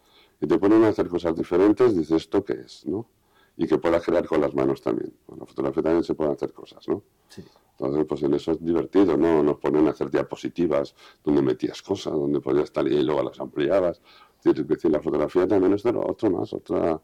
y 0.41 0.47
te 0.47 0.59
ponen 0.59 0.85
a 0.85 0.89
hacer 0.89 1.09
cosas 1.09 1.35
diferentes, 1.37 1.97
dices, 1.97 2.23
¿esto 2.23 2.45
qué 2.45 2.55
es, 2.55 2.87
no? 2.87 3.07
Y 3.57 3.67
que 3.67 3.79
puedas 3.79 4.05
crear 4.05 4.27
con 4.27 4.41
las 4.41 4.55
manos 4.55 4.83
también. 4.83 5.13
Con 5.27 5.39
la 5.39 5.47
fotografía 5.47 5.83
también 5.83 6.05
se 6.05 6.15
pueden 6.15 6.33
hacer 6.33 6.53
cosas, 6.53 6.87
¿no? 6.89 7.03
Sí. 7.29 7.45
Entonces, 7.79 8.05
pues 8.09 8.23
en 8.23 8.35
eso 8.35 8.53
es 8.53 8.65
divertido, 8.65 9.17
¿no? 9.17 9.43
Nos 9.43 9.59
ponen 9.59 9.87
a 9.89 9.91
hacer 9.91 10.11
diapositivas 10.11 10.95
donde 11.25 11.43
metías 11.43 11.83
cosas, 11.83 12.13
donde 12.13 12.41
podías 12.41 12.65
estar 12.65 12.87
y 12.87 13.03
luego 13.03 13.23
las 13.23 13.41
ampliabas. 13.41 14.01
Es 14.45 14.67
decir, 14.67 14.91
la 14.91 15.01
fotografía 15.01 15.49
también 15.49 15.73
es 15.73 15.83
de 15.83 15.93
lo 15.93 16.07
otro 16.07 16.31
más, 16.31 16.53
otra, 16.53 17.01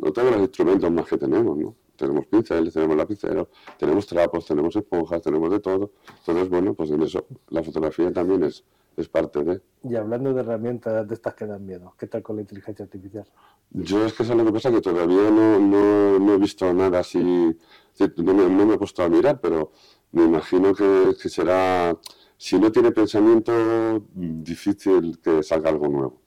otro 0.00 0.24
de 0.24 0.30
los 0.30 0.40
instrumentos 0.40 0.90
más 0.90 1.06
que 1.06 1.18
tenemos, 1.18 1.56
¿no? 1.56 1.74
Tenemos 1.96 2.26
pinceles, 2.26 2.72
tenemos 2.72 2.96
lapiceros, 2.96 3.48
tenemos 3.76 4.06
trapos, 4.06 4.46
tenemos 4.46 4.74
esponjas, 4.76 5.20
tenemos 5.20 5.50
de 5.50 5.60
todo. 5.60 5.90
Entonces, 6.18 6.48
bueno, 6.48 6.72
pues 6.72 6.90
en 6.90 7.02
eso 7.02 7.26
la 7.48 7.62
fotografía 7.62 8.12
también 8.12 8.44
es, 8.44 8.64
es 8.98 9.08
parte 9.08 9.44
de... 9.44 9.62
Y 9.84 9.94
hablando 9.94 10.34
de 10.34 10.40
herramientas 10.40 11.06
de 11.06 11.14
estas 11.14 11.34
que 11.34 11.46
dan 11.46 11.64
miedo, 11.64 11.94
¿qué 11.96 12.08
tal 12.08 12.22
con 12.22 12.36
la 12.36 12.42
inteligencia 12.42 12.84
artificial? 12.84 13.26
Yo 13.70 14.04
es 14.04 14.12
que 14.12 14.24
eso 14.24 14.32
es 14.32 14.38
lo 14.38 14.44
que 14.44 14.52
pasa, 14.52 14.70
que 14.70 14.80
todavía 14.80 15.30
no, 15.30 15.60
no, 15.60 16.18
no 16.18 16.34
he 16.34 16.38
visto 16.38 16.72
nada 16.72 16.98
así, 16.98 17.18
no 17.18 18.34
me, 18.34 18.48
no 18.48 18.66
me, 18.66 18.74
he 18.74 18.78
puesto 18.78 19.02
a 19.04 19.08
mirar, 19.08 19.40
pero 19.40 19.70
me 20.12 20.24
imagino 20.24 20.74
que, 20.74 21.16
que 21.20 21.28
será, 21.28 21.96
si 22.36 22.58
no 22.58 22.72
tiene 22.72 22.90
pensamiento, 22.90 24.02
difícil 24.14 25.20
que 25.20 25.42
salga 25.42 25.70
algo 25.70 25.88
nuevo. 25.88 26.20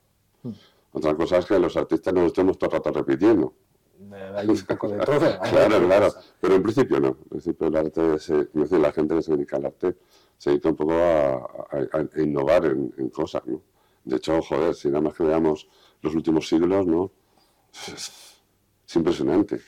Hmm. 0.43 0.51
Otra 0.93 1.15
cosa 1.15 1.39
es 1.39 1.45
que 1.45 1.59
los 1.59 1.75
artistas 1.75 2.13
nos 2.13 2.27
estemos 2.27 2.57
todo 2.57 2.69
el 2.69 2.77
rato 2.77 2.91
repitiendo. 2.91 3.53
Hay 4.35 4.47
un 4.47 4.57
poco 4.61 4.89
de 4.89 4.99
todo. 4.99 5.19
claro, 5.49 5.85
claro. 5.85 6.09
Pero 6.39 6.55
en 6.55 6.63
principio 6.63 6.99
no. 6.99 7.07
En 7.09 7.29
principio 7.29 7.67
el 7.67 7.75
arte, 7.75 8.19
se, 8.19 8.49
la 8.53 8.91
gente 8.91 9.15
que 9.15 9.21
se 9.21 9.31
dedica 9.31 9.57
al 9.57 9.65
arte 9.65 9.97
se 10.41 10.49
dedica 10.49 10.69
un 10.69 10.75
poco 10.75 10.93
a, 10.93 12.07
innovar 12.17 12.65
en, 12.65 13.09
cosas, 13.11 13.45
¿no? 13.45 13.61
De 14.03 14.15
hecho, 14.15 14.41
joder, 14.41 14.73
si 14.73 14.87
nada 14.87 15.01
más 15.01 15.13
que 15.13 15.21
veamos 15.21 15.69
los 16.01 16.15
últimos 16.15 16.47
siglos, 16.47 16.87
¿no? 16.87 17.11
Es, 17.87 18.41
impresionante. 18.95 19.61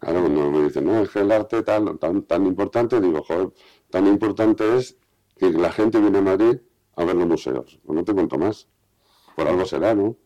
Claro, 0.00 0.22
cuando 0.22 0.50
me 0.50 0.64
dicen, 0.64 0.86
no, 0.86 1.00
es 1.00 1.10
que 1.10 1.20
el 1.20 1.30
arte 1.30 1.62
tal, 1.62 1.96
tan, 2.00 2.22
tan 2.24 2.44
importante, 2.44 3.00
digo, 3.00 3.22
joder, 3.22 3.52
tan 3.88 4.08
importante 4.08 4.78
es 4.78 4.98
que 5.36 5.52
la 5.52 5.70
gente 5.70 6.00
viene 6.00 6.18
a 6.18 6.22
Madrid 6.22 6.58
a 6.96 7.04
ver 7.04 7.14
los 7.14 7.28
museos. 7.28 7.78
Pues 7.86 7.96
no 7.96 8.04
te 8.04 8.12
cuento 8.12 8.36
más. 8.36 8.66
Por 9.36 9.46
algo 9.46 9.64
será, 9.64 9.94
¿no? 9.94 10.16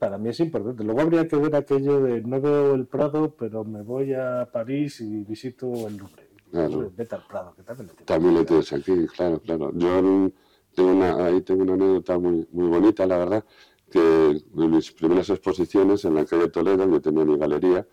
Para 0.00 0.18
mí 0.18 0.30
es 0.30 0.40
importante. 0.40 0.82
Luego 0.82 1.00
habría 1.00 1.28
que 1.28 1.36
ver 1.36 1.54
aquello 1.54 2.00
de 2.00 2.20
no 2.22 2.40
veo 2.40 2.74
el 2.74 2.88
Prado, 2.88 3.36
pero 3.36 3.62
me 3.62 3.82
voy 3.82 4.14
a 4.14 4.50
París 4.52 5.00
y 5.00 5.22
visito 5.22 5.86
el 5.86 5.96
Louvre. 5.96 6.31
Claro. 6.52 6.92
Vete 6.94 7.14
al 7.14 7.26
Prado, 7.26 7.54
que 7.56 7.62
también 7.62 7.88
lo 7.88 8.04
También 8.04 8.34
lo 8.34 8.44
tienes 8.44 8.72
aquí, 8.74 9.06
claro, 9.06 9.40
claro. 9.40 9.72
Yo 9.74 10.30
tengo 10.74 10.90
una, 10.90 11.24
ahí 11.24 11.40
tengo 11.40 11.62
una 11.62 11.72
anécdota 11.72 12.18
muy, 12.18 12.46
muy 12.52 12.68
bonita, 12.68 13.06
la 13.06 13.16
verdad, 13.16 13.44
que 13.90 13.98
en 13.98 14.70
mis 14.70 14.92
primeras 14.92 15.30
exposiciones 15.30 16.04
en 16.04 16.14
la 16.14 16.26
calle 16.26 16.48
Toledo, 16.48 16.86
yo 16.86 17.00
tenía 17.00 17.24
mi 17.24 17.38
galería, 17.38 17.86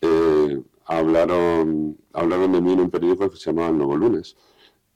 eh, 0.00 0.62
hablaron, 0.84 1.98
hablaron 2.12 2.52
de 2.52 2.60
mí 2.60 2.74
en 2.74 2.80
un 2.80 2.90
periódico 2.90 3.28
que 3.28 3.36
se 3.36 3.50
llamaba 3.50 3.70
El 3.70 3.78
Nuevo 3.78 3.96
Lunes. 3.96 4.36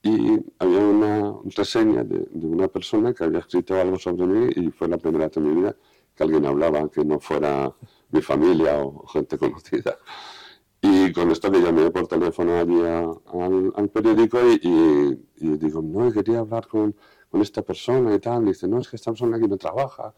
Y 0.05 0.38
había 0.61 0.79
una 0.79 1.35
reseña 1.57 2.05
de, 2.05 2.29
de, 2.31 2.46
una 2.46 2.68
persona 2.68 3.12
que 3.12 3.25
había 3.25 3.40
escrito 3.40 3.75
algo 3.75 3.99
sobre 3.99 4.25
mí 4.25 4.53
y 4.55 4.70
fue 4.70 4.87
la 4.88 4.99
primera 4.99 5.27
vez 5.27 5.37
en 5.37 5.42
mi 5.42 5.61
vida 5.61 5.77
que 6.14 6.23
alguien 6.23 6.46
hablaba, 6.46 6.88
que 6.88 7.05
no 7.05 7.18
fuera 7.18 7.75
mi 8.11 8.23
familia 8.23 8.79
o 8.79 9.05
gente 9.09 9.37
conocida. 9.38 9.99
Y 10.83 11.12
con 11.12 11.31
esto 11.31 11.51
le 11.51 11.61
llamé 11.61 11.90
por 11.90 12.07
teléfono 12.07 12.59
allí 12.59 12.81
al, 12.81 13.73
al, 13.75 13.88
periódico 13.90 14.38
y, 14.51 15.21
y, 15.37 15.57
digo, 15.59 15.83
no, 15.83 16.11
quería 16.11 16.38
hablar 16.38 16.66
con, 16.69 16.97
con, 17.31 17.43
esta 17.43 17.62
persona 17.62 18.14
y 18.14 18.19
tal. 18.19 18.45
Y 18.45 18.47
dice, 18.47 18.66
no, 18.66 18.79
es 18.79 18.88
que 18.88 18.97
esta 18.97 19.11
persona 19.11 19.37
aquí 19.37 19.47
no 19.47 19.59
trabaja. 19.59 20.14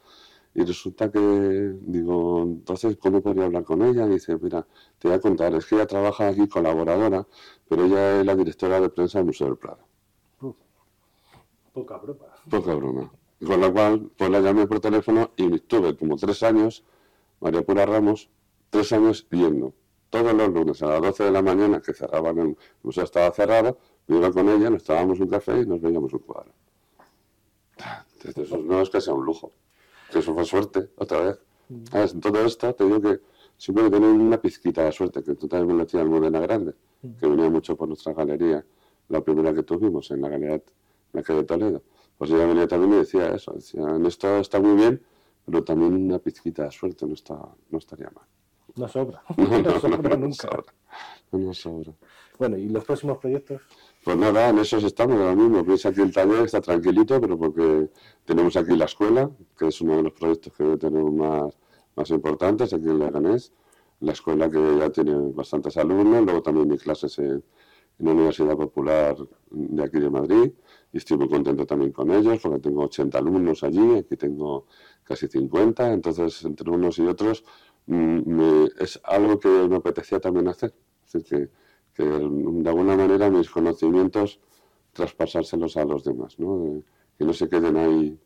Y 0.54 0.64
resulta 0.64 1.10
que, 1.10 1.18
digo, 1.80 2.42
entonces, 2.42 2.96
¿cómo 2.98 3.22
podría 3.22 3.46
hablar 3.46 3.64
con 3.64 3.82
ella? 3.82 4.06
Y 4.06 4.10
dice, 4.10 4.36
mira, 4.40 4.66
te 4.98 5.08
voy 5.08 5.16
a 5.16 5.20
contar, 5.20 5.54
es 5.54 5.64
que 5.66 5.76
ella 5.76 5.86
trabaja 5.86 6.28
aquí 6.28 6.46
colaboradora, 6.46 7.26
pero 7.68 7.86
ella 7.86 8.20
es 8.20 8.26
la 8.26 8.36
directora 8.36 8.78
de 8.80 8.90
prensa 8.90 9.18
del 9.18 9.26
Museo 9.26 9.46
del 9.48 9.56
Prado. 9.56 9.84
poca 11.72 11.96
broma. 11.96 12.26
Poca 12.50 12.74
broma. 12.74 13.10
Con 13.44 13.60
lo 13.60 13.72
cual, 13.72 14.10
pues 14.16 14.30
la 14.30 14.40
llamé 14.40 14.66
por 14.66 14.78
teléfono 14.78 15.30
y 15.36 15.54
estuve 15.54 15.96
como 15.96 16.16
tres 16.16 16.42
años, 16.42 16.84
María 17.40 17.62
Pura 17.62 17.86
Ramos, 17.86 18.28
tres 18.70 18.92
años 18.92 19.26
yendo. 19.30 19.72
Todos 20.12 20.34
los 20.34 20.48
lunes 20.50 20.82
a 20.82 20.88
las 20.88 21.00
12 21.00 21.24
de 21.24 21.30
la 21.30 21.40
mañana, 21.40 21.80
que 21.80 21.94
cerraban 21.94 22.38
el 22.38 22.56
museo, 22.82 23.04
estaba 23.04 23.30
cerrado, 23.32 23.78
me 24.08 24.18
iba 24.18 24.30
con 24.30 24.46
ella, 24.46 24.68
nos 24.68 24.84
tomábamos 24.84 25.18
un 25.20 25.28
café 25.28 25.62
y 25.62 25.66
nos 25.66 25.80
veíamos 25.80 26.12
un 26.12 26.18
cuadro. 26.18 26.52
Entonces, 28.16 28.44
eso 28.44 28.58
no 28.58 28.82
es 28.82 28.90
que 28.90 29.00
sea 29.00 29.14
un 29.14 29.24
lujo, 29.24 29.52
que 30.10 30.18
eso 30.18 30.34
fue 30.34 30.44
suerte, 30.44 30.90
otra 30.96 31.20
vez. 31.20 31.38
Mm. 31.70 31.96
En 31.96 32.20
todo 32.20 32.44
esto 32.44 32.74
te 32.74 32.84
digo 32.84 33.00
que 33.00 33.20
siempre 33.56 33.88
tener 33.88 34.10
una 34.10 34.38
pizquita 34.38 34.84
de 34.84 34.92
suerte, 34.92 35.22
que 35.22 35.34
tú 35.34 35.48
también 35.48 35.78
lo 35.78 36.00
en 36.00 36.08
Modena 36.08 36.40
Grande, 36.40 36.74
mm. 37.00 37.12
que 37.18 37.26
venía 37.26 37.48
mucho 37.48 37.74
por 37.74 37.88
nuestra 37.88 38.12
galería, 38.12 38.62
la 39.08 39.22
primera 39.22 39.54
que 39.54 39.62
tuvimos 39.62 40.10
en 40.10 40.20
la 40.20 40.28
galería 40.28 40.62
la 41.14 41.22
calle 41.22 41.38
de 41.38 41.44
Toledo. 41.46 41.82
Pues 42.18 42.30
ella 42.30 42.44
venía 42.44 42.68
también 42.68 42.92
y 42.92 42.96
decía 42.96 43.34
eso, 43.34 43.52
decía, 43.52 43.80
en 43.80 44.04
esto 44.04 44.38
está 44.40 44.60
muy 44.60 44.76
bien, 44.76 45.02
pero 45.46 45.64
también 45.64 45.94
una 45.94 46.18
pizquita 46.18 46.64
de 46.64 46.70
suerte 46.70 47.06
no, 47.06 47.14
está, 47.14 47.38
no 47.70 47.78
estaría 47.78 48.10
mal. 48.10 48.26
No 48.76 48.88
sobra. 48.88 49.22
No, 49.36 49.80
sobra 49.80 50.16
nunca. 50.16 50.48
No 51.32 51.54
sobra. 51.54 51.92
Bueno, 52.38 52.56
¿y 52.56 52.68
los 52.68 52.84
próximos 52.84 53.18
proyectos? 53.18 53.60
Pues 54.04 54.16
nada, 54.16 54.48
en 54.48 54.58
esos 54.58 54.82
estamos 54.84 55.18
ahora 55.18 55.34
mismo. 55.34 55.62
Veis 55.62 55.84
aquí 55.86 56.00
el 56.00 56.12
taller, 56.12 56.44
está 56.44 56.60
tranquilito, 56.60 57.20
pero 57.20 57.38
porque 57.38 57.88
tenemos 58.24 58.56
aquí 58.56 58.74
la 58.76 58.86
escuela, 58.86 59.30
que 59.58 59.68
es 59.68 59.80
uno 59.80 59.96
de 59.96 60.02
los 60.04 60.12
proyectos 60.12 60.52
que 60.54 60.76
tenemos 60.76 61.12
más, 61.12 61.58
más 61.96 62.10
importantes 62.10 62.72
aquí 62.72 62.88
en 62.88 62.98
Leganés. 62.98 63.52
La 64.00 64.12
escuela 64.12 64.50
que 64.50 64.78
ya 64.78 64.90
tiene 64.90 65.14
bastantes 65.32 65.76
alumnos, 65.76 66.24
luego 66.24 66.42
también 66.42 66.68
mis 66.68 66.82
clases 66.82 67.18
en, 67.18 67.44
la 67.98 68.10
Universidad 68.10 68.56
Popular 68.56 69.16
de 69.50 69.84
aquí 69.84 70.00
de 70.00 70.10
Madrid 70.10 70.52
y 70.92 70.96
estoy 70.96 71.18
muy 71.18 71.28
contento 71.28 71.64
también 71.66 71.92
con 71.92 72.10
ellos 72.10 72.40
porque 72.42 72.58
tengo 72.58 72.82
80 72.84 73.18
alumnos 73.18 73.62
allí, 73.62 73.96
aquí 73.96 74.16
tengo 74.16 74.66
casi 75.04 75.28
50, 75.28 75.92
entonces 75.92 76.44
entre 76.44 76.70
unos 76.70 76.98
y 76.98 77.02
otros 77.06 77.44
mm, 77.86 78.64
es 78.78 79.00
algo 79.04 79.38
que 79.38 79.48
me 79.48 79.76
apetecía 79.76 80.20
también 80.20 80.48
hacer. 80.48 80.74
Es 81.06 81.12
decir, 81.12 81.50
que, 81.94 82.04
de 82.04 82.68
alguna 82.68 82.96
manera 82.96 83.30
mis 83.30 83.50
conocimientos 83.50 84.40
traspasárselos 84.92 85.76
a 85.76 85.84
los 85.84 86.04
demás, 86.04 86.38
¿no? 86.38 86.82
que 87.18 87.24
no 87.24 87.32
se 87.32 87.48
queden 87.48 87.76
ahí 87.76 88.18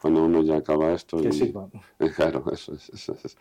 cuando 0.00 0.24
uno 0.24 0.42
ya 0.42 0.56
acaba 0.56 0.92
esto. 0.92 1.18
Que 1.18 1.28
y, 1.28 2.10
Claro, 2.14 2.44
eso 2.52 2.74
es, 2.74 3.36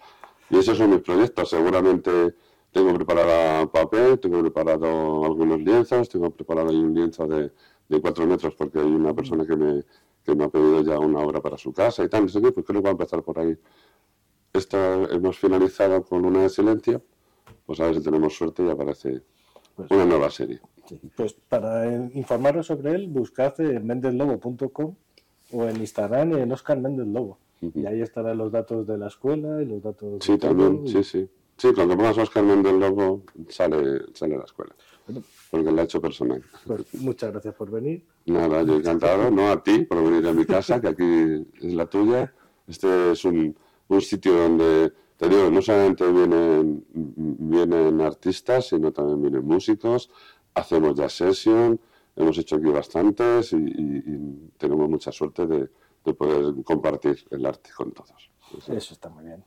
Y 0.49 0.57
esos 0.57 0.77
son 0.77 0.91
mis 0.91 1.01
proyectos. 1.01 1.49
Seguramente 1.49 2.33
tengo 2.71 2.93
preparado 2.93 3.71
papel, 3.71 4.19
tengo 4.19 4.41
preparado 4.41 5.25
algunos 5.25 5.59
lienzos, 5.59 6.09
tengo 6.09 6.31
preparado 6.31 6.69
ahí 6.69 6.77
un 6.77 6.93
lienzo 6.93 7.27
de, 7.27 7.51
de 7.87 8.01
cuatro 8.01 8.25
metros 8.25 8.55
porque 8.55 8.79
hay 8.79 8.85
una 8.85 9.13
persona 9.13 9.45
que 9.45 9.55
me, 9.55 9.83
que 10.23 10.35
me 10.35 10.45
ha 10.45 10.49
pedido 10.49 10.81
ya 10.81 10.99
una 10.99 11.19
obra 11.19 11.41
para 11.41 11.57
su 11.57 11.71
casa 11.71 12.03
y 12.03 12.09
tal. 12.09 12.23
No 12.23 12.29
sé 12.29 12.41
qué, 12.41 12.51
pues 12.51 12.65
creo 12.65 12.81
que 12.81 12.85
va 12.85 12.89
a 12.89 12.91
empezar 12.91 13.23
por 13.23 13.39
ahí. 13.39 13.57
Esta 14.57 15.03
hemos 15.11 15.37
finalizado 15.37 16.03
con 16.03 16.25
una 16.25 16.41
de 16.41 16.49
silencio, 16.49 17.03
pues 17.65 17.79
a 17.79 17.85
ver 17.85 17.95
si 17.95 18.03
tenemos 18.03 18.35
suerte 18.35 18.63
y 18.65 18.69
aparece 18.69 19.21
pues 19.75 19.91
una 19.91 20.05
nueva 20.05 20.31
serie. 20.31 20.59
pues 21.15 21.33
para 21.33 21.85
informaros 22.13 22.67
sobre 22.67 22.95
él, 22.95 23.07
buscad 23.07 23.59
en 23.61 23.85
mendeslobo.com 23.85 24.95
o 25.51 25.63
en 25.63 25.77
Instagram 25.77 26.33
en 26.33 26.51
Oscar 26.51 26.79
Méndez 26.79 27.07
Lobo. 27.07 27.37
Y 27.61 27.85
ahí 27.85 28.01
estarán 28.01 28.37
los 28.37 28.51
datos 28.51 28.85
de 28.85 28.97
la 28.97 29.07
escuela 29.07 29.61
y 29.61 29.65
los 29.65 29.81
datos... 29.81 30.23
Sí, 30.23 30.37
también, 30.37 30.87
sí, 30.87 31.03
sí. 31.03 31.29
Sí, 31.57 31.73
cuando 31.73 31.97
pongas 31.97 32.17
Oscar 32.17 32.43
Méndez 32.43 32.73
Lobo 32.73 33.23
sale, 33.49 34.01
sale 34.13 34.37
la 34.37 34.43
escuela. 34.43 34.75
porque 35.49 35.71
lo 35.71 35.81
ha 35.81 35.83
hecho 35.83 35.99
personal. 35.99 36.43
Pues 36.65 36.93
muchas 36.95 37.31
gracias 37.31 37.55
por 37.55 37.71
venir. 37.71 38.03
Nada, 38.25 38.61
yo 38.63 38.75
encantado, 38.75 39.31
no 39.31 39.51
a 39.51 39.63
ti 39.63 39.79
por 39.85 40.03
venir 40.03 40.27
a 40.27 40.33
mi 40.33 40.45
casa, 40.45 40.79
que 40.79 40.87
aquí 40.87 41.47
es 41.61 41.73
la 41.73 41.87
tuya. 41.87 42.31
Este 42.67 43.11
es 43.11 43.25
un, 43.25 43.55
un 43.89 44.01
sitio 44.01 44.33
donde, 44.33 44.93
te 45.17 45.29
digo, 45.29 45.49
no 45.49 45.61
solamente 45.61 46.09
vienen, 46.11 46.85
vienen 46.93 48.01
artistas, 48.01 48.67
sino 48.67 48.91
también 48.91 49.21
vienen 49.21 49.45
músicos, 49.45 50.09
hacemos 50.53 50.95
ya 50.95 51.09
sesión, 51.09 51.79
hemos 52.15 52.37
hecho 52.37 52.55
aquí 52.55 52.65
bastantes 52.65 53.53
y, 53.53 54.51
tenemos 54.57 54.89
mucha 54.89 55.11
suerte 55.11 55.45
de, 55.45 55.69
poder 56.13 56.63
compartir 56.63 57.27
el 57.31 57.45
arte 57.45 57.69
con 57.75 57.91
todos. 57.91 58.31
Eso 58.65 58.93
está 58.93 59.09
muy 59.09 59.25
bien. 59.25 59.43